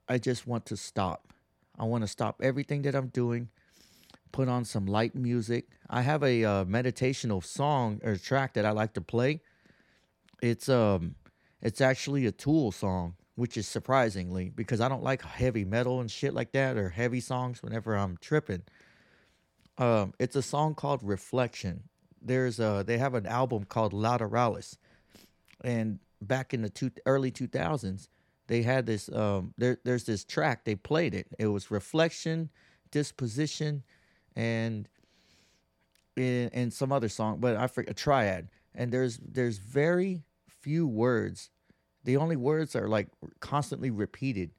I 0.09 0.17
just 0.17 0.47
want 0.47 0.65
to 0.67 0.77
stop. 0.77 1.29
I 1.79 1.85
want 1.85 2.03
to 2.03 2.09
stop 2.09 2.41
everything 2.43 2.81
that 2.83 2.95
I'm 2.95 3.09
doing, 3.09 3.51
put 4.33 4.49
on 4.49 4.65
some 4.65 4.87
light 4.87 5.15
music. 5.15 5.67
I 5.91 6.01
have 6.01 6.23
a 6.23 6.43
uh, 6.43 6.65
meditational 6.65 7.45
song 7.45 8.01
or 8.03 8.17
track 8.17 8.55
that 8.55 8.65
I 8.65 8.71
like 8.71 8.95
to 8.95 9.03
play. 9.03 9.43
It's 10.41 10.71
um 10.71 11.15
it's 11.61 11.83
actually 11.83 12.25
a 12.25 12.33
Tool 12.33 12.73
song, 12.73 13.15
which 13.35 13.59
is 13.59 13.69
surprisingly 13.69 14.49
because 14.49 14.81
I 14.81 14.89
don't 14.89 15.03
like 15.03 15.23
heavy 15.23 15.67
metal 15.67 16.01
and 16.01 16.11
shit 16.11 16.33
like 16.33 16.53
that 16.53 16.79
or 16.79 16.89
heavy 16.89 17.21
songs 17.21 17.63
whenever 17.63 17.95
I'm 17.95 18.17
tripping. 18.17 18.63
Um, 19.77 20.15
it's 20.19 20.37
a 20.37 20.43
song 20.43 20.75
called 20.75 21.03
Reflection. 21.03 21.83
There's 22.23 22.59
a 22.61 22.83
they 22.85 22.97
have 22.97 23.13
an 23.13 23.27
album 23.27 23.65
called 23.65 23.93
Lateralus, 23.93 24.79
and 25.63 25.99
back 26.23 26.55
in 26.55 26.63
the 26.63 26.71
two, 26.71 26.91
early 27.05 27.31
2000s, 27.31 28.09
they 28.53 28.61
had 28.61 28.85
this. 28.85 29.09
Um, 29.11 29.55
there, 29.57 29.79
there's 29.83 30.05
this 30.05 30.25
track 30.25 30.67
they 30.67 30.75
played 30.75 31.15
it. 31.15 31.27
It 31.39 31.47
was 31.47 31.71
Reflection, 31.71 32.51
Disposition, 32.91 33.83
and 34.37 34.87
and, 36.19 36.71
some 36.71 36.93
other 36.93 37.09
song, 37.09 37.39
but 37.41 37.57
I 37.57 37.67
forget 37.67 37.93
a 37.93 37.95
triad. 37.95 38.51
And 38.75 38.93
there's 38.93 39.19
there's 39.27 39.57
very 39.57 40.25
few 40.47 40.87
words. 40.87 41.49
The 42.05 42.19
only 42.19 42.37
words 42.37 42.77
are 42.77 42.89
like 42.89 43.09
constantly 43.41 43.91
repeated. 43.91 44.51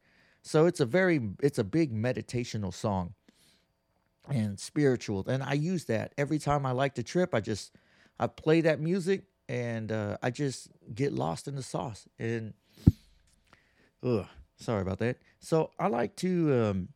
So 0.42 0.66
it's 0.66 0.80
a 0.80 0.88
very 0.88 1.22
it's 1.44 1.60
a 1.60 1.64
big 1.64 1.94
meditational 1.94 2.74
song 2.74 3.14
and 4.28 4.60
spiritual. 4.60 5.24
And 5.28 5.44
I 5.44 5.54
use 5.54 5.86
that 5.86 6.14
every 6.18 6.40
time 6.40 6.66
I 6.66 6.72
like 6.72 6.96
to 6.96 7.04
trip. 7.04 7.36
I 7.36 7.42
just 7.42 7.76
I 8.20 8.26
play 8.26 8.62
that 8.62 8.80
music 8.80 9.26
and 9.48 9.92
uh, 9.92 10.18
I 10.24 10.32
just 10.32 10.70
get 10.96 11.14
lost 11.14 11.48
in 11.48 11.56
the 11.56 11.62
sauce. 11.62 12.08
And 12.18 12.56
ugh, 14.04 14.26
sorry 14.58 14.82
about 14.82 15.00
that. 15.00 15.18
So 15.40 15.72
I 15.80 15.88
like 15.88 16.16
to. 16.18 16.54
Um, 16.54 16.90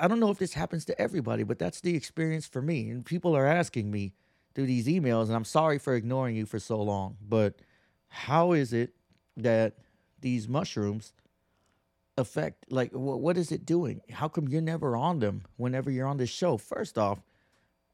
I 0.00 0.08
don't 0.08 0.20
know 0.20 0.30
if 0.30 0.38
this 0.38 0.54
happens 0.54 0.86
to 0.86 0.98
everybody, 0.98 1.42
but 1.42 1.58
that's 1.58 1.82
the 1.82 1.94
experience 1.94 2.46
for 2.46 2.62
me. 2.62 2.88
And 2.88 3.04
people 3.04 3.36
are 3.36 3.46
asking 3.46 3.90
me 3.90 4.14
through 4.54 4.66
these 4.66 4.86
emails, 4.86 5.26
and 5.26 5.34
I'm 5.34 5.44
sorry 5.44 5.78
for 5.78 5.94
ignoring 5.94 6.36
you 6.36 6.46
for 6.46 6.58
so 6.58 6.80
long. 6.80 7.18
But 7.20 7.56
how 8.08 8.52
is 8.52 8.72
it 8.72 8.94
that 9.36 9.74
these 10.20 10.48
mushrooms 10.48 11.12
affect 12.16 12.70
like 12.70 12.92
wh- 12.92 13.20
what 13.20 13.36
is 13.36 13.50
it 13.50 13.66
doing 13.66 14.00
how 14.10 14.28
come 14.28 14.48
you're 14.48 14.60
never 14.60 14.96
on 14.96 15.18
them 15.18 15.42
whenever 15.56 15.90
you're 15.90 16.06
on 16.06 16.16
this 16.16 16.30
show 16.30 16.56
first 16.56 16.96
off 16.96 17.18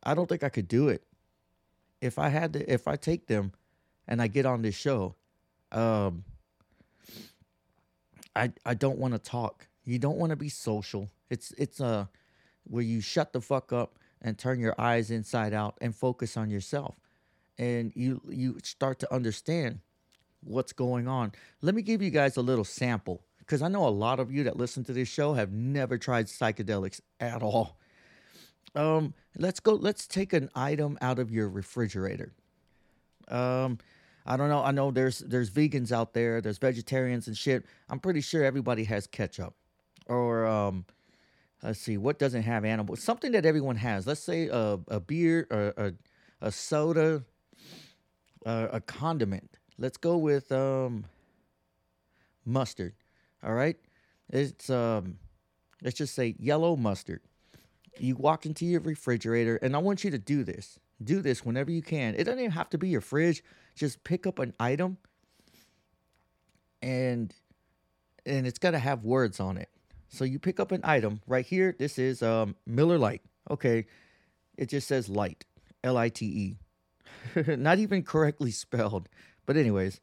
i 0.03 0.14
don't 0.14 0.29
think 0.29 0.43
i 0.45 0.49
could 0.49 0.68
do 0.68 0.89
it 0.89 1.03
if 2.01 2.18
i 2.18 2.29
had 2.29 2.53
to 2.53 2.73
if 2.73 2.87
i 2.87 2.97
take 2.97 3.27
them 3.27 3.53
and 4.07 4.21
i 4.21 4.27
get 4.27 4.45
on 4.45 4.62
this 4.62 4.75
show 4.75 5.14
um 5.73 6.23
i 8.41 8.53
i 8.64 8.74
don't 8.74 8.99
want 8.99 9.14
to 9.14 9.18
talk 9.18 9.68
you 9.84 9.99
don't 9.99 10.16
want 10.16 10.30
to 10.30 10.36
be 10.36 10.49
social 10.49 11.09
it's 11.28 11.53
it's 11.59 11.80
a 11.80 12.09
where 12.64 12.82
you 12.82 13.01
shut 13.01 13.32
the 13.32 13.41
fuck 13.41 13.72
up 13.72 13.99
and 14.22 14.38
turn 14.38 14.61
your 14.61 14.74
eyes 14.78 15.11
inside 15.11 15.53
out 15.55 15.76
and 15.80 15.95
focus 15.95 16.36
on 16.36 16.51
yourself 16.51 16.97
and 17.59 17.93
you 17.95 18.20
you 18.28 18.59
start 18.62 18.99
to 18.99 19.12
understand 19.12 19.80
what's 20.43 20.72
going 20.72 21.07
on 21.07 21.32
let 21.62 21.74
me 21.74 21.82
give 21.82 22.03
you 22.03 22.11
guys 22.11 22.36
a 22.36 22.43
little 22.43 22.64
sample 22.64 23.22
because 23.51 23.62
I 23.62 23.68
know 23.68 23.84
a 23.84 23.91
lot 23.91 24.20
of 24.20 24.30
you 24.30 24.45
that 24.45 24.57
listen 24.57 24.84
to 24.84 24.93
this 24.93 25.09
show 25.09 25.34
have 25.34 25.51
never 25.51 25.99
tried 25.99 26.26
psychedelics 26.26 27.01
at 27.18 27.43
all. 27.43 27.80
Um, 28.76 29.12
let's 29.36 29.59
go. 29.59 29.72
Let's 29.72 30.07
take 30.07 30.32
an 30.32 30.51
item 30.55 30.97
out 31.01 31.18
of 31.18 31.32
your 31.32 31.49
refrigerator. 31.49 32.32
Um, 33.26 33.78
I 34.27 34.37
don't 34.37 34.49
know. 34.49 34.62
I 34.62 34.71
know 34.71 34.91
there's 34.91 35.21
there's 35.21 35.51
vegans 35.51 35.93
out 35.93 36.12
there. 36.12 36.41
There's 36.41 36.59
vegetarians 36.59 37.27
and 37.27 37.37
shit. 37.37 37.64
I'm 37.89 38.01
pretty 38.01 38.21
sure 38.21 38.45
everybody 38.45 38.85
has 38.85 39.07
ketchup, 39.07 39.55
or 40.07 40.47
um, 40.47 40.85
let's 41.62 41.81
see, 41.81 41.97
what 41.97 42.18
doesn't 42.18 42.43
have 42.43 42.64
animal? 42.64 42.97
Something 42.97 43.33
that 43.33 43.47
everyone 43.47 43.77
has. 43.77 44.07
Let's 44.07 44.23
say 44.23 44.49
a 44.49 44.79
a 44.89 45.01
beer, 45.01 45.47
or 45.51 45.75
a 45.77 45.93
a 46.41 46.53
soda, 46.53 47.25
a 48.45 48.81
condiment. 48.81 49.59
Let's 49.79 49.97
go 49.97 50.16
with 50.18 50.53
um 50.53 51.05
mustard. 52.45 52.95
All 53.43 53.55
right, 53.55 53.77
it's 54.31 54.68
um, 54.68 55.18
let's 55.83 55.97
just 55.97 56.14
say 56.14 56.35
yellow 56.39 56.77
mustard. 56.77 57.21
You 57.99 58.16
walk 58.16 58.47
into 58.47 58.66
your 58.66 58.81
refrigerator, 58.81 59.57
and 59.57 59.75
I 59.75 59.79
want 59.79 60.05
you 60.05 60.11
to 60.11 60.18
do 60.18 60.45
this. 60.45 60.79
Do 61.03 61.22
this 61.22 61.44
whenever 61.44 61.70
you 61.70 61.82
can. 61.82 62.14
It 62.14 62.24
doesn't 62.24 62.38
even 62.38 62.51
have 62.51 62.70
to 62.70 62.78
be 62.78 62.88
your 62.88 63.01
fridge. 63.01 63.42
Just 63.74 64.05
pick 64.05 64.26
up 64.26 64.38
an 64.38 64.53
item, 64.61 64.98
and 66.82 67.34
and 68.26 68.46
it's 68.46 68.59
got 68.59 68.72
to 68.72 68.78
have 68.78 69.05
words 69.05 69.40
on 69.40 69.57
it. 69.57 69.70
So 70.09 70.24
you 70.24 70.38
pick 70.38 70.61
up 70.61 70.72
an 70.72 70.80
item 70.84 71.20
right 71.26 71.46
here. 71.46 71.74
This 71.78 71.98
is 71.98 72.22
um, 72.22 72.57
Miller 72.66 72.98
Lite. 72.98 73.22
Okay, 73.51 73.86
it 74.57 74.68
just 74.68 74.88
says 74.88 75.09
light, 75.09 75.44
L 75.82 75.96
I 75.96 76.09
T 76.09 76.26
E. 76.26 76.59
Not 77.57 77.78
even 77.78 78.03
correctly 78.03 78.51
spelled. 78.51 79.09
But 79.46 79.57
anyways, 79.57 80.01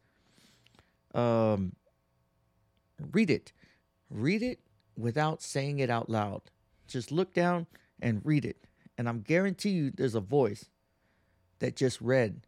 um, 1.14 1.74
read 3.12 3.30
it. 3.30 3.54
Read 4.10 4.42
it 4.42 4.60
without 4.98 5.42
saying 5.42 5.80
it 5.80 5.90
out 5.90 6.10
loud. 6.10 6.42
Just 6.88 7.12
look 7.12 7.34
down 7.34 7.68
and 8.02 8.22
read 8.24 8.46
it. 8.46 8.58
And 8.98 9.08
I'm 9.08 9.22
guarantee 9.22 9.70
you 9.70 9.92
there's 9.92 10.16
a 10.16 10.22
voice 10.22 10.70
that 11.60 11.76
just 11.76 12.02
read. 12.02 12.42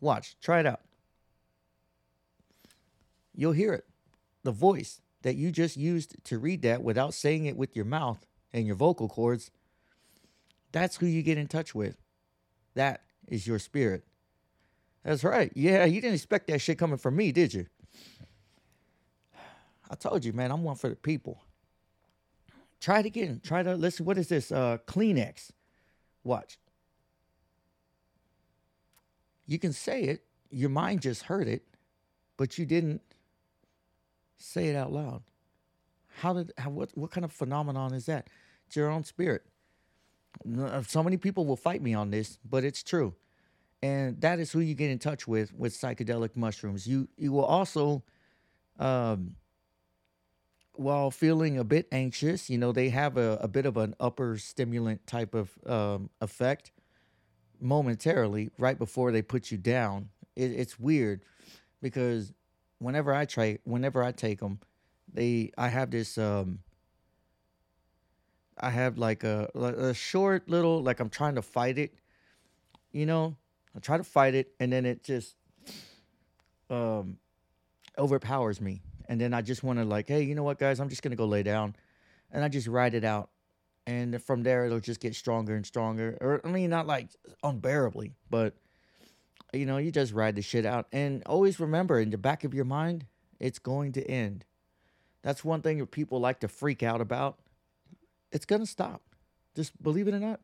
Watch, 0.00 0.36
try 0.40 0.60
it 0.60 0.66
out. 0.66 0.80
You'll 3.34 3.52
hear 3.52 3.72
it. 3.72 3.84
The 4.42 4.52
voice 4.52 5.00
that 5.22 5.36
you 5.36 5.50
just 5.50 5.76
used 5.76 6.22
to 6.24 6.38
read 6.38 6.62
that 6.62 6.82
without 6.82 7.14
saying 7.14 7.46
it 7.46 7.56
with 7.56 7.74
your 7.74 7.86
mouth 7.86 8.26
and 8.52 8.66
your 8.66 8.76
vocal 8.76 9.08
cords. 9.08 9.50
That's 10.72 10.96
who 10.96 11.06
you 11.06 11.22
get 11.22 11.38
in 11.38 11.46
touch 11.46 11.74
with. 11.74 11.96
That 12.74 13.02
is 13.28 13.46
your 13.46 13.58
spirit. 13.58 14.04
That's 15.02 15.24
right. 15.24 15.52
Yeah, 15.54 15.84
you 15.84 16.00
didn't 16.00 16.14
expect 16.14 16.48
that 16.48 16.60
shit 16.60 16.78
coming 16.78 16.98
from 16.98 17.16
me, 17.16 17.32
did 17.32 17.54
you? 17.54 17.66
I 19.90 19.94
told 19.94 20.24
you, 20.24 20.32
man, 20.32 20.50
I'm 20.50 20.62
one 20.62 20.76
for 20.76 20.88
the 20.88 20.96
people. 20.96 21.42
Try 22.80 23.00
it 23.00 23.06
again. 23.06 23.40
Try 23.42 23.62
to 23.62 23.74
listen. 23.76 24.04
What 24.04 24.18
is 24.18 24.28
this? 24.28 24.52
Uh, 24.52 24.78
Kleenex. 24.86 25.50
Watch. 26.22 26.58
You 29.46 29.58
can 29.58 29.72
say 29.72 30.02
it. 30.04 30.24
Your 30.50 30.70
mind 30.70 31.02
just 31.02 31.24
heard 31.24 31.48
it, 31.48 31.64
but 32.36 32.58
you 32.58 32.66
didn't 32.66 33.02
say 34.38 34.68
it 34.68 34.76
out 34.76 34.92
loud. 34.92 35.22
How 36.18 36.32
did? 36.34 36.52
How, 36.58 36.70
what? 36.70 36.90
What 36.96 37.10
kind 37.10 37.24
of 37.24 37.32
phenomenon 37.32 37.92
is 37.92 38.06
that? 38.06 38.28
It's 38.66 38.76
your 38.76 38.90
own 38.90 39.04
spirit. 39.04 39.42
Uh, 40.58 40.82
so 40.82 41.02
many 41.02 41.16
people 41.16 41.44
will 41.46 41.56
fight 41.56 41.82
me 41.82 41.94
on 41.94 42.10
this, 42.10 42.38
but 42.48 42.64
it's 42.64 42.82
true, 42.82 43.14
and 43.82 44.20
that 44.20 44.38
is 44.38 44.52
who 44.52 44.60
you 44.60 44.74
get 44.74 44.90
in 44.90 44.98
touch 44.98 45.26
with 45.26 45.52
with 45.54 45.72
psychedelic 45.72 46.36
mushrooms. 46.36 46.86
You 46.86 47.08
you 47.16 47.32
will 47.32 47.44
also. 47.44 48.02
Um, 48.78 49.36
while 50.76 51.10
feeling 51.12 51.56
a 51.58 51.64
bit 51.64 51.86
anxious, 51.92 52.50
you 52.50 52.58
know, 52.58 52.72
they 52.72 52.88
have 52.88 53.16
a, 53.16 53.38
a 53.40 53.46
bit 53.46 53.64
of 53.64 53.76
an 53.76 53.94
upper 54.00 54.36
stimulant 54.38 55.06
type 55.06 55.34
of 55.34 55.50
um, 55.66 56.10
effect 56.20 56.72
momentarily 57.60 58.50
right 58.58 58.78
before 58.78 59.12
they 59.12 59.22
put 59.22 59.50
you 59.50 59.58
down. 59.58 60.08
It, 60.36 60.52
it's 60.52 60.78
weird 60.78 61.22
because 61.80 62.32
whenever 62.78 63.14
I 63.14 63.24
try, 63.24 63.58
whenever 63.64 64.02
I 64.02 64.12
take 64.12 64.40
them, 64.40 64.60
they, 65.12 65.52
I 65.56 65.68
have 65.68 65.90
this, 65.90 66.18
um, 66.18 66.60
I 68.58 68.70
have 68.70 68.98
like 68.98 69.24
a, 69.24 69.50
a 69.54 69.94
short 69.94 70.48
little, 70.48 70.82
like 70.82 71.00
I'm 71.00 71.10
trying 71.10 71.34
to 71.36 71.42
fight 71.42 71.78
it, 71.78 71.94
you 72.92 73.06
know, 73.06 73.36
I 73.76 73.80
try 73.80 73.96
to 73.96 74.04
fight 74.04 74.34
it 74.34 74.52
and 74.60 74.72
then 74.72 74.86
it 74.86 75.02
just, 75.02 75.36
um, 76.70 77.18
overpowers 77.98 78.60
me. 78.60 78.82
And 79.06 79.20
then 79.20 79.34
I 79.34 79.42
just 79.42 79.62
want 79.62 79.78
to 79.78 79.84
like, 79.84 80.08
hey, 80.08 80.22
you 80.22 80.34
know 80.34 80.42
what, 80.42 80.58
guys, 80.58 80.80
I'm 80.80 80.88
just 80.88 81.02
gonna 81.02 81.16
go 81.16 81.26
lay 81.26 81.42
down, 81.42 81.76
and 82.32 82.42
I 82.42 82.48
just 82.48 82.66
ride 82.66 82.94
it 82.94 83.04
out, 83.04 83.28
and 83.86 84.22
from 84.22 84.42
there 84.42 84.64
it'll 84.64 84.80
just 84.80 85.00
get 85.00 85.14
stronger 85.14 85.54
and 85.54 85.66
stronger. 85.66 86.16
Or 86.20 86.40
I 86.44 86.48
mean, 86.48 86.70
not 86.70 86.86
like 86.86 87.08
unbearably, 87.42 88.14
but 88.30 88.54
you 89.52 89.66
know, 89.66 89.78
you 89.78 89.92
just 89.92 90.12
ride 90.12 90.36
the 90.36 90.42
shit 90.42 90.66
out, 90.66 90.86
and 90.92 91.22
always 91.26 91.60
remember 91.60 92.00
in 92.00 92.10
the 92.10 92.18
back 92.18 92.44
of 92.44 92.54
your 92.54 92.64
mind, 92.64 93.06
it's 93.38 93.58
going 93.58 93.92
to 93.92 94.04
end. 94.04 94.44
That's 95.22 95.44
one 95.44 95.62
thing 95.62 95.78
that 95.78 95.90
people 95.90 96.20
like 96.20 96.40
to 96.40 96.48
freak 96.48 96.82
out 96.82 97.00
about. 97.00 97.38
It's 98.32 98.44
gonna 98.44 98.66
stop. 98.66 99.02
Just 99.54 99.80
believe 99.82 100.08
it 100.08 100.14
or 100.14 100.20
not. 100.20 100.40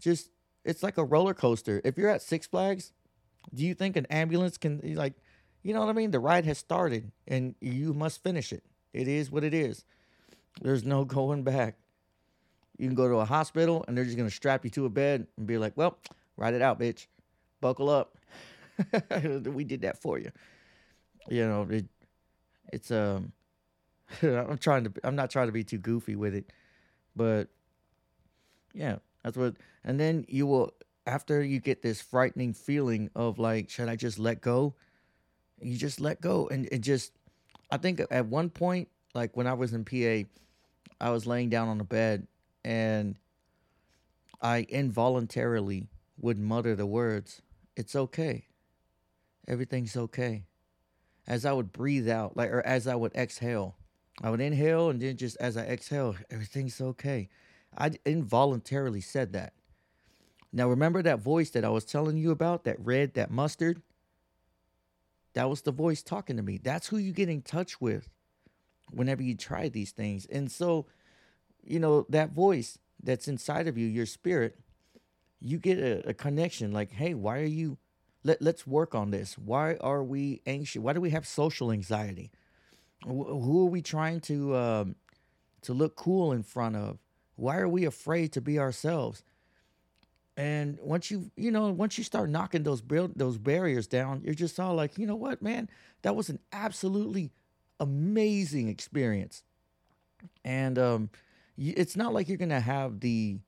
Just 0.00 0.30
it's 0.64 0.82
like 0.82 0.98
a 0.98 1.04
roller 1.04 1.34
coaster. 1.34 1.80
If 1.84 1.98
you're 1.98 2.10
at 2.10 2.22
Six 2.22 2.46
Flags, 2.46 2.92
do 3.54 3.64
you 3.64 3.74
think 3.74 3.96
an 3.96 4.06
ambulance 4.06 4.56
can 4.58 4.80
like? 4.94 5.14
You 5.62 5.74
know 5.74 5.80
what 5.80 5.88
I 5.88 5.92
mean? 5.92 6.12
The 6.12 6.20
ride 6.20 6.44
has 6.46 6.58
started 6.58 7.10
and 7.26 7.54
you 7.60 7.92
must 7.92 8.22
finish 8.22 8.52
it. 8.52 8.62
It 8.92 9.08
is 9.08 9.30
what 9.30 9.44
it 9.44 9.52
is. 9.52 9.84
There's 10.62 10.84
no 10.84 11.04
going 11.18 11.42
back. 11.42 11.76
You 12.78 12.86
can 12.86 12.94
go 12.94 13.08
to 13.08 13.16
a 13.16 13.24
hospital 13.24 13.84
and 13.86 13.96
they're 13.96 14.04
just 14.04 14.16
to 14.16 14.30
strap 14.30 14.64
you 14.64 14.70
to 14.70 14.86
a 14.86 14.88
bed 14.88 15.26
and 15.36 15.46
be 15.46 15.58
like, 15.58 15.72
well, 15.76 15.98
ride 16.36 16.54
it 16.54 16.62
out, 16.62 16.78
bitch. 16.78 17.06
Buckle 17.60 17.90
up. 17.90 18.16
we 19.44 19.64
did 19.64 19.82
that 19.82 20.00
for 20.00 20.18
you. 20.18 20.30
You 21.28 21.46
know, 21.46 21.66
it, 21.68 21.86
it's, 22.72 22.90
um, 22.90 23.32
I'm 24.22 24.58
trying 24.58 24.84
to, 24.84 24.92
I'm 25.04 25.16
not 25.16 25.30
trying 25.30 25.48
to 25.48 25.52
be 25.52 25.64
too 25.64 25.78
goofy 25.78 26.14
with 26.16 26.34
it, 26.34 26.50
but 27.16 27.48
yeah, 28.72 28.96
that's 29.24 29.36
what, 29.36 29.56
and 29.84 29.98
then 29.98 30.24
you 30.28 30.46
will, 30.46 30.72
after 31.06 31.42
you 31.42 31.58
get 31.58 31.82
this 31.82 32.00
frightening 32.00 32.54
feeling 32.54 33.10
of 33.16 33.38
like, 33.38 33.68
should 33.68 33.88
I 33.88 33.96
just 33.96 34.18
let 34.18 34.40
go? 34.40 34.74
you 35.60 35.76
just 35.76 36.00
let 36.00 36.20
go 36.20 36.48
and 36.48 36.68
it 36.70 36.78
just 36.80 37.12
i 37.70 37.76
think 37.76 38.00
at 38.10 38.26
one 38.26 38.50
point 38.50 38.88
like 39.14 39.36
when 39.36 39.46
i 39.46 39.52
was 39.52 39.72
in 39.72 39.84
pa 39.84 40.28
i 41.00 41.10
was 41.10 41.26
laying 41.26 41.48
down 41.48 41.68
on 41.68 41.78
the 41.78 41.84
bed 41.84 42.26
and 42.68 43.16
i 44.42 44.66
involuntarily 44.68 45.88
would 46.20 46.38
mutter 46.38 46.76
the 46.76 46.86
words 46.86 47.40
it's 47.78 47.94
okay. 47.94 48.44
Everything's 49.46 49.96
okay. 49.96 50.42
As 51.26 51.46
i 51.46 51.52
would 51.52 51.72
breathe 51.72 52.08
out 52.08 52.36
like 52.36 52.50
or 52.50 52.60
as 52.66 52.86
i 52.86 52.94
would 52.94 53.14
exhale 53.14 53.76
i 54.20 54.28
would 54.28 54.40
inhale 54.40 54.90
and 54.90 55.00
then 55.00 55.16
just 55.16 55.36
as 55.38 55.56
i 55.56 55.62
exhale 55.62 56.16
everything's 56.30 56.80
okay. 56.80 57.28
I 57.76 57.92
involuntarily 58.04 59.00
said 59.00 59.32
that. 59.32 59.52
Now 60.52 60.68
remember 60.68 61.02
that 61.02 61.20
voice 61.20 61.50
that 61.50 61.64
i 61.64 61.68
was 61.70 61.84
telling 61.84 62.18
you 62.18 62.30
about 62.30 62.64
that 62.64 62.84
red 62.84 63.14
that 63.14 63.30
mustard? 63.30 63.80
That 65.34 65.48
was 65.48 65.62
the 65.62 65.72
voice 65.72 66.02
talking 66.02 66.36
to 66.36 66.42
me. 66.42 66.58
That's 66.58 66.88
who 66.88 66.98
you 66.98 67.12
get 67.12 67.28
in 67.28 67.42
touch 67.42 67.80
with 67.80 68.08
whenever 68.90 69.22
you 69.22 69.36
try 69.36 69.68
these 69.68 69.92
things. 69.92 70.26
And 70.26 70.50
so, 70.50 70.86
you 71.68 71.78
know, 71.78 72.06
that 72.08 72.32
voice 72.32 72.78
that's 73.02 73.28
inside 73.28 73.68
of 73.68 73.78
you, 73.78 73.86
your 73.86 74.06
spirit, 74.06 74.58
you 75.40 75.58
get 75.58 75.78
a, 75.78 76.08
a 76.08 76.14
connection 76.14 76.72
like, 76.72 76.92
hey, 76.92 77.14
why 77.14 77.38
are 77.38 77.44
you 77.44 77.78
let, 78.24 78.42
let's 78.42 78.66
work 78.66 78.94
on 78.94 79.10
this. 79.10 79.38
Why 79.38 79.76
are 79.80 80.02
we 80.02 80.42
anxious? 80.46 80.82
Why 80.82 80.92
do 80.92 81.00
we 81.00 81.10
have 81.10 81.26
social 81.26 81.70
anxiety? 81.70 82.30
Who 83.04 83.66
are 83.66 83.70
we 83.70 83.80
trying 83.80 84.20
to 84.22 84.56
um, 84.56 84.96
to 85.62 85.72
look 85.72 85.94
cool 85.94 86.32
in 86.32 86.42
front 86.42 86.74
of? 86.74 86.98
Why 87.36 87.58
are 87.58 87.68
we 87.68 87.84
afraid 87.84 88.32
to 88.32 88.40
be 88.40 88.58
ourselves? 88.58 89.22
And 90.36 90.78
once 90.82 91.10
you, 91.10 91.30
you 91.36 91.50
know, 91.50 91.70
once 91.70 91.96
you 91.96 92.04
start 92.04 92.28
knocking 92.28 92.64
those 92.64 92.80
build 92.80 93.12
those 93.16 93.38
barriers 93.38 93.86
down, 93.86 94.22
you're 94.24 94.34
just 94.34 94.58
all 94.58 94.74
like, 94.74 94.98
you 94.98 95.06
know 95.06 95.16
what, 95.16 95.42
man, 95.42 95.70
that 96.02 96.16
was 96.16 96.28
an 96.28 96.40
absolutely 96.52 97.30
amazing 97.78 98.68
experience. 98.68 99.44
And 100.44 100.78
um, 100.78 101.10
it's 101.58 101.96
not 101.96 102.14
like 102.14 102.28
you're 102.28 102.38
gonna 102.38 102.60
have 102.60 103.00
the 103.00 103.40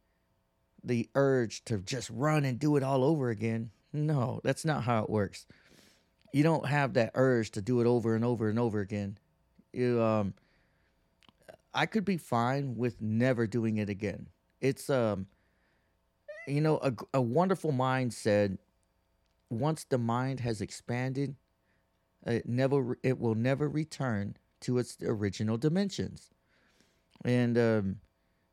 the 0.82 1.08
urge 1.14 1.64
to 1.66 1.78
just 1.78 2.10
run 2.10 2.44
and 2.44 2.58
do 2.58 2.76
it 2.76 2.82
all 2.82 3.04
over 3.04 3.30
again. 3.30 3.70
No, 3.92 4.40
that's 4.42 4.64
not 4.64 4.84
how 4.84 5.04
it 5.04 5.10
works. 5.10 5.46
You 6.32 6.42
don't 6.42 6.66
have 6.66 6.94
that 6.94 7.12
urge 7.14 7.50
to 7.52 7.62
do 7.62 7.80
it 7.80 7.86
over 7.86 8.14
and 8.14 8.24
over 8.24 8.48
and 8.48 8.58
over 8.58 8.80
again. 8.80 9.18
You 9.72 10.02
um 10.02 10.34
I 11.72 11.86
could 11.86 12.04
be 12.04 12.16
fine 12.16 12.76
with 12.76 13.00
never 13.00 13.46
doing 13.46 13.76
it 13.76 13.88
again. 13.88 14.28
It's 14.60 14.90
um 14.90 15.26
you 16.46 16.60
know, 16.60 16.78
a, 16.78 16.92
a 17.14 17.20
wonderful 17.20 17.72
mind 17.72 18.12
said, 18.12 18.58
once 19.50 19.84
the 19.84 19.98
mind 19.98 20.40
has 20.40 20.60
expanded, 20.60 21.36
it 22.26 22.46
never 22.46 22.98
it 23.02 23.18
will 23.18 23.34
never 23.34 23.68
return 23.68 24.36
to 24.60 24.78
its 24.78 24.96
original 25.02 25.56
dimensions. 25.56 26.30
And 27.24 27.58
um, 27.58 27.96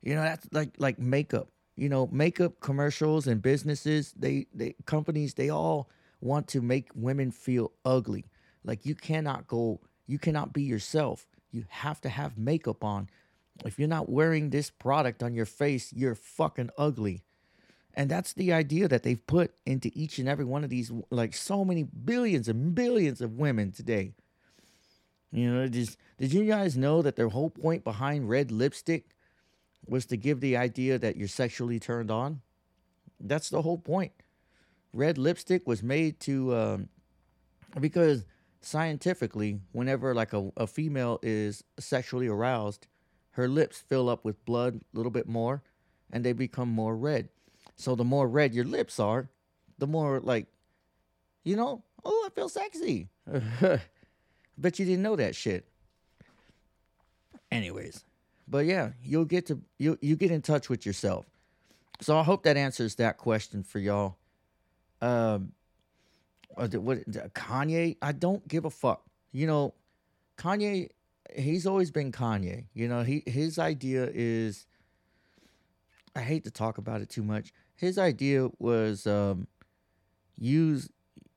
you 0.01 0.15
know, 0.15 0.21
that's 0.23 0.47
like 0.51 0.71
like 0.77 0.99
makeup. 0.99 1.49
you 1.77 1.87
know, 1.87 2.09
makeup 2.11 2.59
commercials 2.59 3.27
and 3.27 3.41
businesses, 3.41 4.13
they, 4.17 4.47
they 4.53 4.75
companies, 4.85 5.35
they 5.35 5.49
all 5.49 5.89
want 6.19 6.47
to 6.49 6.61
make 6.61 6.89
women 6.95 7.31
feel 7.31 7.71
ugly. 7.85 8.25
Like 8.63 8.85
you 8.85 8.95
cannot 8.95 9.47
go, 9.47 9.79
you 10.07 10.17
cannot 10.17 10.51
be 10.51 10.63
yourself. 10.63 11.27
You 11.51 11.65
have 11.69 12.01
to 12.01 12.09
have 12.09 12.37
makeup 12.37 12.83
on. 12.83 13.09
If 13.63 13.77
you're 13.79 13.87
not 13.87 14.09
wearing 14.09 14.49
this 14.49 14.69
product 14.71 15.21
on 15.23 15.33
your 15.35 15.45
face, 15.45 15.93
you're 15.93 16.15
fucking 16.15 16.71
ugly. 16.77 17.23
And 17.93 18.09
that's 18.09 18.33
the 18.33 18.53
idea 18.53 18.87
that 18.87 19.03
they've 19.03 19.25
put 19.25 19.53
into 19.65 19.91
each 19.93 20.19
and 20.19 20.27
every 20.27 20.45
one 20.45 20.63
of 20.63 20.69
these, 20.69 20.91
like 21.11 21.33
so 21.35 21.63
many 21.63 21.83
billions 21.83 22.47
and 22.47 22.75
billions 22.75 23.21
of 23.21 23.37
women 23.37 23.71
today. 23.71 24.13
You 25.31 25.53
know, 25.53 25.67
just 25.67 25.97
did 26.17 26.33
you 26.33 26.45
guys 26.45 26.77
know 26.77 27.01
that 27.01 27.15
their 27.15 27.29
whole 27.29 27.49
point 27.49 27.83
behind 27.83 28.29
red 28.29 28.51
lipstick 28.51 29.09
was 29.85 30.05
to 30.07 30.17
give 30.17 30.39
the 30.39 30.57
idea 30.57 30.97
that 30.97 31.17
you're 31.17 31.27
sexually 31.27 31.79
turned 31.79 32.09
on? 32.11 32.41
That's 33.19 33.49
the 33.49 33.61
whole 33.61 33.77
point. 33.77 34.13
Red 34.93 35.17
lipstick 35.17 35.67
was 35.67 35.83
made 35.83 36.19
to, 36.21 36.55
um, 36.55 36.89
because 37.79 38.25
scientifically, 38.61 39.59
whenever 39.71 40.13
like 40.13 40.33
a, 40.33 40.51
a 40.55 40.67
female 40.67 41.19
is 41.21 41.63
sexually 41.79 42.27
aroused, 42.27 42.87
her 43.31 43.47
lips 43.47 43.79
fill 43.79 44.09
up 44.09 44.23
with 44.23 44.43
blood 44.45 44.81
a 44.93 44.97
little 44.97 45.11
bit 45.11 45.27
more 45.27 45.61
and 46.11 46.23
they 46.23 46.33
become 46.33 46.69
more 46.69 46.95
red. 46.95 47.29
So 47.75 47.95
the 47.95 48.03
more 48.03 48.27
red 48.27 48.53
your 48.53 48.65
lips 48.65 48.99
are, 48.99 49.29
the 49.77 49.87
more 49.87 50.19
like, 50.19 50.47
you 51.43 51.55
know, 51.55 51.83
oh, 52.03 52.23
I 52.25 52.29
feel 52.33 52.49
sexy. 52.49 53.09
Bet 54.57 54.79
you 54.79 54.85
didn't 54.85 55.03
know 55.03 55.15
that 55.15 55.35
shit. 55.35 55.65
Anyways, 57.51 58.03
but 58.47 58.65
yeah, 58.65 58.91
you'll 59.03 59.25
get 59.25 59.45
to 59.47 59.61
you 59.77 59.97
you 60.01 60.15
get 60.15 60.31
in 60.31 60.41
touch 60.41 60.69
with 60.69 60.85
yourself. 60.85 61.25
So 62.01 62.17
I 62.17 62.23
hope 62.23 62.43
that 62.43 62.57
answers 62.57 62.95
that 62.95 63.17
question 63.17 63.63
for 63.63 63.79
y'all. 63.79 64.17
Um, 65.01 65.53
uh, 66.55 66.67
what 66.67 67.09
Kanye? 67.33 67.97
I 68.01 68.11
don't 68.11 68.47
give 68.47 68.65
a 68.65 68.69
fuck. 68.69 69.03
You 69.31 69.47
know, 69.47 69.73
Kanye. 70.37 70.89
He's 71.35 71.67
always 71.67 71.91
been 71.91 72.11
Kanye. 72.11 72.65
You 72.73 72.87
know, 72.87 73.03
he 73.03 73.23
his 73.25 73.59
idea 73.59 74.09
is. 74.13 74.65
I 76.15 76.21
hate 76.21 76.45
to 76.45 76.51
talk 76.51 76.79
about 76.79 77.01
it 77.01 77.09
too 77.09 77.21
much. 77.21 77.53
His 77.75 77.99
idea 77.99 78.49
was 78.57 79.05
um, 79.05 79.47
use 80.39 80.89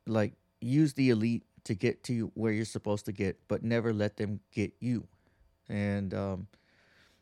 like 0.06 0.32
use 0.60 0.94
the 0.94 1.10
elite 1.10 1.44
to 1.64 1.74
get 1.74 2.02
to 2.04 2.30
where 2.34 2.52
you're 2.52 2.64
supposed 2.64 3.06
to 3.06 3.12
get, 3.12 3.38
but 3.48 3.62
never 3.62 3.92
let 3.92 4.16
them 4.16 4.40
get 4.52 4.72
you. 4.80 5.06
And 5.68 6.12
um, 6.14 6.46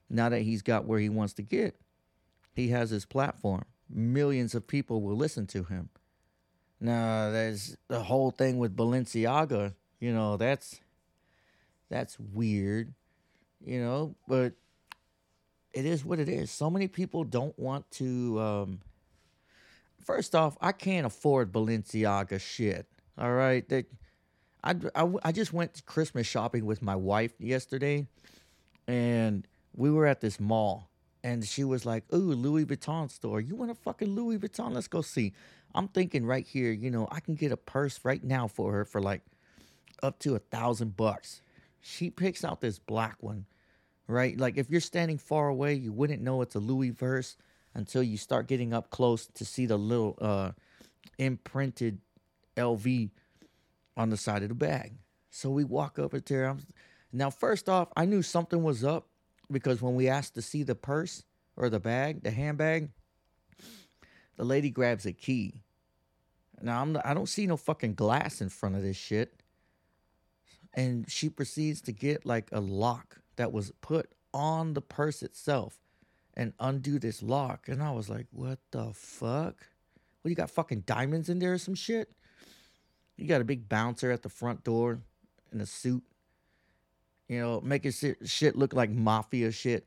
now 0.08 0.28
that 0.28 0.42
he's 0.42 0.62
got 0.62 0.86
where 0.86 0.98
he 0.98 1.08
wants 1.08 1.34
to 1.34 1.42
get, 1.42 1.76
he 2.54 2.68
has 2.68 2.90
his 2.90 3.04
platform. 3.04 3.64
Millions 3.88 4.54
of 4.54 4.66
people 4.66 5.02
will 5.02 5.16
listen 5.16 5.46
to 5.48 5.64
him. 5.64 5.90
Now, 6.80 7.30
there's 7.30 7.76
the 7.88 8.02
whole 8.02 8.30
thing 8.30 8.58
with 8.58 8.76
Balenciaga. 8.76 9.74
You 10.00 10.12
know, 10.12 10.36
that's 10.36 10.80
that's 11.90 12.18
weird. 12.18 12.94
You 13.64 13.80
know, 13.80 14.14
but 14.28 14.52
it 15.72 15.84
is 15.84 16.04
what 16.04 16.18
it 16.18 16.28
is. 16.28 16.50
So 16.50 16.70
many 16.70 16.88
people 16.88 17.24
don't 17.24 17.58
want 17.58 17.90
to. 17.92 18.40
Um, 18.40 18.80
first 20.04 20.34
off, 20.34 20.56
I 20.60 20.72
can't 20.72 21.06
afford 21.06 21.52
Balenciaga 21.52 22.40
shit. 22.40 22.86
All 23.18 23.32
right, 23.32 23.68
they, 23.68 23.84
I, 24.62 24.74
I 24.94 25.08
I 25.24 25.32
just 25.32 25.52
went 25.52 25.84
Christmas 25.86 26.26
shopping 26.26 26.66
with 26.66 26.82
my 26.82 26.96
wife 26.96 27.32
yesterday, 27.38 28.06
and 28.86 29.46
we 29.74 29.90
were 29.90 30.06
at 30.06 30.20
this 30.20 30.40
mall, 30.40 30.90
and 31.22 31.44
she 31.44 31.64
was 31.64 31.86
like, 31.86 32.04
"Ooh, 32.12 32.32
Louis 32.32 32.64
Vuitton 32.64 33.10
store. 33.10 33.40
You 33.40 33.54
want 33.56 33.70
a 33.70 33.74
fucking 33.74 34.14
Louis 34.14 34.38
Vuitton? 34.38 34.72
Let's 34.72 34.88
go 34.88 35.02
see." 35.02 35.32
I'm 35.74 35.88
thinking 35.88 36.24
right 36.24 36.46
here, 36.46 36.72
you 36.72 36.90
know, 36.90 37.08
I 37.10 37.20
can 37.20 37.34
get 37.34 37.52
a 37.52 37.56
purse 37.56 38.00
right 38.02 38.24
now 38.24 38.48
for 38.48 38.72
her 38.72 38.84
for 38.84 39.00
like 39.00 39.22
up 40.02 40.18
to 40.20 40.34
a 40.34 40.38
thousand 40.38 40.96
bucks. 40.96 41.42
She 41.80 42.10
picks 42.10 42.44
out 42.44 42.60
this 42.60 42.78
black 42.78 43.16
one, 43.20 43.46
right? 44.06 44.36
Like 44.38 44.56
if 44.56 44.70
you're 44.70 44.80
standing 44.80 45.18
far 45.18 45.48
away, 45.48 45.74
you 45.74 45.92
wouldn't 45.92 46.22
know 46.22 46.42
it's 46.42 46.54
a 46.54 46.60
Louis 46.60 46.90
verse 46.90 47.36
until 47.74 48.02
you 48.02 48.16
start 48.16 48.48
getting 48.48 48.72
up 48.72 48.90
close 48.90 49.26
to 49.26 49.44
see 49.44 49.66
the 49.66 49.76
little 49.76 50.16
uh 50.20 50.52
imprinted 51.18 52.00
LV 52.56 53.10
on 53.98 54.08
the 54.08 54.16
side 54.16 54.42
of 54.42 54.48
the 54.48 54.54
bag. 54.54 54.94
So 55.28 55.50
we 55.50 55.64
walk 55.64 55.98
over 55.98 56.20
to 56.20 56.34
her. 56.34 56.44
I'm, 56.46 56.60
now, 57.12 57.28
first 57.30 57.68
off, 57.68 57.88
I 57.96 58.06
knew 58.06 58.22
something 58.22 58.62
was 58.62 58.84
up 58.84 59.08
because 59.50 59.82
when 59.82 59.94
we 59.94 60.08
asked 60.08 60.34
to 60.36 60.42
see 60.42 60.62
the 60.62 60.74
purse 60.74 61.24
or 61.56 61.68
the 61.68 61.80
bag, 61.80 62.22
the 62.22 62.30
handbag, 62.30 62.90
the 64.36 64.44
lady 64.44 64.70
grabs 64.70 65.04
a 65.04 65.12
key. 65.12 65.62
Now 66.62 66.82
I'm 66.82 66.96
I 67.04 67.14
don't 67.14 67.28
see 67.28 67.46
no 67.46 67.56
fucking 67.56 67.94
glass 67.94 68.40
in 68.40 68.48
front 68.48 68.76
of 68.76 68.82
this 68.82 68.96
shit. 68.96 69.42
And 70.74 71.10
she 71.10 71.28
proceeds 71.28 71.80
to 71.82 71.92
get 71.92 72.24
like 72.24 72.48
a 72.52 72.60
lock 72.60 73.20
that 73.36 73.52
was 73.52 73.72
put 73.80 74.10
on 74.32 74.74
the 74.74 74.80
purse 74.80 75.22
itself 75.22 75.80
and 76.34 76.52
undo 76.60 76.98
this 76.98 77.22
lock. 77.22 77.68
And 77.68 77.82
I 77.82 77.90
was 77.90 78.08
like, 78.08 78.26
what 78.30 78.58
the 78.70 78.92
fuck? 78.92 79.66
What 80.20 80.28
you 80.28 80.34
got 80.34 80.50
fucking 80.50 80.82
diamonds 80.82 81.28
in 81.28 81.38
there 81.38 81.54
or 81.54 81.58
some 81.58 81.74
shit? 81.74 82.12
You 83.18 83.26
got 83.26 83.40
a 83.40 83.44
big 83.44 83.68
bouncer 83.68 84.12
at 84.12 84.22
the 84.22 84.28
front 84.28 84.62
door 84.62 85.00
in 85.52 85.60
a 85.60 85.66
suit, 85.66 86.04
you 87.28 87.40
know, 87.40 87.60
making 87.60 87.92
shit, 88.24 88.56
look 88.56 88.72
like 88.72 88.90
mafia 88.90 89.50
shit. 89.50 89.86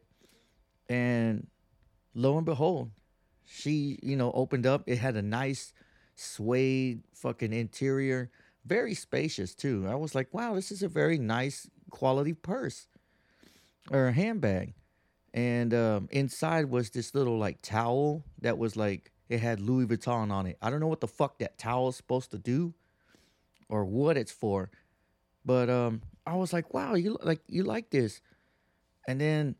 And 0.89 1.47
lo 2.13 2.35
and 2.35 2.45
behold, 2.45 2.91
she, 3.45 3.97
you 4.03 4.17
know, 4.17 4.33
opened 4.33 4.65
up. 4.65 4.83
It 4.85 4.97
had 4.97 5.15
a 5.15 5.21
nice 5.21 5.73
suede 6.15 7.03
fucking 7.13 7.53
interior, 7.53 8.29
very 8.65 8.93
spacious 8.93 9.55
too. 9.55 9.87
I 9.87 9.95
was 9.95 10.13
like, 10.13 10.33
wow, 10.33 10.55
this 10.55 10.69
is 10.69 10.83
a 10.83 10.89
very 10.89 11.17
nice 11.17 11.69
quality 11.89 12.33
purse 12.33 12.87
or 13.89 14.11
handbag. 14.11 14.73
And 15.33 15.73
um, 15.73 16.09
inside 16.11 16.65
was 16.65 16.89
this 16.89 17.15
little 17.15 17.37
like 17.37 17.61
towel 17.61 18.25
that 18.41 18.57
was 18.57 18.75
like 18.75 19.11
it 19.29 19.39
had 19.39 19.61
Louis 19.61 19.85
Vuitton 19.85 20.31
on 20.31 20.47
it. 20.47 20.57
I 20.61 20.69
don't 20.69 20.81
know 20.81 20.87
what 20.87 20.99
the 20.99 21.07
fuck 21.07 21.39
that 21.39 21.57
towel 21.57 21.87
is 21.87 21.95
supposed 21.95 22.31
to 22.31 22.37
do 22.37 22.73
or 23.71 23.85
what 23.85 24.17
it's 24.17 24.31
for. 24.31 24.69
But 25.43 25.69
um 25.69 26.01
I 26.27 26.35
was 26.35 26.53
like, 26.53 26.73
wow, 26.73 26.93
you 26.93 27.17
like 27.23 27.41
you 27.47 27.63
like 27.63 27.89
this. 27.89 28.21
And 29.07 29.19
then 29.19 29.55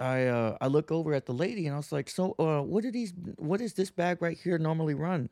I 0.00 0.24
uh 0.24 0.56
I 0.60 0.66
look 0.66 0.90
over 0.90 1.14
at 1.14 1.26
the 1.26 1.34
lady 1.34 1.66
and 1.66 1.74
I 1.74 1.76
was 1.76 1.92
like, 1.92 2.10
so 2.10 2.34
uh 2.38 2.62
what 2.62 2.82
do 2.82 2.90
these 2.90 3.12
what 3.36 3.60
does 3.60 3.74
this 3.74 3.90
bag 3.90 4.20
right 4.20 4.36
here 4.36 4.58
normally 4.58 4.94
run? 4.94 5.28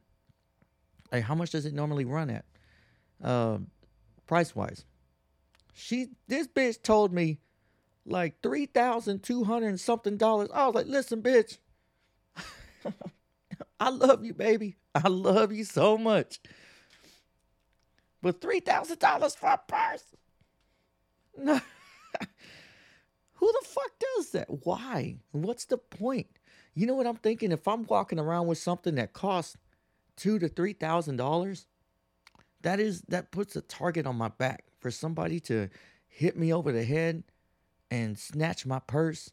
Like 1.10 1.24
how 1.24 1.34
much 1.34 1.50
does 1.50 1.66
it 1.66 1.74
normally 1.74 2.04
run 2.04 2.30
at? 2.30 2.44
Um 3.22 3.68
price 4.26 4.54
wise. 4.54 4.84
She 5.74 6.08
this 6.28 6.46
bitch 6.46 6.82
told 6.82 7.12
me 7.12 7.40
like 8.04 8.40
three 8.42 8.66
thousand 8.66 9.22
two 9.22 9.42
hundred 9.44 9.80
something 9.80 10.16
dollars. 10.16 10.50
I 10.54 10.66
was 10.66 10.74
like, 10.74 10.86
listen, 10.86 11.22
bitch. 11.22 11.58
I 13.80 13.88
love 13.88 14.24
you, 14.24 14.34
baby. 14.34 14.76
I 14.94 15.08
love 15.08 15.52
you 15.52 15.64
so 15.64 15.98
much. 15.98 16.38
Thousand 18.22 18.98
dollars 19.00 19.34
for 19.34 19.48
a 19.48 19.60
purse? 19.66 20.04
No. 21.36 21.60
Who 23.34 23.52
the 23.52 23.66
fuck 23.66 23.90
does 23.98 24.30
that? 24.30 24.46
Why? 24.64 25.16
What's 25.32 25.64
the 25.64 25.78
point? 25.78 26.28
You 26.74 26.86
know 26.86 26.94
what 26.94 27.06
I'm 27.06 27.16
thinking? 27.16 27.50
If 27.52 27.66
I'm 27.66 27.84
walking 27.84 28.20
around 28.20 28.46
with 28.46 28.58
something 28.58 28.94
that 28.94 29.12
costs 29.12 29.56
two 30.16 30.38
to 30.38 30.48
three 30.48 30.72
thousand 30.72 31.16
dollars, 31.16 31.66
that 32.62 32.78
is 32.78 33.02
that 33.08 33.32
puts 33.32 33.56
a 33.56 33.60
target 33.60 34.06
on 34.06 34.16
my 34.16 34.28
back 34.28 34.64
for 34.78 34.90
somebody 34.90 35.40
to 35.40 35.68
hit 36.06 36.36
me 36.36 36.52
over 36.52 36.70
the 36.70 36.84
head 36.84 37.24
and 37.90 38.18
snatch 38.18 38.64
my 38.64 38.78
purse 38.78 39.32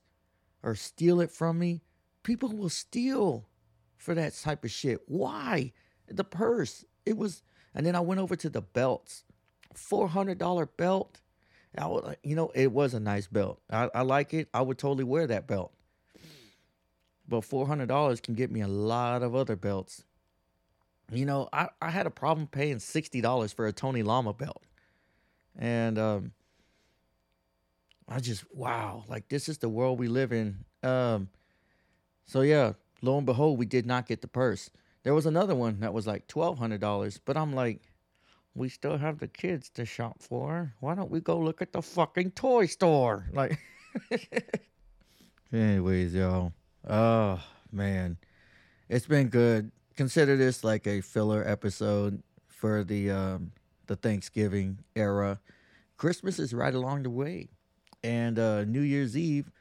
or 0.63 0.75
steal 0.75 1.21
it 1.21 1.31
from 1.31 1.59
me. 1.59 1.81
People 2.23 2.49
will 2.49 2.69
steal 2.69 3.47
for 3.97 4.15
that 4.15 4.35
type 4.35 4.63
of 4.63 4.71
shit. 4.71 5.01
Why? 5.07 5.73
The 6.07 6.23
purse. 6.23 6.83
It 7.05 7.17
was 7.17 7.43
and 7.79 7.85
then 7.85 7.95
I 7.95 8.01
went 8.01 8.19
over 8.19 8.35
to 8.35 8.49
the 8.49 8.59
belts. 8.59 9.23
$400 9.73 10.67
belt. 10.75 11.21
I 11.77 11.85
like, 11.85 12.19
you 12.23 12.35
know, 12.35 12.51
it 12.53 12.73
was 12.73 12.93
a 12.93 12.99
nice 12.99 13.27
belt. 13.27 13.61
I, 13.71 13.89
I 13.95 14.01
like 14.01 14.33
it. 14.33 14.49
I 14.53 14.61
would 14.61 14.77
totally 14.77 15.05
wear 15.05 15.25
that 15.27 15.47
belt. 15.47 15.71
But 17.25 17.39
$400 17.43 18.21
can 18.21 18.33
get 18.33 18.51
me 18.51 18.59
a 18.59 18.67
lot 18.67 19.23
of 19.23 19.33
other 19.33 19.55
belts. 19.55 20.03
You 21.09 21.25
know, 21.25 21.47
I, 21.53 21.69
I 21.81 21.89
had 21.89 22.05
a 22.05 22.09
problem 22.09 22.47
paying 22.47 22.79
$60 22.79 23.53
for 23.53 23.65
a 23.65 23.71
Tony 23.71 24.03
Lama 24.03 24.33
belt. 24.33 24.65
And 25.57 25.97
um, 25.97 26.33
I 28.09 28.19
just, 28.19 28.43
wow, 28.53 29.05
like 29.07 29.29
this 29.29 29.47
is 29.47 29.59
the 29.59 29.69
world 29.69 29.99
we 29.99 30.09
live 30.09 30.33
in. 30.33 30.65
Um, 30.83 31.29
so, 32.25 32.41
yeah, 32.41 32.73
lo 33.01 33.15
and 33.15 33.25
behold, 33.25 33.57
we 33.57 33.65
did 33.65 33.85
not 33.85 34.05
get 34.05 34.19
the 34.19 34.27
purse. 34.27 34.69
There 35.03 35.13
was 35.13 35.25
another 35.25 35.55
one 35.55 35.79
that 35.79 35.93
was 35.93 36.07
like 36.07 36.27
$1,200, 36.27 37.19
but 37.25 37.37
I'm 37.37 37.53
like, 37.53 37.81
we 38.55 38.69
still 38.69 38.97
have 38.97 39.19
the 39.19 39.27
kids 39.27 39.69
to 39.71 39.85
shop 39.85 40.21
for. 40.21 40.73
Why 40.79 40.95
don't 40.95 41.11
we 41.11 41.21
go 41.21 41.39
look 41.39 41.61
at 41.61 41.71
the 41.71 41.81
fucking 41.81 42.31
toy 42.31 42.65
store? 42.65 43.29
Like, 43.31 43.59
anyways, 45.53 46.13
y'all. 46.13 46.53
Oh 46.87 47.41
man, 47.71 48.17
it's 48.89 49.05
been 49.05 49.29
good. 49.29 49.71
Consider 49.95 50.37
this 50.37 50.63
like 50.63 50.87
a 50.87 51.01
filler 51.01 51.47
episode 51.47 52.21
for 52.47 52.83
the 52.83 53.11
um, 53.11 53.51
the 53.87 53.95
Thanksgiving 53.95 54.79
era. 54.95 55.39
Christmas 55.97 56.39
is 56.39 56.53
right 56.53 56.73
along 56.73 57.03
the 57.03 57.09
way, 57.09 57.49
and 58.03 58.39
uh, 58.39 58.65
New 58.65 58.81
Year's 58.81 59.17
Eve. 59.17 59.51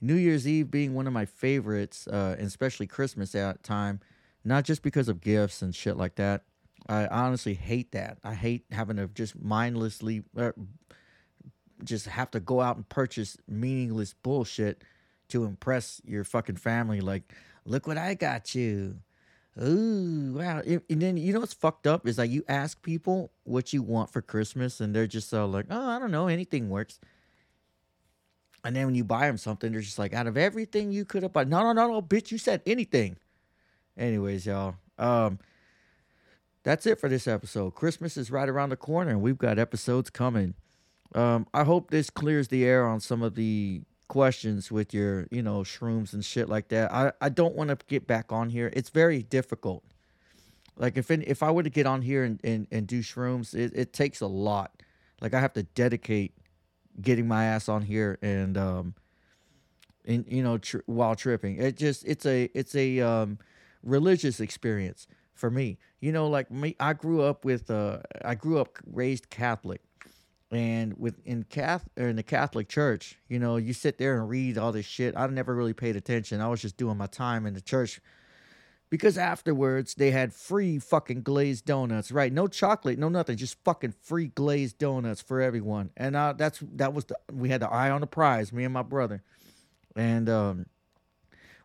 New 0.00 0.16
Year's 0.16 0.48
Eve 0.48 0.68
being 0.68 0.94
one 0.94 1.06
of 1.06 1.12
my 1.12 1.24
favorites, 1.24 2.08
uh, 2.08 2.34
especially 2.38 2.88
Christmas 2.88 3.36
at 3.36 3.62
time, 3.62 4.00
not 4.44 4.64
just 4.64 4.82
because 4.82 5.08
of 5.08 5.20
gifts 5.20 5.62
and 5.62 5.74
shit 5.74 5.96
like 5.96 6.16
that. 6.16 6.44
I 6.88 7.06
honestly 7.06 7.54
hate 7.54 7.92
that. 7.92 8.18
I 8.24 8.34
hate 8.34 8.64
having 8.72 8.96
to 8.96 9.06
just 9.08 9.40
mindlessly, 9.40 10.24
uh, 10.36 10.52
just 11.84 12.06
have 12.06 12.30
to 12.32 12.40
go 12.40 12.60
out 12.60 12.76
and 12.76 12.88
purchase 12.88 13.36
meaningless 13.46 14.14
bullshit 14.14 14.82
to 15.28 15.44
impress 15.44 16.00
your 16.04 16.24
fucking 16.24 16.56
family. 16.56 17.00
Like, 17.00 17.32
look 17.64 17.86
what 17.86 17.98
I 17.98 18.14
got 18.14 18.54
you. 18.54 18.96
Ooh, 19.62 20.34
wow. 20.38 20.62
And 20.66 21.02
then 21.02 21.16
you 21.16 21.32
know 21.32 21.40
what's 21.40 21.52
fucked 21.52 21.86
up 21.86 22.06
is 22.06 22.18
like 22.18 22.30
you 22.30 22.42
ask 22.48 22.80
people 22.82 23.32
what 23.44 23.72
you 23.72 23.82
want 23.82 24.10
for 24.10 24.22
Christmas, 24.22 24.80
and 24.80 24.94
they're 24.94 25.06
just 25.06 25.28
so 25.28 25.46
like, 25.46 25.66
oh, 25.70 25.88
I 25.88 25.98
don't 25.98 26.10
know, 26.10 26.26
anything 26.26 26.68
works. 26.68 26.98
And 28.64 28.74
then 28.76 28.86
when 28.86 28.94
you 28.94 29.04
buy 29.04 29.26
them 29.26 29.36
something, 29.36 29.72
they're 29.72 29.80
just 29.80 29.98
like, 29.98 30.14
out 30.14 30.26
of 30.26 30.36
everything 30.36 30.92
you 30.92 31.04
could 31.04 31.22
have 31.22 31.32
bought, 31.32 31.48
no, 31.48 31.62
no, 31.62 31.72
no, 31.72 31.88
no, 31.88 32.02
bitch, 32.02 32.30
you 32.30 32.38
said 32.38 32.62
anything. 32.64 33.16
Anyways, 33.96 34.46
y'all, 34.46 34.76
um, 34.98 35.38
that's 36.62 36.86
it 36.86 37.00
for 37.00 37.08
this 37.08 37.26
episode. 37.26 37.74
Christmas 37.74 38.16
is 38.16 38.30
right 38.30 38.48
around 38.48 38.70
the 38.70 38.76
corner, 38.76 39.10
and 39.10 39.22
we've 39.22 39.38
got 39.38 39.58
episodes 39.58 40.10
coming. 40.10 40.54
Um, 41.14 41.46
I 41.52 41.64
hope 41.64 41.90
this 41.90 42.08
clears 42.08 42.48
the 42.48 42.64
air 42.64 42.86
on 42.86 43.00
some 43.00 43.22
of 43.22 43.34
the 43.34 43.82
questions 44.08 44.70
with 44.70 44.94
your, 44.94 45.26
you 45.30 45.42
know, 45.42 45.60
shrooms 45.60 46.12
and 46.12 46.24
shit 46.24 46.48
like 46.48 46.68
that. 46.68 46.92
I, 46.92 47.12
I 47.20 47.28
don't 47.28 47.54
want 47.54 47.70
to 47.70 47.78
get 47.86 48.06
back 48.06 48.32
on 48.32 48.50
here. 48.50 48.70
It's 48.74 48.90
very 48.90 49.22
difficult. 49.22 49.84
Like 50.76 50.96
if 50.96 51.10
if 51.10 51.42
I 51.42 51.50
were 51.50 51.62
to 51.62 51.70
get 51.70 51.86
on 51.86 52.02
here 52.02 52.24
and, 52.24 52.40
and, 52.42 52.66
and 52.70 52.86
do 52.86 53.00
shrooms, 53.00 53.54
it, 53.54 53.72
it 53.74 53.92
takes 53.92 54.20
a 54.20 54.26
lot. 54.26 54.82
Like 55.20 55.34
I 55.34 55.40
have 55.40 55.52
to 55.54 55.62
dedicate 55.62 56.34
getting 57.00 57.26
my 57.26 57.44
ass 57.44 57.68
on 57.68 57.82
here 57.82 58.18
and 58.20 58.58
um 58.58 58.94
and 60.04 60.26
you 60.28 60.42
know 60.42 60.58
tr- 60.58 60.78
while 60.86 61.14
tripping. 61.14 61.56
It 61.56 61.76
just 61.76 62.04
it's 62.06 62.26
a 62.26 62.50
it's 62.54 62.74
a 62.74 63.00
um 63.00 63.38
religious 63.82 64.40
experience 64.40 65.06
for 65.34 65.50
me. 65.50 65.78
You 66.00 66.12
know, 66.12 66.28
like 66.28 66.50
me, 66.50 66.76
I 66.80 66.92
grew 66.92 67.22
up 67.22 67.44
with 67.44 67.70
uh 67.70 67.98
I 68.24 68.34
grew 68.34 68.58
up 68.58 68.78
raised 68.86 69.30
Catholic 69.30 69.82
and 70.50 70.94
with 70.98 71.18
in 71.24 71.44
Cath 71.44 71.88
or 71.98 72.08
in 72.08 72.16
the 72.16 72.22
Catholic 72.22 72.68
Church, 72.68 73.18
you 73.28 73.38
know, 73.38 73.56
you 73.56 73.72
sit 73.72 73.98
there 73.98 74.18
and 74.18 74.28
read 74.28 74.58
all 74.58 74.70
this 74.72 74.86
shit. 74.86 75.14
I 75.16 75.26
never 75.26 75.54
really 75.54 75.72
paid 75.72 75.96
attention. 75.96 76.40
I 76.40 76.48
was 76.48 76.60
just 76.60 76.76
doing 76.76 76.98
my 76.98 77.06
time 77.06 77.46
in 77.46 77.54
the 77.54 77.60
church 77.60 78.00
because 78.90 79.16
afterwards 79.16 79.94
they 79.94 80.10
had 80.10 80.34
free 80.34 80.78
fucking 80.78 81.22
glazed 81.22 81.64
donuts, 81.64 82.12
right? 82.12 82.30
No 82.30 82.46
chocolate, 82.46 82.98
no 82.98 83.08
nothing, 83.08 83.38
just 83.38 83.56
fucking 83.64 83.94
free 84.02 84.26
glazed 84.28 84.76
donuts 84.78 85.22
for 85.22 85.40
everyone. 85.40 85.88
And 85.96 86.14
uh, 86.14 86.34
that's 86.36 86.62
that 86.74 86.92
was 86.92 87.06
the 87.06 87.16
we 87.32 87.48
had 87.48 87.62
the 87.62 87.70
eye 87.70 87.90
on 87.90 88.02
the 88.02 88.06
prize, 88.06 88.52
me 88.52 88.64
and 88.64 88.74
my 88.74 88.82
brother, 88.82 89.22
and 89.96 90.28
um, 90.28 90.66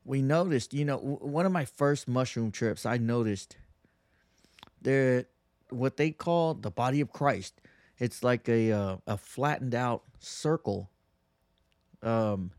we 0.07 0.21
noticed, 0.21 0.73
you 0.73 0.85
know, 0.85 0.97
one 0.97 1.45
of 1.45 1.51
my 1.51 1.65
first 1.65 2.07
mushroom 2.07 2.49
trips, 2.51 2.85
I 2.85 2.97
noticed 2.97 3.57
there 4.81 5.25
what 5.69 5.97
they 5.97 6.11
call 6.11 6.53
the 6.53 6.71
body 6.71 7.01
of 7.01 7.11
Christ. 7.11 7.59
It's 7.99 8.23
like 8.23 8.47
a 8.47 8.71
uh, 8.71 8.97
a 9.05 9.17
flattened 9.17 9.75
out 9.75 10.03
circle. 10.19 10.89
Um, 12.01 12.51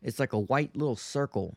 it's 0.00 0.20
like 0.20 0.32
a 0.32 0.38
white 0.38 0.76
little 0.76 0.96
circle, 0.96 1.56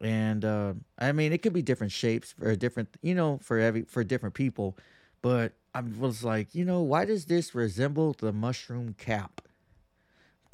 and 0.00 0.44
uh, 0.44 0.74
I 0.98 1.10
mean 1.10 1.32
it 1.32 1.42
could 1.42 1.52
be 1.52 1.62
different 1.62 1.92
shapes 1.92 2.32
for 2.32 2.54
different, 2.54 2.90
you 3.02 3.14
know, 3.16 3.40
for 3.42 3.58
every 3.58 3.82
for 3.82 4.04
different 4.04 4.34
people. 4.36 4.76
But 5.22 5.54
I 5.74 5.80
was 5.80 6.22
like, 6.22 6.54
you 6.54 6.64
know, 6.64 6.82
why 6.82 7.04
does 7.04 7.24
this 7.24 7.52
resemble 7.54 8.14
the 8.16 8.32
mushroom 8.32 8.94
cap? 8.96 9.40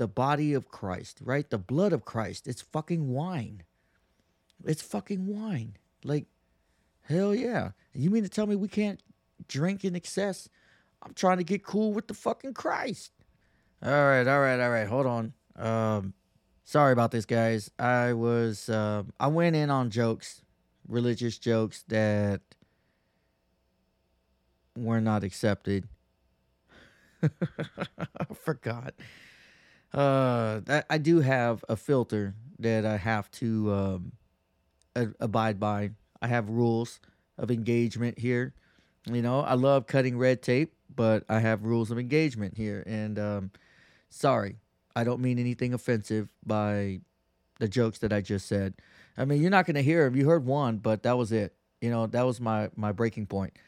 The 0.03 0.09
body 0.09 0.53
of 0.53 0.69
Christ, 0.69 1.21
right? 1.23 1.49
The 1.49 1.59
blood 1.59 1.93
of 1.93 2.05
Christ. 2.05 2.49
It's 2.49 2.61
fucking 2.61 3.07
wine. 3.07 3.63
It's 4.65 4.83
fucking 4.83 5.29
wine. 5.29 5.77
Like, 6.03 6.27
hell 7.03 7.33
yeah. 7.33 7.71
You 7.95 8.11
mean 8.11 8.25
to 8.25 8.29
tell 8.29 8.49
me 8.49 8.57
we 8.57 8.67
can't 8.67 9.01
drink 9.47 9.85
in 9.85 9.95
excess? 9.95 10.49
I'm 11.05 11.15
trying 11.15 11.39
to 11.39 11.45
get 11.45 11.63
cool 11.63 11.93
with 11.93 12.09
the 12.09 12.15
fucking 12.15 12.55
Christ. 12.55 13.13
All 13.81 13.93
right, 13.93 14.27
all 14.27 14.41
right, 14.41 14.59
all 14.59 14.71
right. 14.71 14.89
Hold 14.89 15.07
on. 15.07 15.35
Um, 15.55 16.15
sorry 16.65 16.93
about 16.93 17.13
this, 17.13 17.25
guys. 17.25 17.71
I 17.79 18.13
was 18.13 18.69
uh, 18.69 19.05
I 19.21 19.29
went 19.29 19.55
in 19.55 19.71
on 19.71 19.89
jokes, 19.91 20.43
religious 20.89 21.39
jokes 21.39 21.85
that 21.87 22.41
were 24.77 25.01
not 25.01 25.23
accepted. 25.23 25.87
I 27.23 28.35
forgot. 28.35 28.95
Uh, 29.95 30.61
I, 30.89 30.99
do 30.99 31.21
have 31.21 31.65
a 31.69 31.77
filter 31.77 32.35
that 32.59 32.87
I 32.87 32.97
have 32.97 33.31
to 33.33 33.73
um, 33.73 34.13
a- 34.97 35.15
abide 35.21 35.61
by. 35.61 35.91
I 36.23 36.29
have 36.29 36.49
rules 36.49 36.99
of 37.37 37.51
engagement 37.51 38.19
here. 38.19 38.55
You 39.07 39.21
know, 39.21 39.41
I 39.41 39.55
love 39.55 39.87
cutting 39.87 40.17
red 40.17 40.41
tape, 40.41 40.73
but 40.95 41.25
I 41.29 41.41
have 41.41 41.65
rules 41.65 41.91
of 41.91 41.99
engagement 41.99 42.57
here. 42.57 42.83
And 42.87 43.19
um, 43.19 43.51
sorry, 44.09 44.57
I 44.97 45.05
don't 45.05 45.21
mean 45.21 45.39
anything 45.39 45.75
offensive 45.75 46.29
by 46.47 47.01
the 47.59 47.69
jokes 47.69 47.99
that 47.99 48.13
I 48.13 48.21
just 48.21 48.47
said. 48.47 48.75
I 49.17 49.25
mean, 49.25 49.43
you're 49.43 49.51
not 49.51 49.67
going 49.67 49.77
to 49.77 49.83
hear 49.83 50.05
them. 50.05 50.17
You 50.17 50.29
heard 50.29 50.47
one, 50.47 50.79
but 50.79 51.03
that 51.03 51.19
was 51.19 51.33
it. 51.33 51.55
You 51.81 51.91
know, 51.91 52.07
that 52.07 52.25
was 52.25 52.41
my 52.41 52.71
my 52.77 52.93
breaking 52.93 53.27
point, 53.27 53.59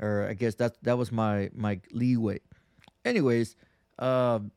or 0.00 0.26
I 0.28 0.34
guess 0.34 0.56
that 0.56 0.82
that 0.82 0.98
was 0.98 1.12
my 1.12 1.50
my 1.54 1.80
leeway. 1.92 2.40
Anyways, 3.04 3.56
um, 3.98 4.50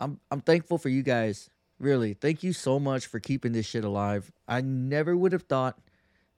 I'm 0.00 0.18
I'm 0.30 0.40
thankful 0.40 0.78
for 0.78 0.88
you 0.88 1.02
guys. 1.02 1.50
Really, 1.78 2.14
thank 2.14 2.42
you 2.42 2.52
so 2.52 2.78
much 2.80 3.06
for 3.06 3.20
keeping 3.20 3.52
this 3.52 3.66
shit 3.66 3.84
alive. 3.84 4.32
I 4.48 4.60
never 4.60 5.16
would 5.16 5.32
have 5.32 5.44
thought 5.44 5.78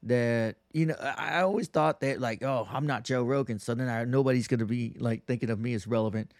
that 0.02 0.56
you 0.72 0.86
know. 0.86 0.96
I 1.00 1.42
always 1.42 1.68
thought 1.68 2.00
that 2.00 2.20
like, 2.20 2.42
oh, 2.42 2.68
I'm 2.70 2.86
not 2.86 3.04
Joe 3.04 3.22
Rogan, 3.22 3.58
so 3.58 3.74
then 3.74 3.88
I, 3.88 4.04
nobody's 4.04 4.48
gonna 4.48 4.66
be 4.66 4.94
like 4.98 5.24
thinking 5.26 5.50
of 5.50 5.60
me 5.60 5.74
as 5.74 5.86
relevant, 5.86 6.32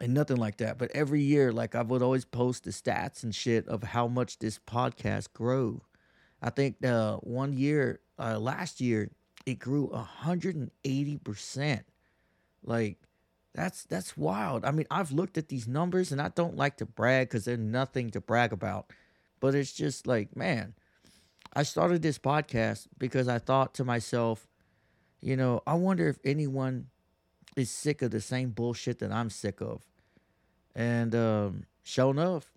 and 0.00 0.14
nothing 0.14 0.36
like 0.36 0.58
that. 0.58 0.78
But 0.78 0.90
every 0.92 1.22
year, 1.22 1.52
like 1.52 1.74
I 1.74 1.82
would 1.82 2.02
always 2.02 2.24
post 2.24 2.64
the 2.64 2.70
stats 2.70 3.22
and 3.22 3.34
shit 3.34 3.66
of 3.68 3.82
how 3.82 4.06
much 4.06 4.38
this 4.38 4.58
podcast 4.58 5.32
grew. 5.32 5.82
I 6.42 6.50
think 6.50 6.84
uh, 6.84 7.16
one 7.16 7.54
year, 7.56 8.00
uh, 8.18 8.38
last 8.38 8.80
year, 8.80 9.10
it 9.46 9.58
grew 9.58 9.86
180 9.86 11.16
percent. 11.18 11.84
Like 12.62 12.98
that's 13.56 13.84
that's 13.84 14.16
wild. 14.18 14.66
I 14.66 14.70
mean, 14.70 14.86
I've 14.90 15.10
looked 15.10 15.38
at 15.38 15.48
these 15.48 15.66
numbers 15.66 16.12
and 16.12 16.20
I 16.20 16.28
don't 16.28 16.56
like 16.56 16.76
to 16.76 16.86
brag 16.86 17.28
because 17.28 17.46
they're 17.46 17.56
nothing 17.56 18.10
to 18.10 18.20
brag 18.20 18.52
about. 18.52 18.92
But 19.40 19.54
it's 19.54 19.72
just 19.72 20.06
like, 20.06 20.36
man, 20.36 20.74
I 21.54 21.62
started 21.62 22.02
this 22.02 22.18
podcast 22.18 22.86
because 22.98 23.28
I 23.28 23.38
thought 23.38 23.72
to 23.74 23.84
myself, 23.84 24.46
you 25.22 25.38
know, 25.38 25.62
I 25.66 25.72
wonder 25.72 26.06
if 26.06 26.18
anyone 26.22 26.88
is 27.56 27.70
sick 27.70 28.02
of 28.02 28.10
the 28.10 28.20
same 28.20 28.50
bullshit 28.50 28.98
that 28.98 29.10
I'm 29.10 29.30
sick 29.30 29.62
of. 29.62 29.82
And 30.74 31.14
um, 31.14 31.64
sure 31.82 32.10
enough, 32.10 32.52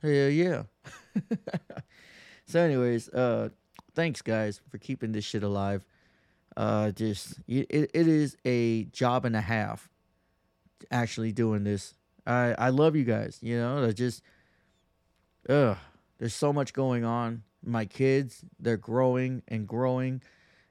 hell 0.00 0.10
yeah. 0.12 0.62
so, 2.46 2.60
anyways, 2.60 3.08
uh, 3.08 3.48
thanks 3.96 4.22
guys 4.22 4.60
for 4.70 4.78
keeping 4.78 5.10
this 5.10 5.24
shit 5.24 5.42
alive. 5.42 5.84
Uh, 6.56 6.92
just 6.92 7.40
it, 7.48 7.90
it 7.92 8.06
is 8.06 8.36
a 8.44 8.84
job 8.84 9.24
and 9.24 9.34
a 9.34 9.40
half 9.40 9.88
actually 10.90 11.32
doing 11.32 11.64
this. 11.64 11.94
I 12.26 12.54
I 12.58 12.68
love 12.70 12.96
you 12.96 13.04
guys. 13.04 13.38
You 13.42 13.58
know, 13.58 13.84
I 13.84 13.92
just 13.92 14.22
ugh. 15.48 15.76
There's 16.18 16.34
so 16.34 16.52
much 16.52 16.72
going 16.72 17.04
on. 17.04 17.42
My 17.64 17.84
kids, 17.84 18.44
they're 18.58 18.76
growing 18.76 19.42
and 19.48 19.66
growing, 19.66 20.22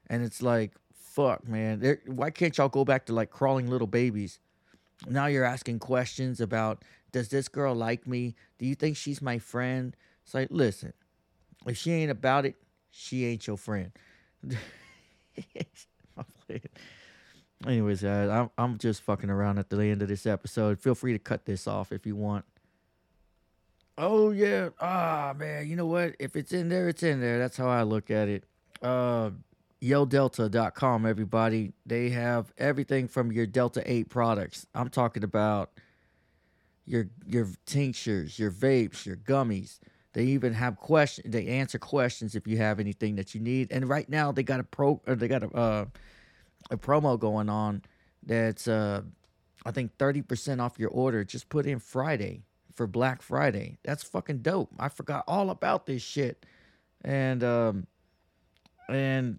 and 0.08 0.22
it's 0.22 0.42
like 0.42 0.72
fuck, 0.92 1.46
man. 1.48 1.80
They're, 1.80 2.00
why 2.06 2.30
can't 2.30 2.56
y'all 2.56 2.68
go 2.68 2.84
back 2.84 3.06
to 3.06 3.12
like 3.12 3.30
crawling 3.30 3.68
little 3.68 3.86
babies? 3.86 4.40
Now 5.06 5.26
you're 5.26 5.44
asking 5.44 5.78
questions 5.80 6.40
about 6.40 6.84
does 7.12 7.28
this 7.28 7.48
girl 7.48 7.74
like 7.74 8.06
me? 8.06 8.34
Do 8.58 8.66
you 8.66 8.74
think 8.74 8.96
she's 8.96 9.22
my 9.22 9.38
friend? 9.38 9.96
It's 10.24 10.34
like 10.34 10.48
listen, 10.50 10.92
if 11.66 11.76
she 11.76 11.92
ain't 11.92 12.10
about 12.10 12.46
it, 12.46 12.56
she 12.90 13.24
ain't 13.26 13.46
your 13.46 13.56
friend. 13.56 13.92
Anyways, 17.66 18.02
guys, 18.02 18.28
I'm 18.28 18.50
I'm 18.56 18.78
just 18.78 19.02
fucking 19.02 19.30
around 19.30 19.58
at 19.58 19.68
the 19.68 19.78
end 19.82 20.02
of 20.02 20.08
this 20.08 20.26
episode. 20.26 20.78
Feel 20.78 20.94
free 20.94 21.12
to 21.12 21.18
cut 21.18 21.44
this 21.44 21.66
off 21.66 21.90
if 21.90 22.06
you 22.06 22.14
want. 22.14 22.44
Oh 23.96 24.30
yeah, 24.30 24.68
ah 24.80 25.34
man, 25.36 25.68
you 25.68 25.74
know 25.74 25.86
what? 25.86 26.14
If 26.20 26.36
it's 26.36 26.52
in 26.52 26.68
there, 26.68 26.88
it's 26.88 27.02
in 27.02 27.20
there. 27.20 27.38
That's 27.38 27.56
how 27.56 27.68
I 27.68 27.82
look 27.82 28.10
at 28.10 28.28
it. 28.28 28.44
Uh, 28.80 29.30
YellDelta.com, 29.82 31.04
everybody. 31.04 31.72
They 31.84 32.10
have 32.10 32.52
everything 32.58 33.08
from 33.08 33.32
your 33.32 33.46
Delta 33.46 33.82
Eight 33.90 34.08
products. 34.08 34.66
I'm 34.72 34.88
talking 34.88 35.24
about 35.24 35.72
your 36.86 37.08
your 37.26 37.48
tinctures, 37.66 38.38
your 38.38 38.52
vapes, 38.52 39.04
your 39.04 39.16
gummies. 39.16 39.80
They 40.12 40.24
even 40.24 40.54
have 40.54 40.76
questions. 40.76 41.32
They 41.32 41.48
answer 41.48 41.78
questions 41.78 42.34
if 42.34 42.46
you 42.46 42.56
have 42.58 42.78
anything 42.78 43.16
that 43.16 43.34
you 43.34 43.40
need. 43.40 43.72
And 43.72 43.88
right 43.88 44.08
now 44.08 44.30
they 44.30 44.44
got 44.44 44.60
a 44.60 44.64
pro. 44.64 45.00
Or 45.06 45.16
they 45.16 45.28
got 45.28 45.42
a 45.42 45.54
uh, 45.54 45.84
a 46.70 46.76
promo 46.76 47.18
going 47.18 47.48
on 47.48 47.82
that's 48.24 48.68
uh 48.68 49.02
I 49.64 49.70
think 49.70 49.96
thirty 49.98 50.22
percent 50.22 50.60
off 50.60 50.78
your 50.78 50.90
order. 50.90 51.24
Just 51.24 51.48
put 51.48 51.66
in 51.66 51.78
Friday 51.78 52.42
for 52.74 52.86
Black 52.86 53.22
Friday. 53.22 53.78
That's 53.84 54.02
fucking 54.02 54.38
dope. 54.38 54.70
I 54.78 54.88
forgot 54.88 55.24
all 55.26 55.50
about 55.50 55.86
this 55.86 56.02
shit. 56.02 56.46
And 57.04 57.42
um 57.42 57.86
and 58.88 59.38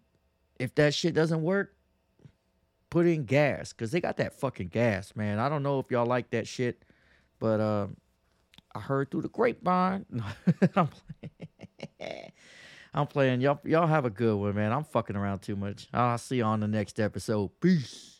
if 0.59 0.75
that 0.75 0.93
shit 0.93 1.13
doesn't 1.13 1.41
work, 1.41 1.73
put 2.89 3.05
in 3.05 3.25
gas 3.25 3.73
because 3.73 3.91
they 3.91 4.01
got 4.01 4.17
that 4.17 4.33
fucking 4.33 4.67
gas, 4.67 5.15
man. 5.15 5.39
I 5.39 5.49
don't 5.49 5.63
know 5.63 5.79
if 5.79 5.89
y'all 5.89 6.05
like 6.05 6.29
that 6.31 6.47
shit, 6.47 6.83
but 7.39 7.59
um, 7.59 7.97
I 8.75 8.79
heard 8.79 9.09
through 9.09 9.21
the 9.21 9.29
grapevine. 9.29 10.05
I'm 12.93 13.07
playing. 13.07 13.41
Y'all, 13.41 13.59
y'all 13.63 13.87
have 13.87 14.05
a 14.05 14.09
good 14.09 14.35
one, 14.35 14.55
man. 14.55 14.71
I'm 14.71 14.83
fucking 14.83 15.15
around 15.15 15.39
too 15.39 15.55
much. 15.55 15.87
I'll 15.93 16.17
see 16.17 16.37
you 16.37 16.43
on 16.43 16.59
the 16.59 16.67
next 16.67 16.99
episode. 16.99 17.51
Peace. 17.59 18.18